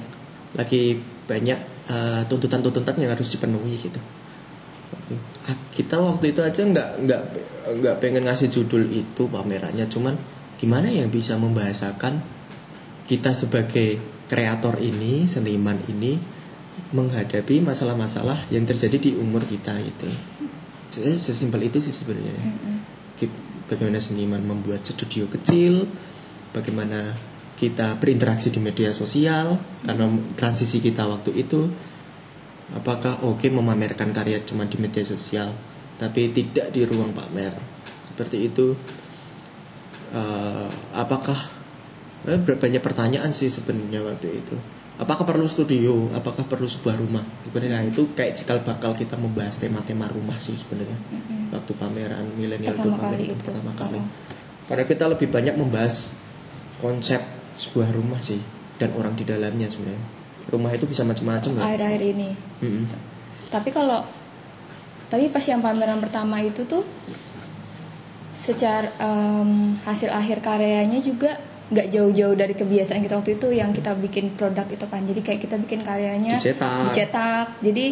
lagi 0.54 1.02
banyak 1.26 1.58
eh, 1.90 2.22
tuntutan-tuntutan 2.30 2.94
yang 3.02 3.10
harus 3.10 3.34
dipenuhi 3.34 3.74
gitu. 3.74 3.98
Ah, 5.44 5.58
kita 5.74 6.00
waktu 6.00 6.32
itu 6.32 6.40
aja 6.40 6.62
nggak 6.62 6.88
nggak 7.04 7.22
nggak 7.82 7.94
pengen 7.98 8.24
ngasih 8.24 8.48
judul 8.48 8.86
itu 8.88 9.26
pamerannya. 9.26 9.84
Cuman 9.90 10.14
gimana 10.56 10.88
yang 10.88 11.10
bisa 11.10 11.34
membahasakan 11.34 12.22
kita 13.04 13.36
sebagai 13.36 14.00
kreator 14.26 14.80
ini 14.80 15.28
seniman 15.28 15.78
ini 15.88 16.16
menghadapi 16.94 17.62
masalah-masalah 17.62 18.50
yang 18.50 18.66
terjadi 18.66 18.96
di 18.98 19.10
umur 19.14 19.46
kita 19.46 19.78
itu 19.78 20.10
sesimpel 20.94 21.66
itu 21.66 21.82
sih 21.82 21.90
sebenarnya. 21.90 22.38
Mm-mm. 22.38 22.76
Ki- 23.18 23.66
bagaimana 23.66 23.98
seniman 23.98 24.42
membuat 24.42 24.86
studio 24.86 25.26
kecil, 25.26 25.90
bagaimana 26.54 27.18
kita 27.58 27.98
berinteraksi 27.98 28.50
di 28.50 28.58
media 28.62 28.90
sosial 28.90 29.58
karena 29.86 30.10
transisi 30.34 30.82
kita 30.82 31.06
waktu 31.06 31.34
itu 31.34 31.70
apakah 32.74 33.22
oke 33.22 33.46
memamerkan 33.46 34.10
karya 34.10 34.42
cuma 34.42 34.66
di 34.66 34.74
media 34.78 35.06
sosial 35.06 35.54
tapi 35.98 36.30
tidak 36.34 36.74
di 36.74 36.82
ruang 36.86 37.14
pamer? 37.14 37.54
Seperti 38.10 38.36
itu 38.50 38.74
Eh, 40.14 40.68
apakah 40.94 41.34
banyak 42.24 42.80
pertanyaan 42.80 43.30
sih 43.30 43.52
sebenarnya 43.52 44.00
waktu 44.00 44.40
itu 44.40 44.56
apakah 44.94 45.26
perlu 45.26 45.44
studio 45.44 46.08
apakah 46.14 46.46
perlu 46.46 46.64
sebuah 46.64 46.96
rumah 46.96 47.20
sebenarnya 47.42 47.82
nah, 47.82 47.84
itu 47.84 48.14
kayak 48.14 48.38
cikal 48.38 48.62
bakal 48.62 48.94
kita 48.94 49.18
membahas 49.18 49.58
tema-tema 49.58 50.08
rumah 50.08 50.38
sih 50.38 50.54
sebenarnya 50.54 50.96
Mm-mm. 51.10 51.52
waktu 51.52 51.72
pameran 51.76 52.24
milenial 52.38 52.72
itu 52.72 52.88
pamer 52.88 53.00
kali 53.02 53.24
itu 53.28 53.42
pertama 53.42 53.72
kali 53.76 53.98
Oh. 53.98 54.06
karena 54.70 54.84
kita 54.88 55.04
lebih 55.10 55.28
banyak 55.28 55.54
membahas 55.58 56.14
konsep 56.80 57.20
sebuah 57.54 57.92
rumah 57.92 58.22
sih 58.22 58.40
dan 58.80 58.94
orang 58.96 59.12
di 59.12 59.26
dalamnya 59.26 59.68
sebenarnya 59.68 60.04
rumah 60.48 60.70
itu 60.72 60.84
bisa 60.84 61.02
macam-macam 61.02 61.50
ya 61.56 61.62
Akhir-akhir 61.72 62.02
ini. 62.04 62.28
Mm-mm. 62.60 62.84
Tapi 63.48 63.68
kalau 63.72 64.04
tapi 65.08 65.28
pas 65.28 65.44
yang 65.44 65.60
pameran 65.60 66.00
pertama 66.00 66.40
itu 66.40 66.64
tuh 66.64 66.82
secara 68.34 68.90
em, 68.98 69.78
hasil 69.86 70.10
akhir 70.10 70.42
karyanya 70.42 70.98
juga 71.00 71.38
nggak 71.64 71.86
jauh-jauh 71.88 72.36
dari 72.36 72.52
kebiasaan 72.52 73.00
kita 73.00 73.14
waktu 73.16 73.40
itu 73.40 73.48
yang 73.50 73.72
kita 73.72 73.96
bikin 73.96 74.36
produk 74.36 74.68
itu 74.68 74.84
kan. 74.84 75.00
Jadi 75.02 75.20
kayak 75.20 75.40
kita 75.40 75.56
bikin 75.56 75.80
karyanya 75.80 76.36
Dicetak. 76.36 76.92
dicetak. 76.92 77.46
Jadi 77.64 77.86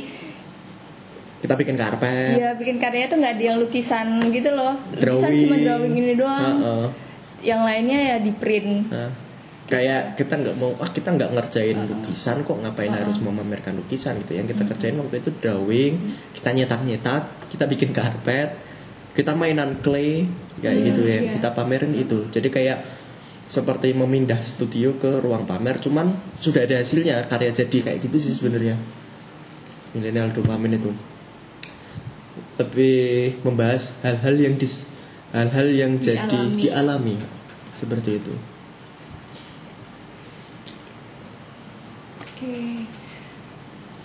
kita 1.42 1.58
bikin 1.58 1.74
karpet 1.74 2.38
ya 2.38 2.54
bikin 2.54 2.78
karyanya 2.78 3.08
tuh 3.10 3.18
nggak 3.18 3.32
ada 3.34 3.42
yang 3.42 3.58
lukisan 3.58 4.06
gitu 4.30 4.50
loh. 4.52 4.78
Lukisan 4.94 5.30
Drawing. 5.32 5.40
cuma 5.42 5.56
drawing 5.58 5.94
ini 5.96 6.12
doang. 6.14 6.56
Heeh. 6.60 6.86
Yang 7.42 7.60
lainnya 7.66 7.98
ya 7.98 8.16
di 8.22 8.30
print. 8.30 8.70
Nah, 8.86 9.10
kayak 9.66 10.14
kita 10.14 10.34
nggak 10.36 10.56
mau 10.60 10.76
ah 10.78 10.86
kita 10.86 11.08
nggak 11.10 11.30
ngerjain 11.32 11.78
lukisan 11.88 12.44
kok 12.44 12.60
ngapain 12.60 12.92
harus 12.92 13.16
memamerkan 13.18 13.72
lukisan 13.74 14.20
gitu 14.20 14.36
yang 14.36 14.44
kita 14.44 14.68
kerjain 14.68 15.00
waktu 15.00 15.24
itu 15.24 15.32
drawing 15.40 15.96
kita 16.36 16.52
nyetak 16.52 16.84
nyetak 16.84 17.22
kita 17.48 17.64
bikin 17.64 17.88
karpet 17.90 18.52
kita 19.16 19.32
mainan 19.32 19.80
clay 19.80 20.28
kayak 20.60 20.76
Iya, 20.76 20.84
gitu 20.92 21.00
ya 21.08 21.18
iya. 21.24 21.30
kita 21.32 21.56
pamerin 21.56 21.88
itu 21.96 22.28
jadi 22.28 22.48
kayak 22.52 22.78
seperti 23.44 23.92
memindah 23.92 24.38
studio 24.40 24.96
ke 24.96 25.20
ruang 25.20 25.44
pamer 25.44 25.76
cuman 25.78 26.10
sudah 26.34 26.64
ada 26.64 26.78
hasilnya 26.78 27.26
karya 27.26 27.50
jadi 27.52 27.78
kayak 27.82 27.98
gitu 28.02 28.16
sih 28.18 28.32
sebenarnya 28.32 28.78
milenial 29.92 30.30
dopamin 30.30 30.76
itu 30.76 30.90
lebih 32.56 33.36
membahas 33.42 33.92
hal-hal 34.00 34.36
yang 34.36 34.54
dis 34.56 34.88
hal-hal 35.32 35.68
yang 35.68 35.92
jadi 35.96 36.28
Dialami. 36.28 36.60
dialami 36.60 37.16
seperti 37.76 38.10
itu 38.16 38.34
Oke. 42.42 42.82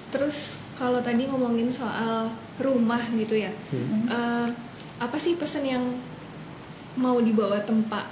Terus 0.08 0.38
kalau 0.78 1.02
tadi 1.02 1.26
ngomongin 1.26 1.74
soal 1.74 2.30
rumah 2.58 3.02
gitu 3.12 3.34
ya, 3.34 3.50
Hmm. 3.74 4.06
eh, 4.06 4.48
apa 4.98 5.18
sih 5.18 5.34
pesan 5.34 5.66
yang 5.66 5.84
mau 6.94 7.18
dibawa 7.18 7.62
tempat 7.62 8.06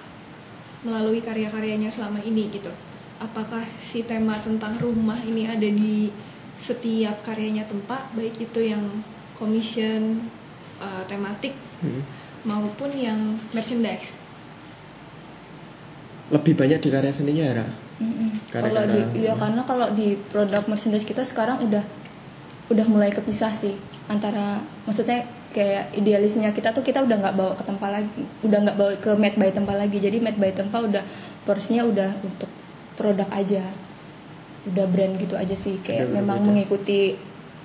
melalui 0.86 1.20
karya-karyanya 1.20 1.90
selama 1.90 2.22
ini 2.22 2.48
gitu? 2.48 2.70
Apakah 3.18 3.66
si 3.82 4.06
tema 4.06 4.38
tentang 4.40 4.78
rumah 4.78 5.18
ini 5.20 5.50
ada 5.50 5.66
di 5.66 6.14
setiap 6.56 7.26
karyanya 7.26 7.66
tempat, 7.66 8.14
baik 8.14 8.38
itu 8.40 8.62
yang 8.62 9.02
commission 9.34 10.30
eh, 10.78 11.04
tematik 11.08 11.58
Hmm. 11.82 12.06
maupun 12.46 12.94
yang 12.94 13.18
merchandise? 13.52 14.14
lebih 16.26 16.58
banyak 16.58 16.82
di 16.82 16.90
karya 16.90 17.14
seninya. 17.14 17.54
Mm-mm. 18.02 18.34
Karena- 18.50 18.66
Kalau 18.66 18.84
di 18.90 19.00
ya 19.22 19.34
karena 19.38 19.62
kalau 19.62 19.88
di 19.94 20.18
produk 20.28 20.66
merchandise 20.66 21.06
kita 21.06 21.22
sekarang 21.22 21.62
udah 21.62 21.86
udah 22.66 22.86
mulai 22.90 23.14
kepisah 23.14 23.54
sih 23.54 23.78
antara 24.10 24.58
maksudnya 24.84 25.22
kayak 25.56 25.96
idealisnya 25.96 26.52
kita 26.52 26.76
tuh 26.76 26.84
kita 26.84 27.00
udah 27.08 27.16
nggak 27.16 27.36
bawa 27.40 27.56
ke 27.56 27.64
tempat 27.64 27.90
lagi 27.96 28.12
udah 28.44 28.60
nggak 28.68 28.76
bawa 28.76 28.92
ke 29.00 29.12
made 29.16 29.40
by 29.40 29.52
tempat 29.56 29.76
lagi. 29.80 29.98
Jadi 30.04 30.18
made 30.20 30.36
by 30.36 30.52
tempat 30.52 30.80
udah 30.84 31.04
porsinya 31.48 31.88
udah 31.88 32.12
untuk 32.20 32.52
produk 33.00 33.32
aja. 33.32 33.64
Udah 34.68 34.86
brand 34.92 35.16
gitu 35.16 35.40
aja 35.40 35.56
sih 35.56 35.80
kayak 35.80 36.12
Udah 36.12 36.16
memang 36.20 36.38
berbeda. 36.44 36.50
mengikuti 36.52 37.02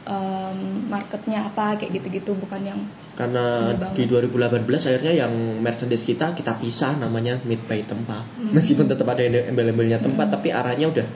em, 0.07 0.59
marketnya 0.87 1.51
apa 1.51 1.75
kayak 1.83 1.99
gitu-gitu 1.99 2.39
bukan 2.39 2.63
yang 2.63 2.81
karena 3.19 3.77
di 3.93 4.09
2018 4.09 4.65
akhirnya 4.65 5.13
yang 5.13 5.33
merchandise 5.61 6.09
kita 6.09 6.33
kita 6.33 6.57
pisah 6.57 6.97
namanya 6.97 7.37
made 7.45 7.61
by 7.69 7.85
tempat 7.85 8.25
meskipun 8.49 8.89
tetap 8.89 9.05
ada 9.13 9.21
embel-embelnya 9.21 10.01
tempat 10.01 10.33
tapi 10.33 10.49
arahnya 10.49 10.89
udah 10.89 11.07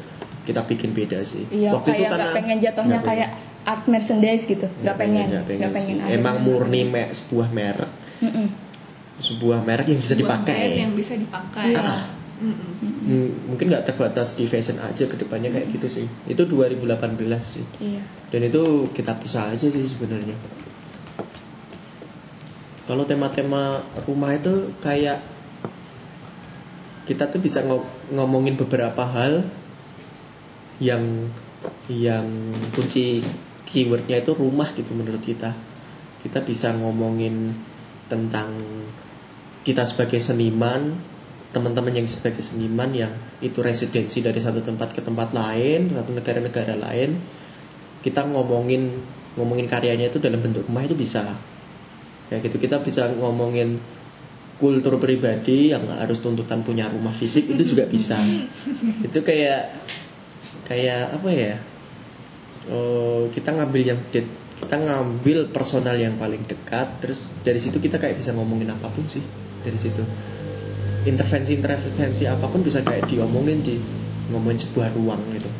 kita 0.45 0.61
bikin 0.69 0.93
beda 0.93 1.25
sih. 1.25 1.49
Iya 1.49 1.73
kayak 1.81 2.13
nggak 2.13 2.37
pengen 2.37 2.59
jatuhnya 2.61 3.01
kayak 3.01 3.33
art 3.65 3.85
merchandise 3.85 4.45
gitu 4.45 4.65
pengen. 4.65 4.81
nggak 4.81 4.97
pengen 4.97 5.27
nggak 5.27 5.45
nggak 5.45 5.73
pengen, 5.73 5.73
sih. 5.81 5.95
akhirnya. 5.99 6.17
emang 6.17 6.37
murni 6.41 6.83
me- 6.85 7.11
sebuah 7.11 7.49
merek 7.49 7.91
Mm-mm. 8.21 8.47
sebuah 9.17 9.59
merek 9.61 9.87
yang 9.87 9.99
bisa 9.99 10.13
Sebuah 10.13 10.29
dipakai 10.43 10.65
yang 10.77 10.93
bisa 10.93 11.15
dipakai. 11.15 11.73
Iya. 11.73 11.93
Mm-mm. 12.35 12.71
Hmm, 13.05 13.31
mungkin 13.47 13.71
nggak 13.71 13.87
terbatas 13.87 14.35
di 14.35 14.45
fashion 14.45 14.77
aja 14.77 15.05
ke 15.05 15.15
depannya 15.15 15.49
kayak 15.49 15.71
gitu 15.71 15.87
sih 15.89 16.07
itu 16.25 16.43
2018 16.43 16.99
sih 17.39 17.65
iya 17.79 18.03
dan 18.29 18.41
itu 18.43 18.61
kita 18.91 19.15
pisah 19.15 19.49
aja 19.49 19.65
sih 19.65 19.85
sebenarnya 19.85 20.35
kalau 22.85 23.05
tema-tema 23.05 23.81
rumah 24.05 24.35
itu 24.35 24.77
kayak 24.79 25.25
kita 27.05 27.29
tuh 27.29 27.39
bisa 27.39 27.61
ngo- 27.63 27.85
ngomongin 28.11 28.57
beberapa 28.57 29.05
hal 29.05 29.45
yang 30.79 31.29
yang 31.87 32.27
kunci 32.73 33.21
keywordnya 33.75 34.23
itu 34.23 34.31
rumah 34.39 34.71
gitu 34.79 34.95
menurut 34.95 35.19
kita. 35.19 35.51
Kita 36.23 36.47
bisa 36.47 36.71
ngomongin 36.79 37.51
tentang 38.07 38.55
kita 39.67 39.83
sebagai 39.83 40.23
seniman 40.23 40.95
teman-teman 41.51 41.95
yang 41.95 42.07
sebagai 42.07 42.43
seniman 42.43 42.91
yang 42.95 43.15
itu 43.39 43.63
residensi 43.63 44.19
dari 44.19 44.43
satu 44.43 44.59
tempat 44.59 44.91
ke 44.91 45.03
tempat 45.03 45.35
lain 45.35 45.91
satu 45.91 46.11
negara-negara 46.15 46.79
lain. 46.79 47.19
Kita 47.99 48.23
ngomongin 48.31 49.03
ngomongin 49.35 49.67
karyanya 49.67 50.15
itu 50.15 50.23
dalam 50.23 50.39
bentuk 50.39 50.71
rumah 50.71 50.87
itu 50.87 50.95
bisa. 50.95 51.35
Ya 52.31 52.39
gitu 52.39 52.57
kita 52.63 52.79
bisa 52.83 53.11
ngomongin 53.11 53.83
kultur 54.59 55.03
pribadi 55.03 55.75
yang 55.75 55.83
harus 55.91 56.23
tuntutan 56.23 56.63
punya 56.63 56.87
rumah 56.87 57.15
fisik 57.15 57.51
itu 57.51 57.75
juga 57.75 57.91
bisa. 57.91 58.19
Itu 59.03 59.23
kayak 59.23 59.75
kayak 60.67 61.21
apa 61.21 61.31
ya 61.31 61.55
Oh, 62.65 63.29
kita 63.29 63.53
ngambil 63.53 63.83
yang 63.85 64.01
de- 64.09 64.41
kita 64.57 64.81
ngambil 64.81 65.53
personal 65.53 65.93
yang 66.01 66.17
paling 66.17 66.41
dekat 66.49 66.89
terus 67.05 67.29
dari 67.45 67.61
situ 67.61 67.77
kita 67.77 68.01
kayak 68.01 68.17
bisa 68.17 68.33
ngomongin 68.33 68.73
apa 68.73 68.89
pun 68.89 69.05
sih 69.05 69.21
dari 69.61 69.77
situ. 69.77 70.01
Intervensi 71.05 71.61
intervensi 71.61 72.25
apa 72.25 72.49
pun 72.49 72.65
bisa 72.65 72.81
kayak 72.81 73.13
diomongin 73.13 73.61
di 73.61 73.77
ngomongin 74.33 74.57
sebuah 74.65 74.97
ruang 74.97 75.21
gitu. 75.37 75.51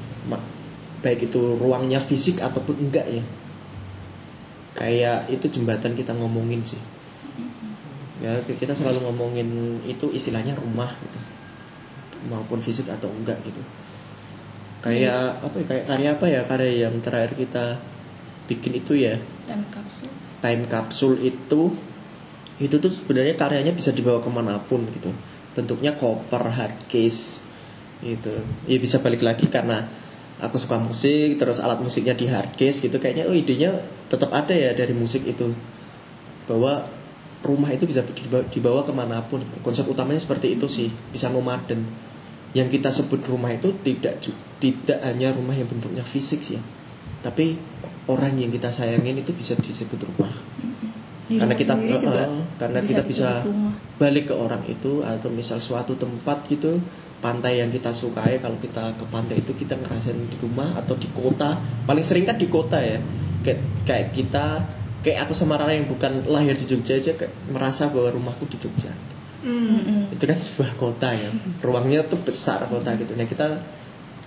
Baik 1.05 1.29
itu 1.29 1.61
ruangnya 1.61 2.01
fisik 2.01 2.41
ataupun 2.41 2.89
enggak 2.89 3.05
ya. 3.13 3.25
Kayak 4.73 5.29
itu 5.29 5.61
jembatan 5.61 5.93
kita 5.93 6.17
ngomongin 6.17 6.65
sih. 6.65 6.81
Ya 8.25 8.41
kita 8.41 8.73
selalu 8.73 9.05
ngomongin 9.05 9.85
itu 9.85 10.09
istilahnya 10.09 10.57
rumah 10.57 10.97
gitu. 10.97 11.21
Maupun 12.33 12.65
fisik 12.65 12.89
atau 12.89 13.13
enggak 13.13 13.37
gitu 13.45 13.61
kayak 14.85 15.41
apa 15.41 15.57
ya 15.57 15.65
kayak 15.65 15.85
karya 15.89 16.09
apa 16.13 16.27
ya 16.29 16.41
karya 16.45 16.73
yang 16.85 16.95
terakhir 17.01 17.33
kita 17.41 17.81
bikin 18.45 18.77
itu 18.77 18.93
ya? 19.01 19.17
Time 19.49 19.65
capsule. 19.73 20.13
Time 20.45 20.63
capsule 20.69 21.17
itu 21.25 21.73
itu 22.61 22.77
tuh 22.79 22.93
sebenarnya 22.93 23.35
karyanya 23.35 23.73
bisa 23.73 23.91
dibawa 23.97 24.21
ke 24.21 24.29
mana 24.29 24.61
pun 24.61 24.85
gitu. 24.93 25.09
Bentuknya 25.57 25.97
koper 25.97 26.53
hard 26.53 26.85
case 26.85 27.41
gitu. 28.05 28.45
Ya 28.69 28.77
bisa 28.77 29.01
balik 29.01 29.25
lagi 29.25 29.49
karena 29.49 29.89
aku 30.37 30.61
suka 30.61 30.77
musik 30.77 31.41
terus 31.41 31.65
alat 31.65 31.81
musiknya 31.81 32.13
di 32.13 32.29
hard 32.29 32.53
case 32.53 32.85
gitu. 32.85 33.01
Kayaknya 33.01 33.25
oh 33.33 33.35
idenya 33.35 33.81
tetap 34.13 34.37
ada 34.37 34.53
ya 34.53 34.77
dari 34.77 34.93
musik 34.93 35.25
itu. 35.25 35.57
Bahwa 36.45 36.85
rumah 37.41 37.73
itu 37.73 37.89
bisa 37.89 38.05
dibawa, 38.05 38.45
dibawa 38.53 38.81
ke 38.85 38.93
mana 38.93 39.25
pun. 39.25 39.41
Konsep 39.65 39.89
utamanya 39.89 40.21
seperti 40.21 40.61
itu 40.61 40.69
sih 40.69 40.93
bisa 41.09 41.33
nomaden. 41.33 41.89
Yang 42.55 42.79
kita 42.79 42.93
sebut 42.93 43.25
rumah 43.27 43.51
itu 43.51 43.75
tidak 43.83 44.23
ju- 44.23 44.37
tidak 44.65 45.05
hanya 45.05 45.35
rumah 45.37 45.53
yang 45.53 45.69
bentuknya 45.69 46.01
fisik 46.01 46.41
sih 46.41 46.57
ya. 46.57 46.63
Tapi 47.21 47.57
orang 48.09 48.37
yang 48.37 48.53
kita 48.53 48.69
sayangin 48.73 49.21
itu 49.21 49.33
bisa 49.37 49.57
disebut 49.57 50.01
rumah. 50.09 50.33
Di 51.25 51.41
karena 51.41 51.57
kita 51.57 51.73
eh, 51.81 52.29
karena 52.61 52.81
kita 52.85 53.03
bisa 53.05 53.41
disebut 53.41 53.49
rumah. 53.49 53.75
balik 53.97 54.25
ke 54.29 54.35
orang 54.37 54.63
itu 54.69 55.01
atau 55.01 55.33
misal 55.33 55.57
suatu 55.57 55.97
tempat 55.97 56.45
gitu 56.53 56.77
pantai 57.25 57.65
yang 57.65 57.73
kita 57.73 57.89
sukai 57.97 58.37
kalau 58.37 58.61
kita 58.61 58.93
ke 59.01 59.05
pantai 59.09 59.41
itu 59.41 59.57
kita 59.57 59.81
ngerasain 59.81 60.29
di 60.29 60.37
rumah 60.45 60.77
atau 60.77 60.93
di 61.01 61.09
kota. 61.17 61.57
Paling 61.89 62.05
sering 62.05 62.29
kan 62.29 62.37
di 62.37 62.53
kota 62.53 62.77
ya. 62.77 63.01
Kayak 63.41 63.61
kayak 63.89 64.07
kita 64.13 64.45
kayak 65.01 65.19
aku 65.25 65.33
sama 65.33 65.57
Rara 65.57 65.73
yang 65.73 65.89
bukan 65.89 66.29
lahir 66.29 66.53
di 66.53 66.69
Jogja 66.69 67.01
aja 67.01 67.17
kayak 67.17 67.33
merasa 67.49 67.89
bahwa 67.89 68.13
rumahku 68.13 68.45
di 68.49 68.61
Jogja. 68.61 68.93
Hmm. 69.45 69.77
Mm-mm. 69.77 70.17
itu 70.17 70.25
kan 70.25 70.41
sebuah 70.41 70.73
kota 70.81 71.13
ya. 71.13 71.29
Ruangnya 71.61 72.05
tuh 72.09 72.21
besar 72.21 72.65
kota 72.69 72.97
gitu. 72.97 73.13
Nah 73.13 73.29
kita 73.29 73.61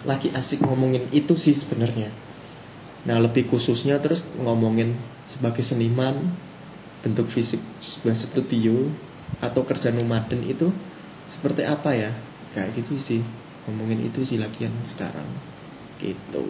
lagi 0.07 0.31
asik 0.31 0.63
ngomongin 0.63 1.03
itu 1.11 1.35
sih 1.35 1.51
sebenarnya. 1.51 2.09
Nah 3.03 3.19
lebih 3.19 3.51
khususnya 3.51 3.99
terus 3.99 4.23
ngomongin 4.39 4.95
sebagai 5.27 5.61
seniman 5.61 6.15
bentuk 7.03 7.27
fisik 7.27 7.59
sebuah 7.77 8.15
studio 8.15 8.87
atau 9.43 9.67
kerja 9.67 9.91
nomaden 9.91 10.47
itu 10.47 10.71
seperti 11.27 11.67
apa 11.67 11.91
ya? 11.91 12.11
Kayak 12.55 12.79
gitu 12.79 12.95
sih 12.95 13.21
ngomongin 13.67 14.07
itu 14.07 14.23
sih 14.23 14.39
lagian 14.39 14.71
sekarang. 14.87 15.27
Gitu. 15.99 16.47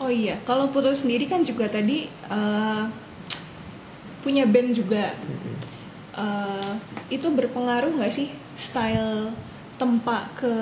Oh 0.00 0.08
iya, 0.08 0.36
kalau 0.48 0.68
Putu 0.68 0.92
sendiri 0.92 1.28
kan 1.28 1.44
juga 1.44 1.68
tadi 1.68 2.08
eh, 2.08 2.84
punya 4.20 4.44
band 4.44 4.76
juga. 4.76 5.16
Eh, 6.12 6.72
itu 7.08 7.24
berpengaruh 7.24 7.96
nggak 7.96 8.12
sih 8.12 8.28
style 8.60 9.32
tempat 9.80 10.28
ke 10.36 10.52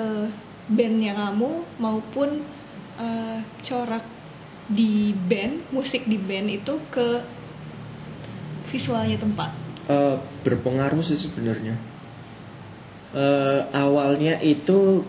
bandnya 0.71 1.11
kamu 1.11 1.67
maupun 1.83 2.39
eh, 2.95 3.39
corak 3.67 4.05
di 4.71 5.11
band, 5.11 5.73
musik 5.75 6.07
di 6.07 6.15
band 6.15 6.47
itu 6.47 6.79
ke 6.87 7.19
visualnya 8.71 9.19
tempat? 9.19 9.51
Eh, 9.89 10.15
berpengaruh 10.45 11.03
sih 11.03 11.19
sebenarnya. 11.19 11.75
Eh, 13.11 13.59
awalnya 13.73 14.37
itu 14.39 15.01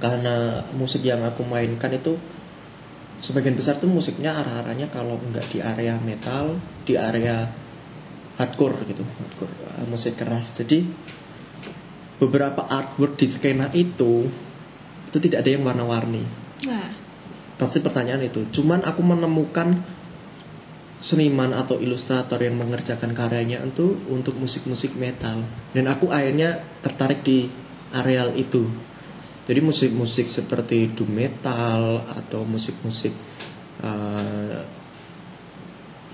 karena 0.00 0.64
musik 0.74 1.04
yang 1.04 1.20
aku 1.22 1.44
mainkan 1.44 1.92
itu 1.92 2.16
sebagian 3.22 3.54
besar 3.54 3.78
tuh 3.78 3.86
musiknya 3.86 4.34
arah-arahnya 4.34 4.90
kalau 4.90 5.20
nggak 5.20 5.46
di 5.52 5.62
area 5.62 5.94
metal, 6.00 6.58
di 6.82 6.96
area 6.98 7.46
hardcore 8.40 8.88
gitu, 8.88 9.04
hardcore 9.04 9.54
musik 9.86 10.16
keras. 10.16 10.56
Jadi 10.56 10.88
beberapa 12.22 12.62
artwork 12.70 13.18
di 13.18 13.26
skena 13.26 13.66
itu 13.74 14.30
itu 15.10 15.18
tidak 15.18 15.42
ada 15.42 15.50
yang 15.50 15.66
warna-warni 15.66 16.42
Nah, 16.62 16.94
pasti 17.58 17.82
pertanyaan 17.82 18.22
itu. 18.22 18.46
Cuman 18.54 18.86
aku 18.86 19.02
menemukan 19.02 19.82
seniman 21.02 21.50
atau 21.50 21.82
ilustrator 21.82 22.38
yang 22.38 22.54
mengerjakan 22.54 23.10
karyanya 23.10 23.58
itu 23.66 23.98
untuk 24.06 24.38
musik-musik 24.38 24.94
metal. 24.94 25.42
Dan 25.74 25.90
aku 25.90 26.14
akhirnya 26.14 26.62
tertarik 26.78 27.26
di 27.26 27.50
areal 27.90 28.38
itu. 28.38 28.70
Jadi 29.42 29.58
musik-musik 29.58 30.30
seperti 30.30 30.94
doom 30.94 31.18
metal 31.18 32.06
atau 32.06 32.46
musik-musik 32.46 33.10
eh, 33.82 34.62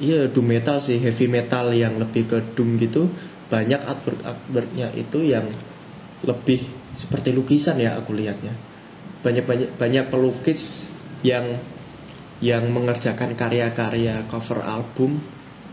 iya 0.00 0.24
doom 0.32 0.48
metal 0.48 0.80
sih, 0.80 0.96
heavy 0.96 1.28
metal 1.28 1.76
yang 1.76 2.00
lebih 2.00 2.24
ke 2.24 2.38
doom 2.56 2.80
gitu. 2.80 3.12
Banyak 3.52 3.84
artwork 3.84 4.24
artworknya 4.24 4.96
itu 4.96 5.28
yang 5.28 5.44
lebih 6.26 6.64
seperti 6.94 7.30
lukisan 7.30 7.78
ya 7.78 7.94
aku 7.94 8.14
lihatnya. 8.14 8.54
Banyak 9.22 9.44
banyak 9.46 9.70
banyak 9.78 10.04
pelukis 10.10 10.90
yang 11.22 11.58
yang 12.38 12.70
mengerjakan 12.70 13.34
karya-karya 13.34 14.26
cover 14.30 14.62
album 14.62 15.22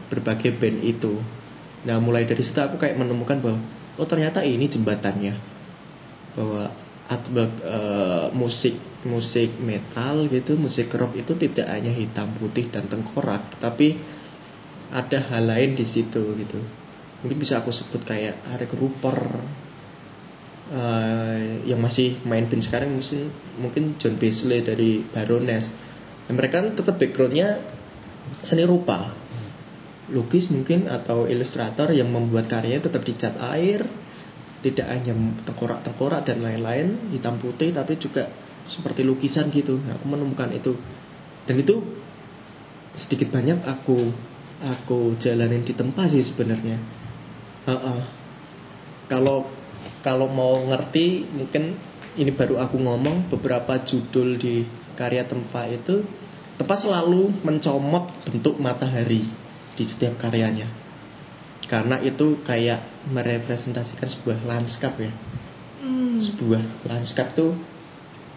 berbagai 0.09 0.53
band 0.57 0.81
itu. 0.81 1.21
Nah 1.85 2.01
mulai 2.01 2.25
dari 2.25 2.41
situ 2.41 2.57
aku 2.57 2.81
kayak 2.81 2.97
menemukan 2.97 3.37
bahwa 3.41 3.59
oh 3.97 4.07
ternyata 4.09 4.41
ini 4.41 4.65
jembatannya. 4.65 5.33
Bahwa 6.37 6.69
artwork 7.05 7.53
eh, 7.61 8.27
musik 8.33 8.75
musik 9.05 9.61
metal 9.61 10.25
gitu 10.25 10.57
musik 10.57 10.89
rock 10.97 11.13
itu 11.13 11.37
tidak 11.37 11.69
hanya 11.69 11.93
hitam 11.93 12.33
putih 12.41 12.73
dan 12.73 12.89
tengkorak 12.89 13.61
tapi 13.61 14.01
ada 14.89 15.21
hal 15.29 15.45
lain 15.45 15.77
di 15.77 15.85
situ 15.85 16.33
gitu. 16.37 16.57
Mungkin 17.21 17.37
bisa 17.37 17.61
aku 17.61 17.69
sebut 17.69 18.01
kayak 18.01 18.41
Harry 18.49 18.65
Rupert 18.69 19.64
eh, 20.71 21.61
yang 21.67 21.81
masih 21.81 22.17
main 22.25 22.49
band 22.49 22.63
sekarang 22.63 22.93
mungkin 22.93 23.29
mungkin 23.61 23.83
John 24.01 24.15
Beasley 24.17 24.65
dari 24.65 25.03
Baroness. 25.03 25.75
Dan 26.25 26.41
mereka 26.41 26.65
kan 26.65 26.73
tetap 26.73 26.97
backgroundnya 26.97 27.61
seni 28.41 28.65
rupa. 28.65 29.13
Lukis 30.09 30.53
mungkin 30.53 30.85
atau 30.85 31.25
ilustrator 31.25 31.89
yang 31.89 32.13
membuat 32.13 32.45
karyanya 32.45 32.89
tetap 32.89 33.01
dicat 33.05 33.33
air 33.41 33.85
tidak 34.65 34.89
hanya 34.89 35.13
tengkorak-tengkorak 35.45 36.25
dan 36.25 36.41
lain-lain 36.41 36.97
hitam 37.13 37.37
putih 37.37 37.69
tapi 37.69 38.01
juga 38.01 38.25
seperti 38.65 39.05
lukisan 39.05 39.53
gitu. 39.53 39.77
Nah, 39.77 39.93
aku 39.97 40.09
menemukan 40.09 40.49
itu. 40.49 40.73
Dan 41.45 41.61
itu 41.61 41.85
sedikit 42.89 43.29
banyak 43.29 43.61
aku 43.61 44.09
aku 44.65 45.13
jalanin 45.21 45.61
di 45.61 45.77
tempat 45.77 46.09
sih 46.09 46.25
sebenarnya. 46.25 46.81
Heeh. 47.65 48.01
kalau 49.05 49.45
kalau 50.05 50.29
mau 50.29 50.53
ngerti 50.69 51.25
mungkin 51.33 51.73
ini 52.13 52.29
baru 52.29 52.61
aku 52.61 52.77
ngomong 52.77 53.33
beberapa 53.33 53.81
judul 53.81 54.37
di 54.37 54.61
karya 54.93 55.25
tempat 55.25 55.73
itu 55.73 56.05
tempat 56.61 56.77
selalu 56.85 57.33
mencomot 57.41 58.07
bentuk 58.21 58.61
matahari 58.61 59.25
di 59.73 59.83
setiap 59.83 60.21
karyanya. 60.21 60.69
Karena 61.65 61.97
itu 62.05 62.39
kayak 62.45 63.09
merepresentasikan 63.09 64.05
sebuah 64.05 64.45
lanskap 64.45 64.93
ya. 65.01 65.09
Hmm, 65.81 66.21
sebuah 66.21 66.61
lanskap 66.85 67.33
tuh 67.33 67.57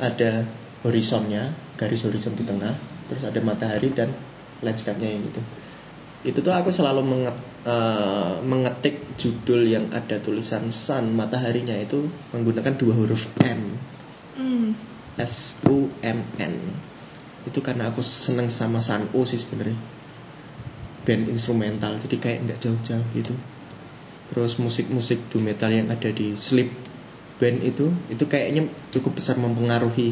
ada 0.00 0.48
horizonnya 0.82 1.52
garis 1.76 2.02
horizon 2.06 2.34
di 2.34 2.46
tengah 2.46 2.74
terus 3.10 3.22
ada 3.26 3.38
matahari 3.42 3.90
dan 3.90 4.10
lanskapnya 4.62 5.10
yang 5.10 5.26
itu 5.26 5.42
itu 6.26 6.38
tuh 6.42 6.50
aku 6.50 6.70
selalu 6.70 7.02
menget- 7.06 7.46
eh, 7.66 8.34
mengetik 8.42 9.18
judul 9.18 9.66
yang 9.70 9.86
ada 9.94 10.18
tulisan 10.18 10.70
sun 10.70 11.14
mataharinya 11.14 11.74
itu 11.78 12.10
menggunakan 12.34 12.74
dua 12.74 12.92
huruf 12.94 13.30
M. 13.42 13.78
Hmm, 14.38 14.74
S 15.18 15.62
U 15.66 15.90
M 16.02 16.22
N. 16.38 16.54
Itu 17.46 17.62
karena 17.62 17.90
aku 17.90 18.02
seneng 18.04 18.50
sama 18.50 18.78
Sun 18.78 19.10
U 19.14 19.26
sih 19.26 19.38
sebenarnya. 19.38 19.78
Band 21.06 21.30
instrumental 21.32 21.96
jadi 21.96 22.16
kayak 22.20 22.38
nggak 22.46 22.58
jauh-jauh 22.60 23.06
gitu. 23.16 23.34
Terus 24.28 24.60
musik-musik 24.60 25.32
doom 25.32 25.48
metal 25.48 25.72
yang 25.72 25.88
ada 25.88 26.12
di 26.12 26.36
Sleep 26.36 26.88
band 27.38 27.62
itu 27.62 27.94
itu 28.10 28.24
kayaknya 28.26 28.66
cukup 28.90 29.16
besar 29.16 29.38
mempengaruhi 29.38 30.10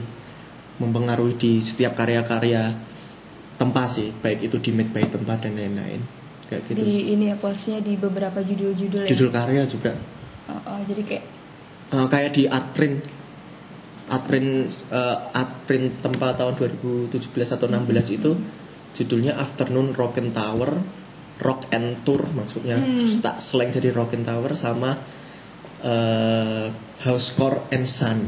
mempengaruhi 0.78 1.34
di 1.34 1.58
setiap 1.58 1.98
karya-karya 1.98 2.70
tempat 3.56 3.86
sih 3.88 4.12
baik 4.14 4.40
itu 4.42 4.56
di 4.58 4.70
made 4.70 4.90
by 4.90 5.04
tempat 5.04 5.40
dan 5.40 5.52
lain-lain 5.52 6.00
kayak 6.46 6.62
gitu 6.64 6.76
sih. 6.76 6.84
di 6.84 7.12
ini 7.12 7.24
ya 7.26 7.36
posnya 7.36 7.78
di 7.78 7.96
beberapa 7.96 8.38
judul-judul 8.38 9.04
ya. 9.04 9.08
judul 9.08 9.30
karya 9.30 9.64
juga 9.64 9.92
Oh, 10.46 10.60
oh, 10.64 10.78
jadi 10.80 11.02
kayak 11.02 11.24
Eh, 11.86 12.06
kayak 12.06 12.30
di 12.32 12.46
art 12.46 12.70
print 12.70 12.98
art 14.06 14.24
print 14.24 14.50
eh, 14.88 15.16
art 15.32 15.52
print 15.64 15.98
tempat 15.98 16.34
tahun 16.36 16.54
2017 16.54 17.18
atau 17.52 17.66
16 17.66 17.82
itu 18.12 18.30
judulnya 18.92 19.34
Afternoon 19.34 19.90
Rock 19.92 20.16
and 20.16 20.30
Tower 20.30 20.78
Rock 21.36 21.70
and 21.70 22.02
Tour 22.02 22.26
maksudnya 22.30 22.74
Hmm. 22.76 23.06
Tak 23.20 23.38
slang 23.38 23.70
jadi 23.70 23.90
Rock 23.90 24.14
and 24.14 24.22
Tower 24.22 24.54
sama 24.54 24.98
eh, 25.80 26.66
Housecore 27.02 27.70
and 27.70 27.84
Sun 27.84 28.18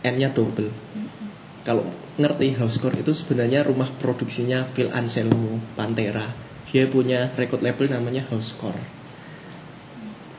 N-nya 0.00 0.30
double 0.30 0.70
kalau 1.68 1.84
ngerti 2.16 2.56
Housecore 2.56 3.04
itu 3.04 3.12
sebenarnya 3.12 3.60
rumah 3.68 3.92
produksinya 4.00 4.64
Phil 4.72 4.88
Anselmo 4.88 5.60
Pantera 5.76 6.24
dia 6.72 6.88
punya 6.88 7.28
record 7.36 7.60
label 7.60 7.92
namanya 7.92 8.24
Housecore 8.32 8.98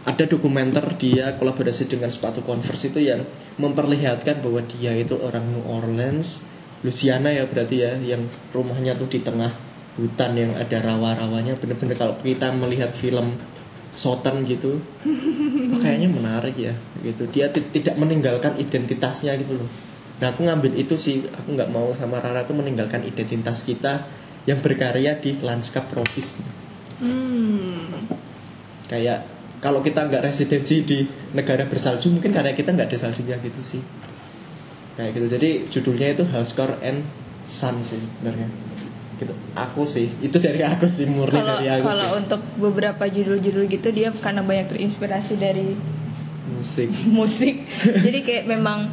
ada 0.10 0.26
dokumenter 0.26 0.82
dia 0.98 1.38
kolaborasi 1.38 1.86
dengan 1.86 2.10
sepatu 2.10 2.42
Converse 2.42 2.90
itu 2.90 3.04
yang 3.04 3.22
memperlihatkan 3.62 4.42
bahwa 4.42 4.64
dia 4.66 4.96
itu 4.98 5.14
orang 5.22 5.46
New 5.54 5.66
Orleans, 5.70 6.42
Louisiana 6.82 7.30
ya 7.30 7.46
berarti 7.46 7.84
ya, 7.84 7.94
yang 8.00 8.26
rumahnya 8.50 8.98
tuh 8.98 9.06
di 9.06 9.22
tengah 9.22 9.54
hutan 10.00 10.34
yang 10.34 10.52
ada 10.58 10.82
rawa-rawanya. 10.82 11.60
Bener-bener 11.60 11.94
kalau 11.94 12.18
kita 12.24 12.50
melihat 12.56 12.96
film 12.96 13.38
Southern 13.92 14.48
gitu, 14.48 14.80
kayaknya 15.84 16.10
menarik 16.10 16.56
ya, 16.56 16.74
gitu. 17.06 17.28
Dia 17.30 17.54
ti- 17.54 17.70
tidak 17.70 18.00
meninggalkan 18.00 18.56
identitasnya 18.58 19.36
gitu 19.38 19.62
loh. 19.62 19.70
Nah 20.20 20.36
aku 20.36 20.44
ngambil 20.44 20.76
itu 20.76 21.00
sih, 21.00 21.24
aku 21.24 21.56
nggak 21.56 21.72
mau 21.72 21.96
sama 21.96 22.20
Rara 22.20 22.44
tuh 22.44 22.56
meninggalkan 22.60 23.08
identitas 23.08 23.64
kita 23.64 24.04
yang 24.44 24.60
berkarya 24.60 25.20
di 25.20 25.40
lanskap 25.40 25.88
tropis. 25.88 26.36
Hmm. 27.00 28.12
kayak 28.92 29.24
kalau 29.64 29.80
kita 29.80 30.04
nggak 30.04 30.20
residensi 30.20 30.84
di 30.84 31.08
negara 31.32 31.64
bersalju 31.64 32.12
mungkin 32.12 32.36
karena 32.36 32.52
kita 32.52 32.76
nggak 32.76 32.92
ada 32.92 32.98
saljunya 33.00 33.40
gitu 33.40 33.62
sih. 33.64 33.82
Kayak 35.00 35.16
gitu. 35.16 35.28
Jadi 35.32 35.50
judulnya 35.72 36.08
itu 36.12 36.24
Housecore 36.28 36.76
and 36.84 37.08
Sun 37.44 37.80
sih 37.88 38.00
sebenarnya. 38.00 38.48
Gitu. 39.20 39.32
Aku 39.56 39.84
sih. 39.88 40.12
Itu 40.20 40.44
dari 40.44 40.64
aku 40.64 40.88
sih 40.88 41.08
murni 41.08 41.40
Kalau 41.40 41.60
dari 41.60 41.68
aku 41.72 41.88
kalau 41.88 42.10
untuk 42.20 42.42
beberapa 42.60 43.04
judul-judul 43.08 43.68
gitu 43.72 43.88
dia 43.96 44.12
karena 44.16 44.44
banyak 44.44 44.68
terinspirasi 44.72 45.40
dari 45.40 45.76
musik. 46.52 46.88
musik. 47.20 47.64
Jadi 47.84 48.20
kayak 48.24 48.46
memang 48.48 48.92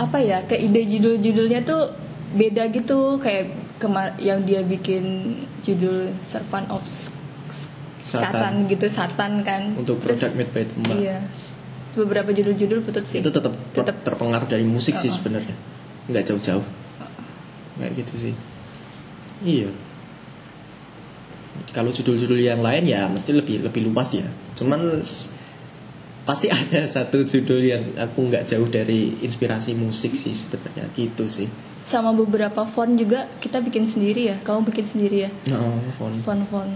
apa 0.00 0.18
ya, 0.18 0.38
kayak 0.48 0.62
ide 0.72 0.82
judul-judulnya 0.96 1.60
tuh 1.68 1.92
beda 2.32 2.72
gitu 2.72 3.20
kayak 3.20 3.52
kemar 3.76 4.16
yang 4.16 4.44
dia 4.48 4.64
bikin 4.64 5.36
judul 5.60 6.16
Servant 6.24 6.72
of 6.72 6.80
Satan. 8.00 8.64
Gitu, 8.66 8.88
Satan 8.88 9.44
kan. 9.44 9.76
untuk 9.76 10.00
produk 10.00 10.32
made 10.32 10.50
by 10.50 10.64
Tembak 10.64 10.96
Iya. 10.96 11.18
Beberapa 11.90 12.30
judul-judul 12.30 12.86
putut 12.86 13.02
sih. 13.02 13.18
itu 13.18 13.28
tetap 13.34 13.50
tetap 13.74 14.00
terpengaruh 14.06 14.46
dari 14.46 14.62
musik 14.62 14.94
sih 14.94 15.10
Uh-uh. 15.10 15.18
sebenarnya 15.18 15.56
nggak 16.06 16.24
jauh-jauh 16.26 16.66
kayak 17.78 17.92
gitu 17.98 18.12
sih 18.28 18.34
iya 19.42 19.70
kalau 21.70 21.90
judul-judul 21.94 22.38
yang 22.38 22.60
lain 22.62 22.86
ya 22.86 23.06
mesti 23.06 23.30
lebih 23.34 23.62
lebih 23.62 23.90
luas 23.90 24.10
ya 24.14 24.26
cuman 24.58 25.00
pasti 26.30 26.46
ada 26.46 26.86
satu 26.86 27.26
judul 27.26 27.58
yang 27.60 27.82
aku 27.98 28.30
nggak 28.30 28.46
jauh 28.46 28.70
dari 28.70 29.18
inspirasi 29.18 29.74
musik 29.74 30.14
sih 30.14 30.30
sebenarnya 30.30 30.86
gitu 30.94 31.26
sih 31.26 31.50
sama 31.82 32.14
beberapa 32.14 32.62
font 32.70 32.94
juga 32.94 33.26
kita 33.42 33.58
bikin 33.58 33.82
sendiri 33.82 34.30
ya. 34.30 34.36
Kamu 34.38 34.62
bikin 34.62 34.86
sendiri 34.86 35.26
ya? 35.26 35.30
nah 35.50 35.58
font 35.98 36.14
Font-font. 36.22 36.72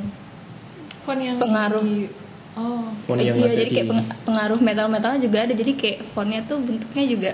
Font 1.07 1.21
yang 1.23 1.39
Pengaruh. 1.39 1.87
di- 1.87 2.11
oh. 2.59 2.91
font 2.99 3.23
yang 3.23 3.39
iya, 3.39 3.55
jadi 3.55 3.65
di 3.71 3.75
kayak 3.79 3.89
peng- 3.95 4.11
pengaruh 4.27 4.59
metal-metalnya 4.59 5.21
juga 5.23 5.47
ada. 5.47 5.55
Jadi 5.55 5.73
kayak 5.79 5.99
fontnya 6.11 6.43
tuh 6.43 6.59
bentuknya 6.59 7.05
juga 7.07 7.31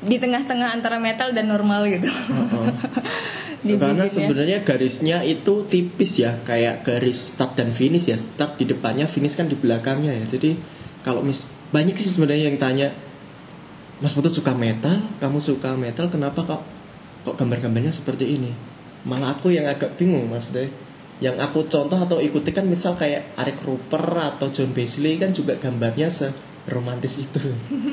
di 0.00 0.16
tengah-tengah 0.16 0.68
antara 0.72 0.96
metal 0.96 1.34
dan 1.36 1.52
normal 1.52 1.92
gitu. 1.92 2.08
Heeh. 2.08 2.68
Dibikinnya. 3.68 3.84
Karena 3.84 4.04
sebenarnya 4.06 4.58
garisnya 4.64 5.16
itu 5.26 5.66
tipis 5.66 6.22
ya, 6.22 6.40
kayak 6.40 6.86
garis 6.86 7.34
start 7.34 7.58
dan 7.58 7.68
finish 7.68 8.06
ya. 8.08 8.16
Start 8.16 8.56
di 8.56 8.64
depannya, 8.64 9.04
finish 9.04 9.34
kan 9.34 9.50
di 9.50 9.58
belakangnya 9.58 10.14
ya. 10.14 10.24
Jadi 10.24 10.77
kalau 11.08 11.24
mis 11.24 11.48
banyak 11.72 11.96
sih 11.96 12.12
sebenarnya 12.12 12.52
yang 12.52 12.60
tanya, 12.60 12.92
Mas 14.04 14.12
Putut 14.12 14.28
suka 14.28 14.52
metal, 14.52 15.00
kamu 15.16 15.40
suka 15.40 15.72
metal, 15.72 16.12
kenapa 16.12 16.44
kok 16.44 16.60
kok 17.24 17.32
gambar-gambarnya 17.40 17.96
seperti 17.96 18.36
ini? 18.36 18.52
Malah 19.08 19.40
aku 19.40 19.48
yang 19.48 19.64
agak 19.64 19.96
bingung 19.96 20.28
Mas 20.28 20.52
deh. 20.52 20.68
Yang 21.24 21.48
aku 21.48 21.64
contoh 21.64 21.96
atau 21.96 22.20
ikuti 22.20 22.52
kan 22.52 22.68
misal 22.68 22.92
kayak 22.92 23.34
Eric 23.40 23.64
Rupert 23.64 24.36
atau 24.36 24.52
John 24.52 24.76
Beasley 24.76 25.16
kan 25.16 25.32
juga 25.32 25.56
gambarnya 25.56 26.12
seromantis 26.12 27.16
itu. 27.16 27.40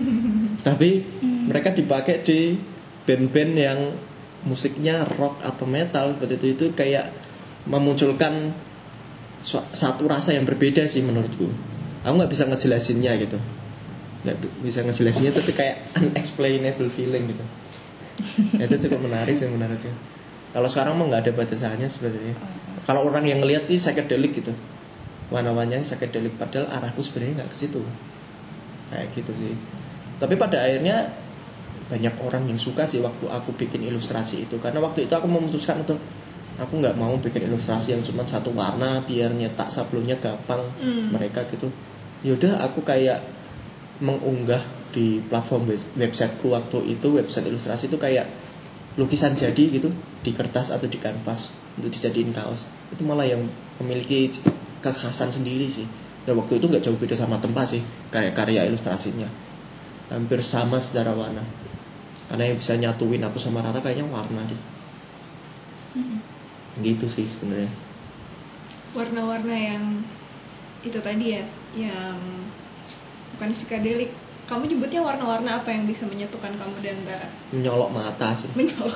Tapi 0.67 0.89
mereka 1.23 1.71
dipakai 1.71 2.19
di 2.19 2.59
band-band 3.07 3.53
yang 3.55 3.79
musiknya 4.43 5.07
rock 5.07 5.39
atau 5.39 5.63
metal 5.63 6.19
seperti 6.19 6.35
itu 6.35 6.47
itu 6.51 6.65
kayak 6.75 7.15
memunculkan 7.65 8.51
satu 9.71 10.03
rasa 10.05 10.35
yang 10.35 10.43
berbeda 10.43 10.83
sih 10.85 10.99
menurutku. 11.01 11.74
Aku 12.05 12.13
nggak 12.15 12.29
bisa 12.29 12.45
ngejelasinnya 12.45 13.17
gitu, 13.17 13.41
nggak 14.21 14.37
bi- 14.37 14.55
bisa 14.61 14.79
ngejelasinnya 14.81 15.33
tapi 15.33 15.51
kayak 15.51 15.81
unexplainable 15.97 16.87
feeling 16.87 17.25
gitu. 17.27 17.45
itu 18.63 18.75
cukup 18.87 18.99
menarik 19.03 19.33
sih 19.33 19.49
menurutku. 19.49 19.89
Kalau 20.53 20.69
sekarang 20.69 20.95
mah 20.95 21.09
nggak 21.09 21.21
ada 21.25 21.31
batasannya 21.33 21.89
sebenarnya. 21.89 22.37
Kalau 22.85 23.03
orang 23.03 23.25
yang 23.25 23.41
ngelihat 23.41 23.65
ini 23.65 23.75
psychedelic 23.75 24.31
gitu, 24.35 24.53
warna-warnanya 25.27 25.81
psychedelic 25.81 26.37
padahal 26.37 26.69
arahku 26.69 27.01
sebenarnya 27.01 27.43
nggak 27.43 27.49
ke 27.51 27.57
situ. 27.57 27.81
Kayak 28.87 29.09
gitu 29.11 29.31
sih. 29.35 29.53
Tapi 30.15 30.37
pada 30.37 30.61
akhirnya 30.61 31.09
banyak 31.85 32.13
orang 32.17 32.45
yang 32.45 32.57
suka 32.57 32.85
sih 32.85 32.97
waktu 32.97 33.25
aku 33.25 33.53
bikin 33.53 33.81
ilustrasi 33.83 34.45
itu 34.45 34.57
karena 34.57 34.81
waktu 34.81 35.05
itu 35.05 35.13
aku 35.13 35.29
memutuskan 35.29 35.81
untuk 35.81 36.01
aku 36.57 36.81
nggak 36.81 36.97
mau 36.97 37.13
bikin 37.19 37.45
ilustrasi 37.45 37.93
yang 37.93 38.01
cuma 38.01 38.25
satu 38.25 38.49
warna 38.49 39.05
biar 39.05 39.29
nyetak 39.29 39.69
sablonnya 39.69 40.17
gampang 40.17 40.65
Hmm. 40.81 41.13
mereka 41.13 41.45
gitu 41.45 41.69
yaudah 42.25 42.65
aku 42.65 42.81
kayak 42.81 43.21
mengunggah 44.01 44.65
di 44.89 45.21
platform 45.29 45.69
web- 45.69 45.91
websiteku 45.93 46.49
waktu 46.49 46.97
itu 46.97 47.07
website 47.13 47.45
ilustrasi 47.45 47.91
itu 47.91 48.01
kayak 48.01 48.25
lukisan 48.95 49.35
jadi 49.35 49.59
gitu 49.69 49.91
di 50.23 50.31
kertas 50.31 50.71
atau 50.71 50.87
di 50.87 50.97
kanvas 50.97 51.51
untuk 51.75 51.91
dijadiin 51.91 52.31
kaos. 52.31 52.65
Itu 52.89 53.03
malah 53.03 53.27
yang 53.27 53.43
memiliki 53.83 54.31
kekhasan 54.79 55.29
sendiri 55.29 55.67
sih. 55.67 55.85
Dan 56.25 56.41
waktu 56.41 56.57
itu 56.57 56.65
nggak 56.65 56.81
jauh 56.81 56.97
beda 56.97 57.13
sama 57.13 57.37
tempat 57.37 57.77
sih 57.77 57.81
karya-karya 58.09 58.65
ilustrasinya. 58.65 59.29
Hampir 60.09 60.39
sama 60.41 60.79
secara 60.79 61.11
warna. 61.13 61.43
Karena 62.25 62.49
yang 62.49 62.57
bisa 62.57 62.73
nyatuin 62.73 63.21
aku 63.21 63.37
sama 63.37 63.61
Rara 63.61 63.77
kayaknya 63.83 64.09
warna 64.09 64.41
deh. 64.47 64.61
Gitu 66.81 67.05
sih 67.05 67.27
sebenarnya. 67.29 67.69
Warna-warna 68.95 69.53
yang 69.53 69.83
itu 70.85 70.99
tadi 71.01 71.35
ya 71.35 71.43
yang 71.75 72.17
bukan 73.35 73.49
psikodelik 73.51 74.13
kamu 74.45 74.69
nyebutnya 74.69 75.01
warna-warna 75.01 75.57
apa 75.57 75.73
yang 75.73 75.89
bisa 75.89 76.05
menyatukan 76.05 76.53
kamu 76.53 76.77
dan 76.85 76.97
Bara 77.01 77.25
menyolok 77.49 77.89
mata 77.89 78.29
sih. 78.37 78.45
Menyolok 78.53 78.93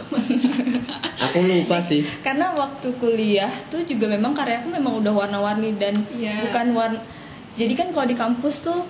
aku 1.26 1.38
lupa 1.42 1.82
sih. 1.82 2.06
Karena 2.22 2.54
waktu 2.54 2.94
kuliah 3.02 3.50
tuh 3.74 3.82
juga 3.82 4.06
memang 4.14 4.38
karyaku 4.38 4.70
memang 4.70 5.02
udah 5.02 5.10
warna-warni 5.10 5.74
dan 5.82 5.98
Iya. 6.14 6.46
bukan 6.46 6.78
warna. 6.78 7.02
Jadi 7.58 7.74
kan 7.74 7.90
kalau 7.90 8.06
di 8.06 8.14
kampus 8.14 8.62
tuh 8.62 8.86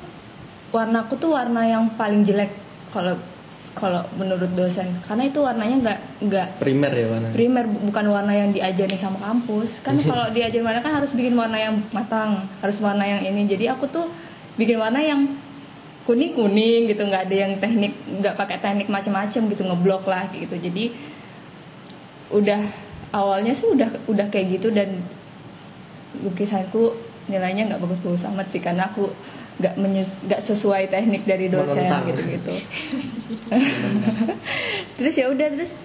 warnaku 0.76 1.16
tuh 1.16 1.32
warna 1.32 1.64
yang 1.64 1.96
paling 1.96 2.28
jelek. 2.28 2.52
Kalau 2.92 3.16
kalau 3.78 4.06
menurut 4.18 4.50
dosen. 4.58 4.90
Karena 5.06 5.30
itu 5.30 5.40
warnanya 5.40 5.78
nggak 5.80 6.00
nggak 6.26 6.48
primer 6.60 6.92
ya 6.92 7.06
warna 7.10 7.28
primer 7.32 7.66
bu- 7.70 7.84
bukan 7.90 8.06
warna 8.10 8.34
yang 8.34 8.50
diajarin 8.54 8.98
sama 9.00 9.20
kampus. 9.22 9.80
Kan 9.86 9.96
kalau 10.02 10.30
diajarin 10.32 10.66
warna 10.66 10.82
kan 10.82 10.98
harus 11.00 11.14
bikin 11.14 11.38
warna 11.38 11.58
yang 11.58 11.80
matang, 11.94 12.46
harus 12.60 12.78
warna 12.82 13.06
yang 13.06 13.22
ini. 13.24 13.46
Jadi 13.46 13.70
aku 13.70 13.88
tuh 13.88 14.10
bikin 14.60 14.76
warna 14.76 15.00
yang 15.00 15.26
kuning 16.10 16.34
kuning 16.34 16.90
gitu 16.90 17.06
nggak 17.06 17.30
ada 17.30 17.36
yang 17.46 17.54
teknik 17.62 17.94
nggak 18.10 18.34
pakai 18.34 18.58
teknik 18.58 18.90
macam-macam 18.90 19.42
gitu 19.46 19.62
ngeblok 19.62 20.10
lah 20.10 20.26
gitu 20.34 20.58
jadi 20.58 20.90
udah 22.34 22.58
awalnya 23.14 23.54
sih 23.54 23.70
udah 23.70 24.10
udah 24.10 24.26
kayak 24.34 24.58
gitu 24.58 24.74
dan 24.74 25.06
lukisanku 26.26 26.98
nilainya 27.30 27.70
nggak 27.70 27.82
bagus-bagus 27.82 28.26
amat 28.26 28.50
sih 28.50 28.58
karena 28.58 28.90
aku 28.90 29.14
nggak 29.60 29.76
menyes- 29.76 30.16
nggak 30.24 30.42
sesuai 30.42 30.88
teknik 30.88 31.28
dari 31.28 31.52
dosen 31.52 31.84
gitu-gitu. 32.08 32.54
Terus 34.98 35.14
ya 35.16 35.28
udah 35.32 35.48
terus 35.52 35.76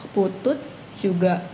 keputut 0.00 0.56
juga 0.96 1.44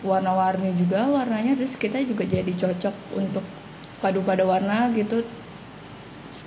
warna-warni 0.00 0.72
juga 0.78 1.08
warnanya 1.08 1.58
terus 1.58 1.74
kita 1.76 1.98
juga 2.04 2.22
jadi 2.24 2.48
cocok 2.48 2.94
untuk 3.16 3.44
padu 4.00 4.24
pada 4.24 4.44
warna 4.44 4.88
gitu. 4.96 5.24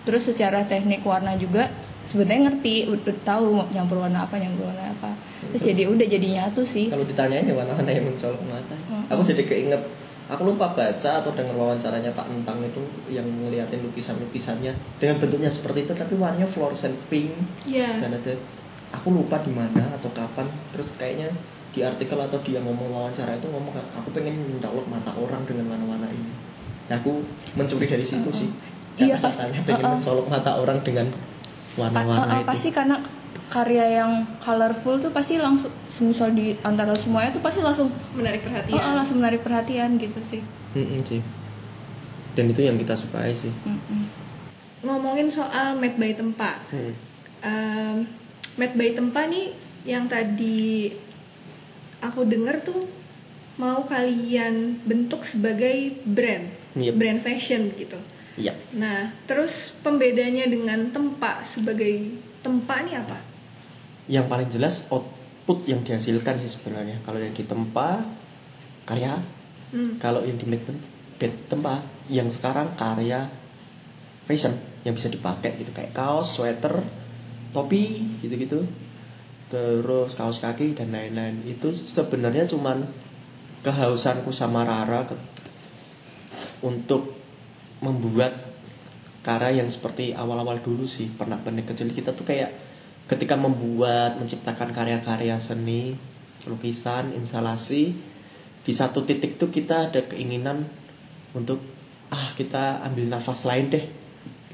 Terus 0.02 0.34
secara 0.34 0.66
teknik 0.66 1.06
warna 1.06 1.38
juga 1.38 1.70
sebenarnya 2.10 2.49
ngerti 2.49 2.89
udah 2.89 3.16
tahu 3.22 3.66
nyampur 3.70 4.02
warna 4.02 4.26
apa 4.26 4.36
nyampur 4.41 4.66
warna 4.66 4.93
apa. 4.93 5.14
Terus 5.54 5.62
jadi 5.62 5.82
udah 5.89 6.06
jadi 6.06 6.28
nyatu 6.41 6.62
sih. 6.66 6.89
Kalau 6.89 7.06
ditanyain 7.06 7.45
ya 7.45 7.54
warna-warna 7.54 7.91
yang 7.91 8.06
mencolok 8.10 8.41
mata 8.49 8.78
Mm-mm. 8.78 9.10
aku 9.10 9.22
jadi 9.26 9.43
keinget 9.45 9.82
aku 10.32 10.56
lupa 10.56 10.72
baca 10.72 11.12
atau 11.20 11.32
dengar 11.36 11.52
wawancaranya 11.52 12.16
Pak 12.16 12.32
Entang 12.32 12.64
itu 12.64 12.80
yang 13.12 13.28
ngeliatin 13.28 13.84
lukisan-lukisannya. 13.84 14.72
Dengan 14.96 15.20
bentuknya 15.20 15.52
seperti 15.52 15.84
itu 15.84 15.92
tapi 15.92 16.16
warnanya 16.16 16.48
fluorescent 16.48 16.96
pink. 17.12 17.36
Iya. 17.68 18.00
dan 18.00 18.16
ada 18.16 18.34
aku 18.96 19.12
lupa 19.12 19.44
di 19.44 19.52
mana 19.52 19.92
atau 20.00 20.08
kapan. 20.16 20.48
Terus 20.72 20.88
kayaknya 20.96 21.28
di 21.72 21.84
artikel 21.84 22.16
atau 22.20 22.40
dia 22.44 22.64
ngomong 22.64 22.92
wawancara 22.92 23.36
itu 23.36 23.48
ngomong 23.52 23.76
aku 23.96 24.12
pengen 24.16 24.40
mencolok 24.56 24.88
mata 24.88 25.12
orang 25.20 25.44
dengan 25.44 25.68
warna-warna 25.72 26.08
ini. 26.08 26.32
Nah, 26.88 27.00
aku 27.00 27.24
mencuri 27.56 27.88
dari 27.88 28.04
situ 28.04 28.28
sih. 28.32 28.48
Iya, 29.00 29.16
Karena 29.16 29.24
pas- 29.24 29.36
katanya 29.40 29.60
pengen 29.68 29.84
uh-uh. 29.84 29.96
mencolok 30.00 30.28
mata 30.28 30.52
orang 30.60 30.80
dengan 30.84 31.08
warna-warna 31.80 32.24
uh, 32.28 32.32
uh, 32.36 32.40
itu. 32.44 32.48
pasti 32.52 32.70
karena 32.72 32.96
karya 33.52 33.99
yang 33.99 34.24
colorful 34.39 34.95
tuh 34.95 35.12
pasti 35.12 35.36
langsung 35.36 35.68
misal 35.99 36.32
di 36.32 36.56
antara 36.64 36.95
semuanya 36.95 37.36
tuh 37.36 37.43
pasti 37.43 37.60
langsung 37.60 37.91
menarik 38.16 38.41
oh, 38.41 38.45
perhatian. 38.47 38.80
Oh, 38.80 38.95
langsung 38.95 39.18
menarik 39.20 39.43
perhatian 39.43 39.99
gitu 39.99 40.24
sih. 40.24 40.39
Mm-mm, 40.72 41.04
sih. 41.04 41.20
Dan 42.32 42.47
itu 42.47 42.64
yang 42.64 42.80
kita 42.80 42.95
sukai 42.95 43.36
sih. 43.36 43.52
Mm-mm. 43.68 44.24
ngomongin 44.82 45.30
soal 45.30 45.78
Made 45.78 45.99
by 45.99 46.16
Tempa. 46.18 46.58
Hmm. 46.74 46.93
um, 47.45 47.95
Made 48.58 48.74
by 48.80 48.97
Tempa 48.97 49.30
nih 49.30 49.54
yang 49.86 50.10
tadi 50.10 50.89
aku 52.02 52.26
denger 52.26 52.66
tuh 52.66 52.82
mau 53.62 53.86
kalian 53.86 54.82
bentuk 54.88 55.28
sebagai 55.28 56.02
brand. 56.08 56.49
Yep. 56.72 56.93
brand 56.95 57.20
fashion 57.20 57.68
gitu. 57.76 57.99
Iya 58.39 58.56
nah 58.72 59.12
terus 59.28 59.76
pembedanya 59.84 60.47
dengan 60.47 60.88
Tempa 60.95 61.43
sebagai 61.43 62.16
Tempa 62.39 62.80
nih 62.88 63.04
apa 63.04 63.31
yang 64.12 64.28
paling 64.28 64.51
jelas 64.51 64.91
output 64.91 65.64
yang 65.64 65.80
dihasilkan 65.88 66.36
sih 66.43 66.51
sebenarnya 66.51 66.99
kalau 67.07 67.24
yang 67.24 67.32
ditempa 67.32 68.03
karya 68.84 69.16
Hmm. 69.72 69.95
Kalau 69.95 70.28
yang 70.28 70.36
di 70.36 70.47
tempat 71.47 71.82
yang 72.12 72.28
sekarang 72.28 72.76
karya 72.76 73.32
fashion 74.28 74.51
yang 74.84 74.91
bisa 74.91 75.07
dipakai 75.07 75.55
gitu 75.64 75.72
kayak 75.72 75.95
kaos, 75.95 76.36
sweater, 76.36 76.84
topi 77.55 78.03
gitu-gitu. 78.20 78.68
Terus 79.47 80.16
kaos 80.16 80.43
kaki 80.43 80.76
dan 80.76 80.91
lain-lain. 80.91 81.47
Itu 81.47 81.72
sebenarnya 81.72 82.47
cuman 82.51 82.84
kehausanku 83.64 84.36
sama 84.36 84.68
Rara 84.68 85.07
ke- 85.07 85.20
untuk 86.66 87.16
membuat 87.80 88.51
karya 89.22 89.64
yang 89.64 89.70
seperti 89.70 90.18
awal-awal 90.18 90.57
dulu 90.59 90.84
sih 90.84 91.14
pernah 91.14 91.38
pernah 91.38 91.62
kecil 91.62 91.93
kita 91.93 92.09
tuh 92.18 92.26
kayak 92.26 92.49
ketika 93.12 93.36
membuat 93.36 94.16
menciptakan 94.16 94.72
karya-karya 94.72 95.36
seni 95.36 95.99
lukisan 96.47 97.12
instalasi 97.12 97.91
di 98.64 98.72
satu 98.72 99.03
titik 99.03 99.36
tuh 99.36 99.51
kita 99.51 99.91
ada 99.91 100.07
keinginan 100.07 100.64
untuk 101.36 101.59
ah 102.07 102.32
kita 102.39 102.80
ambil 102.88 103.12
nafas 103.12 103.43
lain 103.43 103.68
deh. 103.68 103.84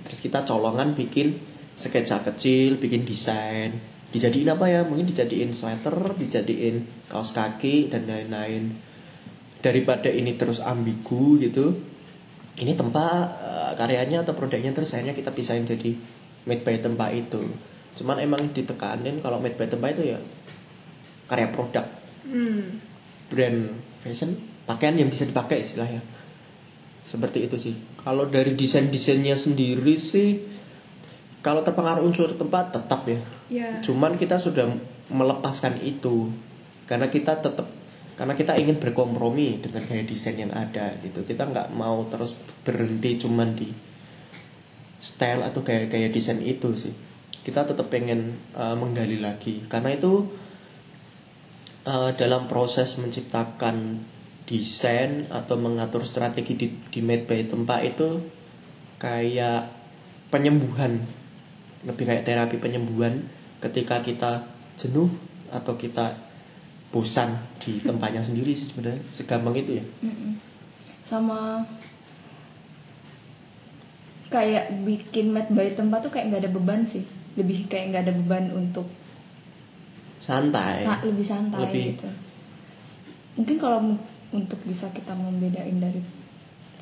Terus 0.09 0.19
kita 0.25 0.41
colongan 0.41 0.97
bikin 0.97 1.37
sketsa 1.77 2.25
kecil 2.25 2.81
bikin 2.81 3.05
desain. 3.05 3.77
Dijadiin 4.09 4.49
apa 4.49 4.65
ya? 4.65 4.81
Mungkin 4.81 5.05
dijadiin 5.05 5.53
sweater 5.53 6.17
dijadiin 6.17 7.05
kaos 7.13 7.37
kaki 7.37 7.93
dan 7.93 8.09
lain-lain. 8.09 8.73
Daripada 9.61 10.09
ini 10.09 10.33
terus 10.33 10.65
ambigu 10.65 11.37
gitu 11.37 11.77
ini 12.57 12.73
tempat 12.73 13.25
eh, 13.37 13.71
karyanya 13.77 14.25
atau 14.25 14.33
produknya 14.33 14.73
terus 14.73 14.93
akhirnya 14.97 15.13
kita 15.13 15.29
pisahin 15.29 15.65
jadi 15.67 15.93
made 16.49 16.65
by 16.65 16.77
tempat 16.81 17.13
itu 17.13 17.43
cuman 17.97 18.21
emang 18.21 18.53
ditekanin 18.53 19.17
kalau 19.19 19.41
made 19.41 19.57
by 19.57 19.65
tempat 19.65 19.97
itu 19.97 20.13
ya 20.13 20.19
karya 21.27 21.49
produk. 21.51 21.85
Hmm. 22.27 22.83
brand 23.31 23.71
fashion 24.03 24.35
pakaian 24.67 24.99
yang 24.99 25.07
bisa 25.07 25.23
dipakai 25.23 25.63
istilahnya 25.63 26.03
seperti 27.07 27.47
itu 27.47 27.55
sih. 27.55 27.75
Kalau 28.03 28.27
dari 28.27 28.51
desain 28.55 28.91
desainnya 28.91 29.35
sendiri 29.35 29.95
sih 29.95 30.43
kalau 31.39 31.63
terpengaruh 31.63 32.03
unsur 32.03 32.35
tempat 32.35 32.75
tetap 32.75 33.07
ya. 33.07 33.19
Ya. 33.47 33.79
cuman 33.79 34.19
kita 34.19 34.35
sudah 34.35 34.67
melepaskan 35.07 35.79
itu. 35.79 36.31
Karena 36.83 37.07
kita 37.07 37.39
tetap 37.39 37.67
karena 38.19 38.35
kita 38.35 38.59
ingin 38.59 38.75
berkompromi 38.81 39.63
dengan 39.63 39.83
gaya 39.87 40.03
desain 40.03 40.35
yang 40.35 40.51
ada 40.51 40.99
gitu. 40.99 41.23
Kita 41.23 41.47
nggak 41.47 41.71
mau 41.71 42.03
terus 42.11 42.35
berhenti 42.67 43.15
cuman 43.23 43.55
di 43.55 43.71
style 44.99 45.45
atau 45.47 45.63
gaya-gaya 45.63 46.11
desain 46.11 46.41
itu 46.43 46.73
sih 46.75 47.06
kita 47.47 47.63
tetap 47.63 47.87
pengen 47.87 48.35
uh, 48.51 48.75
menggali 48.75 49.23
lagi. 49.23 49.63
Karena 49.71 49.95
itu 49.95 50.27
uh, 51.87 52.11
dalam 52.11 52.51
proses 52.51 52.99
menciptakan 52.99 54.03
desain 54.43 55.31
atau 55.31 55.55
mengatur 55.55 56.03
strategi 56.03 56.59
di, 56.59 56.67
di 56.91 56.99
made 56.99 57.23
by 57.23 57.47
tempat 57.47 57.87
itu 57.87 58.19
kayak 58.99 59.71
penyembuhan. 60.27 61.07
Lebih 61.87 62.03
kayak 62.03 62.27
terapi 62.27 62.59
penyembuhan 62.59 63.23
ketika 63.63 64.03
kita 64.03 64.43
jenuh 64.75 65.07
atau 65.47 65.79
kita 65.79 66.19
bosan 66.91 67.31
di 67.63 67.79
tempatnya 67.79 68.19
sendiri 68.19 68.51
sebenarnya. 68.59 68.99
Segampang 69.15 69.55
itu 69.55 69.79
ya? 69.79 69.85
Sama 71.07 71.63
kayak 74.27 74.83
bikin 74.83 75.31
mat 75.31 75.47
by 75.47 75.71
tempat 75.71 76.03
tuh 76.03 76.11
kayak 76.11 76.27
nggak 76.27 76.43
ada 76.43 76.51
beban 76.51 76.83
sih 76.83 77.07
lebih 77.37 77.69
kayak 77.69 77.93
nggak 77.93 78.03
ada 78.03 78.13
beban 78.13 78.45
untuk 78.51 78.89
santai. 80.19 80.83
Sa- 80.83 81.03
lebih 81.05 81.23
santai 81.23 81.69
Lebih- 81.69 81.85
gitu. 81.95 82.09
Mungkin 83.37 83.55
kalau 83.55 83.79
untuk 84.33 84.59
bisa 84.65 84.89
kita 84.91 85.13
membedain 85.13 85.77
dari 85.77 86.01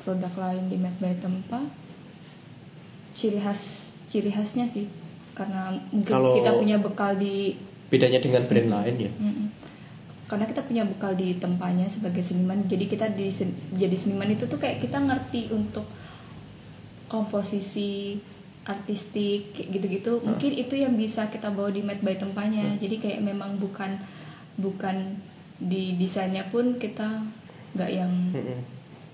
produk 0.00 0.32
lain 0.34 0.66
di 0.66 0.76
mat 0.76 0.96
by 0.96 1.12
tempat 1.18 1.68
ciri 3.12 3.36
khas 3.36 3.84
ciri 4.08 4.28
khasnya 4.28 4.64
sih. 4.64 4.88
Karena 5.32 5.68
mungkin 5.92 6.08
Kalau- 6.10 6.34
kita 6.34 6.50
punya 6.52 6.76
bekal 6.80 7.14
di 7.14 7.52
bedanya 7.86 8.18
dengan 8.18 8.42
brand 8.44 8.70
lain 8.72 8.96
ya? 8.98 9.12
Mm-mm. 9.14 9.46
karena 10.26 10.42
kita 10.42 10.58
punya 10.58 10.82
bekal 10.82 11.14
di 11.14 11.38
tempatnya 11.38 11.86
sebagai 11.86 12.18
seniman 12.18 12.66
jadi 12.66 12.90
kita 12.90 13.14
di 13.14 13.30
jadi 13.70 13.94
seniman 13.94 14.26
itu 14.26 14.42
tuh 14.50 14.58
kayak 14.58 14.82
kita 14.82 14.98
ngerti 14.98 15.54
untuk 15.54 15.86
komposisi 17.06 18.18
artistik 18.66 19.54
kayak 19.54 19.68
gitu-gitu 19.72 20.12
mungkin 20.20 20.50
itu 20.50 20.74
yang 20.74 20.98
bisa 20.98 21.30
kita 21.30 21.48
bawa 21.48 21.70
di 21.70 21.80
made 21.80 22.02
by 22.02 22.18
tempatnya 22.18 22.74
jadi 22.76 22.98
kayak 22.98 23.20
memang 23.22 23.56
bukan 23.56 23.94
bukan 24.58 25.16
di 25.56 25.94
desainnya 25.94 26.50
pun 26.50 26.76
kita 26.76 27.22
nggak 27.72 27.90
yang 27.90 28.10
Mm-mm. 28.34 28.60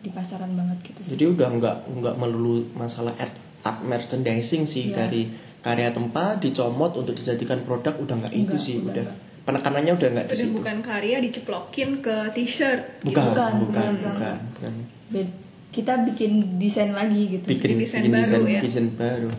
di 0.00 0.10
pasaran 0.10 0.56
banget 0.56 0.78
gitu 0.88 1.00
sih 1.04 1.10
jadi 1.14 1.24
udah 1.30 1.48
nggak 1.60 1.76
nggak 2.00 2.14
melulu 2.16 2.64
masalah 2.72 3.12
art, 3.14 3.34
art 3.62 3.84
merchandising 3.84 4.64
sih 4.64 4.90
Iya. 4.90 5.04
dari 5.04 5.28
karya 5.62 5.92
tempat 5.92 6.42
dicomot 6.42 6.90
untuk 6.96 7.14
dijadikan 7.14 7.62
produk 7.62 7.94
udah 7.94 8.14
nggak 8.26 8.34
itu 8.34 8.56
sih 8.58 8.76
udah 8.80 8.88
udah 8.88 9.04
enggak. 9.06 9.18
penekanannya 9.42 9.92
udah 9.94 10.08
nggak 10.10 10.26
di 10.26 10.34
situ 10.34 10.56
bukan 10.58 10.78
karya 10.80 11.16
diceplokin 11.20 11.90
ke 12.00 12.16
t-shirt. 12.32 12.80
bukan 13.04 13.22
Bukan, 13.30 13.30
bukan 13.30 13.52
bukan, 13.62 13.88
bukan, 14.00 14.12
enggak. 14.16 14.38
bukan. 14.56 15.26
Kita 15.72 16.04
bikin 16.04 16.60
desain 16.60 16.92
lagi 16.92 17.40
gitu. 17.40 17.48
Bikin 17.48 17.80
desain 17.80 18.04
bikin 18.04 18.12
baru 18.12 18.22
desain, 18.22 18.44
ya. 18.46 18.60
desain 18.60 18.88
baru. 18.92 19.30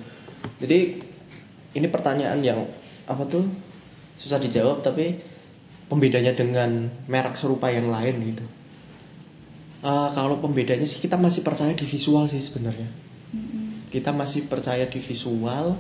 Jadi 0.60 0.80
ini 1.78 1.88
pertanyaan 1.88 2.42
yang 2.42 2.60
apa 3.06 3.24
tuh 3.30 3.46
susah 4.18 4.42
dijawab 4.42 4.82
tapi 4.82 5.18
pembedanya 5.88 6.34
dengan 6.34 6.90
merek 7.06 7.38
serupa 7.38 7.70
yang 7.70 7.94
lain 7.94 8.34
gitu. 8.34 8.46
Eh, 9.84 10.10
kalau 10.16 10.40
pembedanya 10.40 10.88
sih 10.88 11.04
kita 11.04 11.20
masih 11.20 11.44
percaya 11.44 11.76
di 11.76 11.84
visual 11.84 12.24
sih 12.26 12.40
sebenarnya. 12.40 12.88
Kita 13.92 14.10
masih 14.10 14.50
percaya 14.50 14.90
di 14.90 14.98
visual 14.98 15.78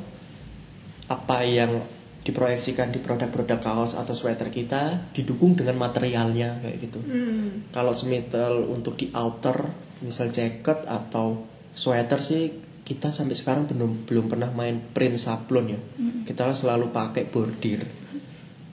apa 1.10 1.38
yang 1.47 1.82
diproyeksikan 2.24 2.91
di 2.91 3.04
produk-produk 3.04 3.60
kaos 3.60 3.99
atau 3.99 4.16
sweater 4.16 4.47
kita 4.47 5.12
didukung 5.12 5.60
dengan 5.60 5.76
materialnya 5.76 6.64
kayak 6.64 6.78
gitu. 6.80 6.99
Hmm. 7.04 7.68
kalau 7.76 7.91
semisal 7.91 8.64
untuk 8.64 8.95
di 8.95 9.12
outer 9.12 9.68
misal 10.04 10.30
jacket 10.30 10.84
atau 10.86 11.47
sweater 11.74 12.20
sih 12.22 12.51
kita 12.84 13.16
sampai 13.16 13.34
sekarang 13.34 13.64
belum 13.72 14.04
belum 14.04 14.26
pernah 14.28 14.51
main 14.51 14.91
print 14.91 15.16
sablon 15.16 15.72
ya. 15.72 15.80
Kita 16.28 16.51
selalu 16.51 16.91
pakai 16.91 17.24
bordir. 17.32 17.88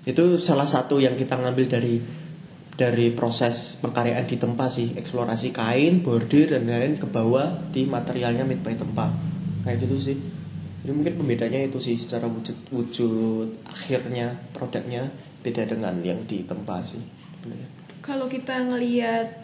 Itu 0.02 0.34
salah 0.36 0.66
satu 0.66 0.98
yang 0.98 1.14
kita 1.14 1.38
ngambil 1.38 1.66
dari 1.70 2.02
dari 2.74 3.14
proses 3.14 3.78
pengkaryaan 3.78 4.26
di 4.26 4.34
tempat 4.34 4.68
sih. 4.68 4.88
Eksplorasi 4.98 5.54
kain 5.54 6.02
bordir 6.02 6.50
dan 6.50 6.66
lain-lain 6.66 6.98
ke 6.98 7.06
bawah 7.06 7.70
di 7.70 7.86
materialnya 7.86 8.42
made 8.42 8.66
by 8.66 8.74
tempat. 8.74 9.14
Kayak 9.62 9.86
gitu 9.86 9.96
sih. 10.10 10.16
Jadi 10.80 10.92
mungkin 10.96 11.14
pembedanya 11.20 11.60
itu 11.62 11.78
sih 11.78 11.94
secara 11.94 12.26
wujud 12.26 12.72
wujud 12.72 13.48
akhirnya 13.68 14.32
produknya 14.50 15.12
beda 15.44 15.70
dengan 15.70 16.02
yang 16.02 16.26
di 16.26 16.42
tempat 16.42 16.82
sih. 16.82 17.02
Sebenarnya. 17.38 17.68
Kalau 18.00 18.26
kita 18.26 18.64
ngeliat 18.64 19.39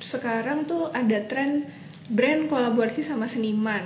sekarang 0.00 0.66
tuh 0.66 0.90
ada 0.90 1.22
tren 1.26 1.68
brand 2.10 2.48
kolaborasi 2.48 3.02
sama 3.02 3.28
seniman. 3.28 3.84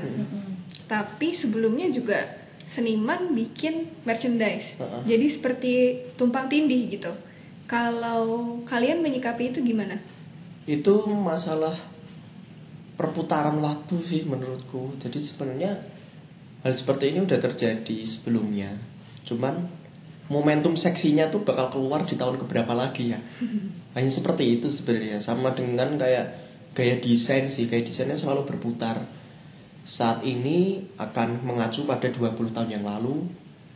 Tapi 0.88 1.36
sebelumnya 1.36 1.88
juga 1.92 2.24
seniman 2.68 3.32
bikin 3.36 3.88
merchandise. 4.04 4.76
Heeh. 4.76 5.16
Jadi 5.16 5.26
seperti 5.28 5.72
tumpang 6.16 6.48
tindih 6.48 6.88
gitu. 6.88 7.12
Kalau 7.68 8.60
kalian 8.64 9.04
menyikapi 9.04 9.52
itu 9.52 9.60
gimana? 9.60 10.00
itu 10.68 11.08
masalah 11.08 11.72
perputaran 13.00 13.56
waktu 13.64 13.96
sih 14.04 14.22
menurutku 14.28 15.00
jadi 15.00 15.16
sebenarnya 15.16 15.72
hal 16.60 16.72
seperti 16.76 17.16
ini 17.16 17.24
udah 17.24 17.40
terjadi 17.40 17.96
sebelumnya 18.04 18.76
cuman 19.24 19.64
momentum 20.28 20.76
seksinya 20.76 21.32
tuh 21.32 21.40
bakal 21.40 21.72
keluar 21.72 22.04
di 22.04 22.20
tahun 22.20 22.36
keberapa 22.36 22.76
lagi 22.76 23.16
ya 23.16 23.20
hanya 23.98 24.14
seperti 24.14 24.62
itu 24.62 24.70
sebenarnya. 24.70 25.18
Sama 25.18 25.50
dengan 25.50 25.98
kayak 25.98 26.26
gaya 26.70 27.02
desain 27.02 27.50
sih. 27.50 27.66
Gaya 27.66 27.82
desainnya 27.82 28.14
selalu 28.14 28.46
berputar. 28.46 29.02
Saat 29.82 30.22
ini 30.22 30.86
akan 30.94 31.42
mengacu 31.42 31.82
pada 31.82 32.06
20 32.06 32.54
tahun 32.54 32.70
yang 32.70 32.86
lalu 32.86 33.26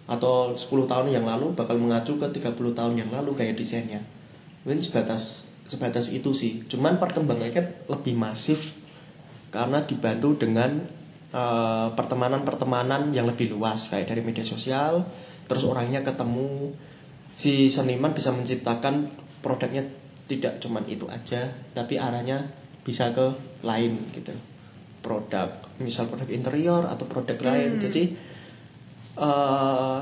atau 0.07 0.55
10 0.55 0.63
tahun 0.87 1.11
yang 1.11 1.27
lalu 1.27 1.55
bakal 1.59 1.79
mengacu 1.79 2.19
ke 2.19 2.27
30 2.39 2.55
tahun 2.55 2.95
yang 2.95 3.11
lalu 3.11 3.35
gaya 3.35 3.51
desainnya. 3.51 3.99
Mungkin 4.63 4.79
sebatas 4.79 5.51
sebatas 5.67 6.15
itu 6.15 6.31
sih. 6.31 6.63
Cuman 6.71 7.03
perkembangannya 7.03 7.91
lebih 7.91 8.15
masif 8.15 8.79
karena 9.51 9.83
dibantu 9.83 10.39
dengan 10.39 10.87
eh, 11.35 11.89
pertemanan-pertemanan 11.99 13.11
yang 13.11 13.27
lebih 13.27 13.59
luas 13.59 13.91
kayak 13.91 14.15
dari 14.15 14.23
media 14.23 14.47
sosial 14.47 15.03
terus 15.51 15.67
orangnya 15.67 16.07
ketemu. 16.07 16.77
Si 17.33 17.73
seniman 17.73 18.13
bisa 18.13 18.29
menciptakan 18.29 19.09
produknya 19.41 20.02
tidak 20.31 20.63
cuman 20.63 20.85
itu 20.87 21.05
aja 21.11 21.51
tapi 21.75 21.99
arahnya 21.99 22.47
bisa 22.83 23.11
ke 23.15 23.27
lain 23.63 23.99
gitu. 24.15 24.35
Produk 25.03 25.51
misal 25.83 26.07
produk 26.07 26.31
interior 26.31 26.87
atau 26.87 27.05
produk 27.07 27.39
lain. 27.43 27.79
Jadi 27.83 28.03
eh, 29.19 30.01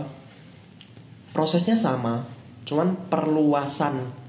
prosesnya 1.32 1.76
sama 1.78 2.26
cuman 2.68 3.08
perluasan 3.08 4.20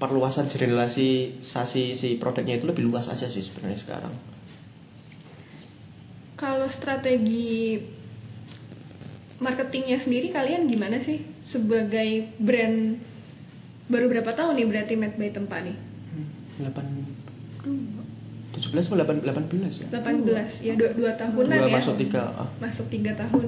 perluasan 0.00 0.48
generalisasi 0.48 1.92
si 1.92 2.08
produknya 2.16 2.56
itu 2.56 2.64
lebih 2.64 2.88
luas 2.88 3.12
aja 3.12 3.28
sih 3.28 3.44
sebenarnya 3.44 3.80
sekarang. 3.80 4.14
Kalau 6.40 6.72
strategi 6.72 7.76
marketingnya 9.44 10.00
sendiri 10.00 10.32
kalian 10.32 10.68
gimana 10.68 11.04
sih 11.04 11.20
sebagai 11.44 12.32
brand 12.40 12.96
baru 13.90 14.06
berapa 14.08 14.30
tahun 14.30 14.54
nih 14.56 14.66
berarti 14.70 14.94
Made 14.94 15.16
by 15.18 15.30
Tempa 15.30 15.58
nih? 15.60 15.76
8 16.62 16.70
17 18.50 18.70
atau 18.82 18.96
8 18.98 19.22
18 19.22 19.82
ya? 19.82 19.86
18 19.90 20.66
ya 20.66 20.74
dua, 20.74 20.90
dua 20.90 21.12
tahunan 21.14 21.54
Dua 21.54 21.68
ya. 21.70 21.74
masuk 21.74 21.94
tiga. 21.96 22.22
ah. 22.34 22.48
Masuk 22.58 22.86
tiga 22.88 23.14
tahun. 23.14 23.46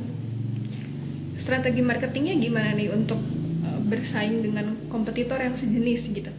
Strategi 1.34 1.82
marketingnya 1.82 2.38
gimana 2.38 2.70
nih 2.72 2.88
untuk 2.90 3.18
uh, 3.62 3.80
bersaing 3.82 4.42
dengan 4.42 4.78
kompetitor 4.86 5.42
yang 5.42 5.58
sejenis 5.58 6.02
gitu? 6.14 6.30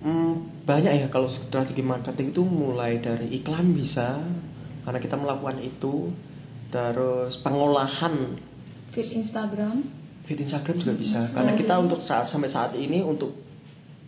Hmm, 0.00 0.48
banyak 0.64 0.94
ya 0.94 1.06
kalau 1.10 1.28
strategi 1.28 1.82
marketing 1.82 2.32
itu 2.32 2.40
mulai 2.40 3.02
dari 3.02 3.28
iklan 3.34 3.74
bisa 3.74 4.16
karena 4.86 4.98
kita 4.98 5.18
melakukan 5.18 5.58
itu 5.60 6.08
terus 6.68 7.36
pengolahan 7.36 8.38
Feed 8.88 9.20
Instagram. 9.20 9.84
Feed 10.28 10.38
Instagram 10.38 10.76
juga 10.76 10.92
bisa 10.92 11.24
karena 11.26 11.52
kita 11.52 11.74
untuk 11.74 11.98
saat 11.98 12.24
sampai 12.24 12.46
saat 12.46 12.76
ini 12.76 13.00
untuk 13.00 13.32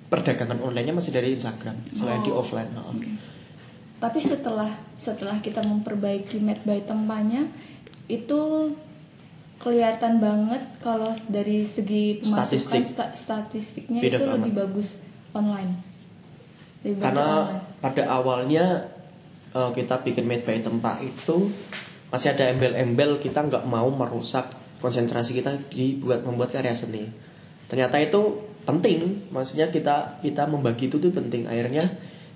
perdagangan 0.07 0.61
online-nya 0.61 0.93
masih 0.93 1.11
dari 1.11 1.33
Instagram 1.33 1.81
selain 1.91 2.21
di 2.21 2.29
Oh. 2.29 2.39
offline. 2.39 2.69
Oh. 2.77 2.93
Tapi 3.99 4.19
setelah 4.19 4.69
setelah 4.95 5.39
kita 5.39 5.61
memperbaiki 5.63 6.37
Made 6.39 6.61
by 6.61 6.83
Tempanya 6.83 7.49
itu 8.07 8.41
kelihatan 9.57 10.19
banget 10.19 10.61
kalau 10.79 11.13
dari 11.27 11.61
segi 11.63 12.17
pemasukan 12.19 12.49
Statistik. 12.49 12.83
sta- 12.87 13.13
statistiknya 13.13 14.01
Beda 14.01 14.17
itu 14.17 14.25
banget. 14.25 14.37
lebih 14.37 14.53
bagus 14.59 14.89
online. 15.31 15.73
Lebih 16.81 16.97
bagus 16.97 17.05
Karena 17.07 17.27
online. 17.47 17.63
pada 17.79 18.03
awalnya 18.11 18.65
eh, 19.51 19.71
kita 19.71 19.95
bikin 20.01 20.25
made 20.25 20.43
by 20.43 20.59
tempat 20.59 21.01
itu 21.01 21.53
masih 22.09 22.29
ada 22.31 22.49
embel-embel 22.49 23.17
kita 23.17 23.41
nggak 23.43 23.65
mau 23.65 23.87
merusak 23.89 24.49
konsentrasi 24.81 25.37
kita 25.37 25.71
dibuat 25.71 26.25
membuat 26.25 26.57
karya 26.57 26.73
seni. 26.73 27.07
Ternyata 27.71 28.01
itu 28.03 28.51
penting, 28.65 29.31
maksudnya 29.31 29.69
kita 29.71 30.21
kita 30.25 30.49
membagi 30.49 30.91
itu 30.91 30.99
tuh 30.99 31.13
penting. 31.13 31.47
Akhirnya 31.47 31.87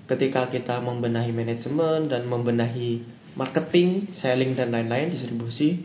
ketika 0.05 0.47
kita 0.47 0.79
membenahi 0.79 1.33
manajemen 1.33 2.07
dan 2.07 2.29
membenahi 2.29 3.01
marketing, 3.35 4.07
selling 4.13 4.55
dan 4.55 4.71
lain-lain 4.71 5.11
distribusi 5.11 5.81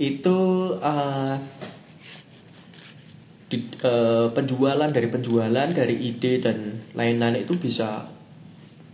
itu 0.00 0.38
eh, 0.80 1.34
di- 3.50 3.74
eh, 3.84 4.28
penjualan 4.32 4.88
dari 4.88 5.08
penjualan 5.10 5.68
dari 5.68 5.96
ide 5.98 6.40
dan 6.40 6.80
lain-lain 6.96 7.44
itu 7.44 7.58
bisa 7.60 8.08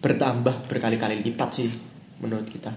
bertambah 0.02 0.66
berkali-kali 0.66 1.22
lipat 1.22 1.50
sih 1.52 1.70
menurut 2.18 2.48
kita 2.50 2.74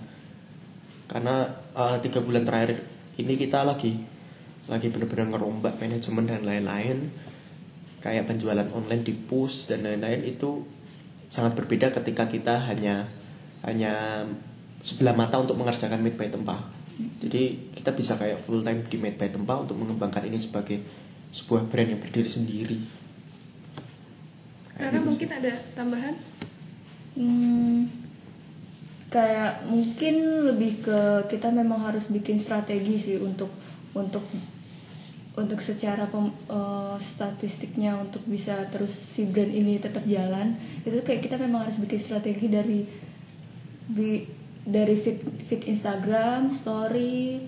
karena 1.09 1.57
eh, 1.73 1.97
tiga 2.05 2.21
bulan 2.21 2.45
terakhir 2.45 2.98
ini 3.19 3.35
kita 3.35 3.67
lagi 3.67 3.99
lagi 4.69 4.87
benar-benar 4.93 5.33
ngerombak 5.33 5.81
manajemen 5.81 6.29
dan 6.29 6.45
lain-lain. 6.45 7.09
Kayak 7.99 8.31
penjualan 8.31 8.69
online 8.71 9.03
di 9.03 9.11
push 9.11 9.67
dan 9.67 9.83
lain-lain 9.83 10.23
itu 10.23 10.63
sangat 11.27 11.59
berbeda 11.59 11.91
ketika 11.91 12.31
kita 12.31 12.55
hanya 12.71 13.05
hanya 13.67 14.23
sebelah 14.79 15.11
mata 15.11 15.35
untuk 15.35 15.59
mengerjakan 15.59 15.99
made 15.99 16.15
by 16.15 16.31
tempa. 16.31 16.63
Jadi 17.19 17.71
kita 17.75 17.91
bisa 17.91 18.15
kayak 18.15 18.39
full 18.39 18.63
time 18.63 18.83
di 18.87 18.95
made 18.95 19.19
by 19.19 19.27
tempa 19.27 19.59
untuk 19.59 19.75
mengembangkan 19.75 20.23
ini 20.27 20.39
sebagai 20.39 20.79
sebuah 21.35 21.67
brand 21.67 21.95
yang 21.95 22.01
berdiri 22.01 22.29
sendiri. 22.29 22.79
Karena 24.79 24.95
gitu 24.95 25.07
mungkin 25.11 25.29
ada 25.35 25.53
tambahan? 25.75 26.15
Hmm, 27.19 27.91
kayak 29.09 29.65
mungkin 29.65 30.45
lebih 30.53 30.85
ke 30.85 30.99
kita 31.33 31.49
memang 31.49 31.81
harus 31.81 32.05
bikin 32.13 32.37
strategi 32.37 33.01
sih 33.01 33.17
untuk 33.17 33.49
untuk 33.97 34.21
untuk 35.39 35.59
secara 35.63 36.05
pem- 36.11 36.35
eh, 36.49 36.97
statistiknya 37.01 37.97
untuk 37.97 38.21
bisa 38.29 38.69
terus 38.69 38.91
si 38.91 39.25
brand 39.25 39.49
ini 39.49 39.81
tetap 39.81 40.05
jalan. 40.05 40.53
Itu 40.85 41.01
kayak 41.01 41.25
kita 41.25 41.41
memang 41.41 41.65
harus 41.65 41.77
bikin 41.81 41.99
strategi 42.01 42.47
dari 42.51 42.85
bi- 43.89 44.27
dari 44.67 44.95
feed, 44.99 45.47
feed 45.47 45.65
Instagram, 45.65 46.51
story, 46.51 47.41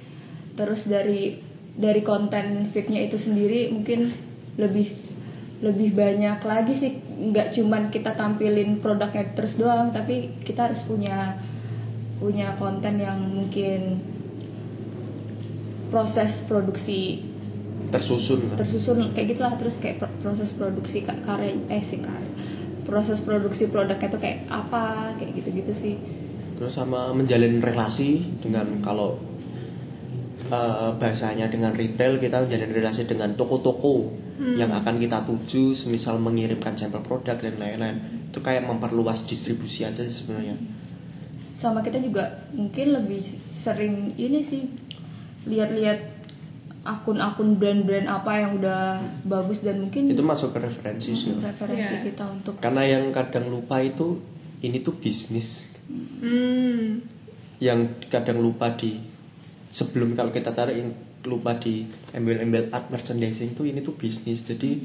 terus 0.56 0.88
dari 0.88 1.38
dari 1.76 2.02
konten 2.02 2.68
feednya 2.74 3.06
itu 3.06 3.20
sendiri 3.20 3.70
mungkin 3.70 4.10
lebih 4.56 4.88
lebih 5.62 5.94
banyak 5.94 6.40
lagi 6.42 6.74
sih. 6.74 6.92
Nggak 7.22 7.54
cuman 7.54 7.94
kita 7.94 8.18
tampilin 8.18 8.82
produknya 8.82 9.30
terus 9.38 9.60
doang 9.60 9.94
tapi 9.94 10.34
kita 10.42 10.72
harus 10.72 10.82
punya 10.88 11.38
punya 12.22 12.54
konten 12.62 13.02
yang 13.02 13.18
mungkin 13.18 13.98
proses 15.90 16.46
produksi 16.46 17.26
tersusun. 17.90 18.56
tersusun 18.56 19.12
kayak 19.12 19.36
gitulah 19.36 19.58
terus 19.58 19.82
kayak 19.82 20.00
pro- 20.00 20.16
proses 20.22 20.54
produksi 20.56 21.04
ka- 21.04 21.20
karya 21.26 21.58
eh 21.68 21.82
sih 21.82 22.00
karya 22.00 22.30
proses 22.86 23.20
produksi 23.26 23.68
produknya 23.68 24.08
tuh 24.08 24.22
kayak 24.22 24.48
apa 24.50 25.14
kayak 25.18 25.38
gitu-gitu 25.38 25.74
sih. 25.74 25.96
Terus 26.58 26.78
sama 26.78 27.10
menjalin 27.14 27.58
relasi 27.62 28.22
dengan 28.42 28.68
kalau 28.86 29.18
eh, 30.50 30.90
bahasanya 30.98 31.50
dengan 31.50 31.74
retail 31.74 32.22
kita 32.22 32.46
menjalin 32.46 32.72
relasi 32.74 33.06
dengan 33.10 33.34
toko-toko 33.34 34.14
yang 34.42 34.74
akan 34.74 34.98
kita 34.98 35.22
tuju 35.22 35.70
semisal 35.78 36.18
mengirimkan 36.18 36.74
sampel 36.74 37.06
produk 37.06 37.38
dan 37.38 37.62
lain-lain. 37.62 37.98
Itu 38.34 38.42
kayak 38.42 38.66
memperluas 38.66 39.30
distribusi 39.30 39.86
aja 39.86 40.02
sebenarnya 40.02 40.58
sama 41.62 41.80
kita 41.80 42.02
juga 42.02 42.26
mungkin 42.52 42.90
lebih 42.92 43.22
sering 43.54 44.18
ini 44.18 44.42
sih 44.42 44.66
lihat-lihat 45.46 46.00
akun-akun 46.82 47.56
brand-brand 47.56 48.10
apa 48.10 48.32
yang 48.36 48.58
udah 48.58 48.98
bagus 49.24 49.62
dan 49.62 49.78
mungkin 49.80 50.10
itu 50.10 50.26
masuk 50.26 50.50
ke 50.52 50.60
referensi 50.60 51.14
sih 51.14 51.38
referensi 51.38 51.94
Iya. 51.94 52.02
kita 52.04 52.24
untuk 52.32 52.54
karena 52.58 52.82
yang 52.84 53.14
kadang 53.14 53.46
lupa 53.48 53.78
itu 53.78 54.18
ini 54.60 54.82
tuh 54.82 54.98
bisnis 54.98 55.70
Hmm. 55.92 57.04
yang 57.60 57.80
kadang 58.08 58.40
lupa 58.40 58.72
di 58.72 59.04
sebelum 59.68 60.16
kalau 60.16 60.32
kita 60.32 60.50
tarik 60.50 60.74
yang 60.74 60.96
lupa 61.22 61.54
di 61.54 61.84
embel-embel 62.10 62.72
art 62.72 62.88
merchandising 62.88 63.52
tuh 63.52 63.68
ini 63.68 63.84
tuh 63.84 63.94
bisnis 63.94 64.42
jadi 64.42 64.80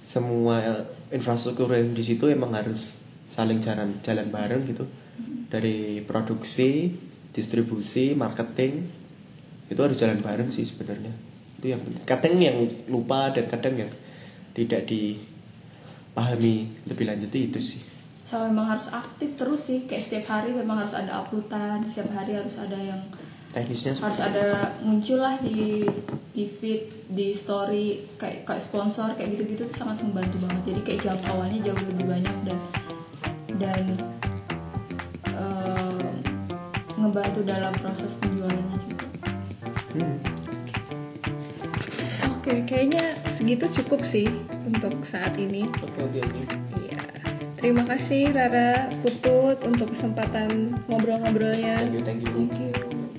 semua 0.00 0.80
infrastruktur 1.08 1.68
yang 1.70 1.92
di 1.92 2.00
situ 2.00 2.24
emang 2.26 2.50
harus 2.50 2.96
saling 3.28 3.60
jalan 3.60 4.00
jalan 4.00 4.26
bareng 4.26 4.64
gitu 4.64 4.88
dari 5.50 6.02
produksi 6.06 6.94
distribusi 7.30 8.14
marketing 8.14 8.86
itu 9.70 9.80
harus 9.80 9.98
jalan 9.98 10.18
bareng 10.18 10.50
sih 10.50 10.66
sebenarnya. 10.66 11.14
Itu 11.62 11.70
yang 11.70 11.80
penting. 11.82 12.02
Kadang 12.02 12.34
yang 12.42 12.56
lupa 12.90 13.30
dan 13.30 13.46
kadang 13.46 13.74
yang 13.86 13.90
tidak 14.50 14.86
dipahami. 14.90 16.74
Lebih 16.90 17.04
lanjut 17.06 17.30
itu 17.34 17.60
sih. 17.62 17.80
Sama 18.26 18.50
memang 18.50 18.74
harus 18.74 18.90
aktif 18.90 19.38
terus 19.38 19.70
sih. 19.70 19.86
Kayak 19.86 20.02
setiap 20.02 20.26
hari 20.38 20.50
memang 20.50 20.82
harus 20.82 20.94
ada 20.94 21.22
uploadan. 21.22 21.86
Setiap 21.86 22.10
hari 22.14 22.34
harus 22.34 22.58
ada 22.58 22.78
yang 22.78 22.98
teknisnya 23.50 23.98
harus 23.98 24.22
ada 24.22 24.78
muncul 24.78 25.18
lah 25.18 25.34
di 25.42 25.82
di 26.30 26.46
feed 26.46 27.10
di 27.10 27.34
story 27.34 28.06
kayak 28.14 28.46
kayak 28.46 28.62
sponsor 28.62 29.10
kayak 29.18 29.34
gitu-gitu 29.34 29.66
sangat 29.74 29.98
membantu 30.02 30.38
banget. 30.46 30.62
Jadi 30.74 30.80
kayak 30.86 31.00
jangkauannya 31.10 31.58
jauh 31.66 31.82
lebih 31.94 32.06
banyak 32.06 32.36
dan 32.46 32.58
dan 33.58 33.82
ngebantu 37.00 37.40
dalam 37.42 37.72
proses 37.80 38.12
penjualannya 38.20 38.76
juga 38.84 39.06
Hmm. 39.90 40.22
Oke, 42.30 42.62
kayaknya 42.62 43.18
segitu 43.34 43.66
cukup 43.82 44.06
sih 44.06 44.30
untuk 44.62 45.02
saat 45.02 45.34
ini. 45.34 45.66
Oke 45.82 45.98
oke 46.06 46.18
oke. 46.22 46.42
Iya. 46.78 46.98
Terima 47.58 47.82
kasih 47.90 48.30
Rara 48.30 48.86
Putut 49.02 49.58
untuk 49.66 49.90
kesempatan 49.90 50.78
ngobrol-ngobrolnya. 50.86 51.82
Thank 51.82 51.94
you 51.98 52.02
thank 52.06 52.22
you. 52.22 52.32
thank 52.32 52.54
you 52.54 53.09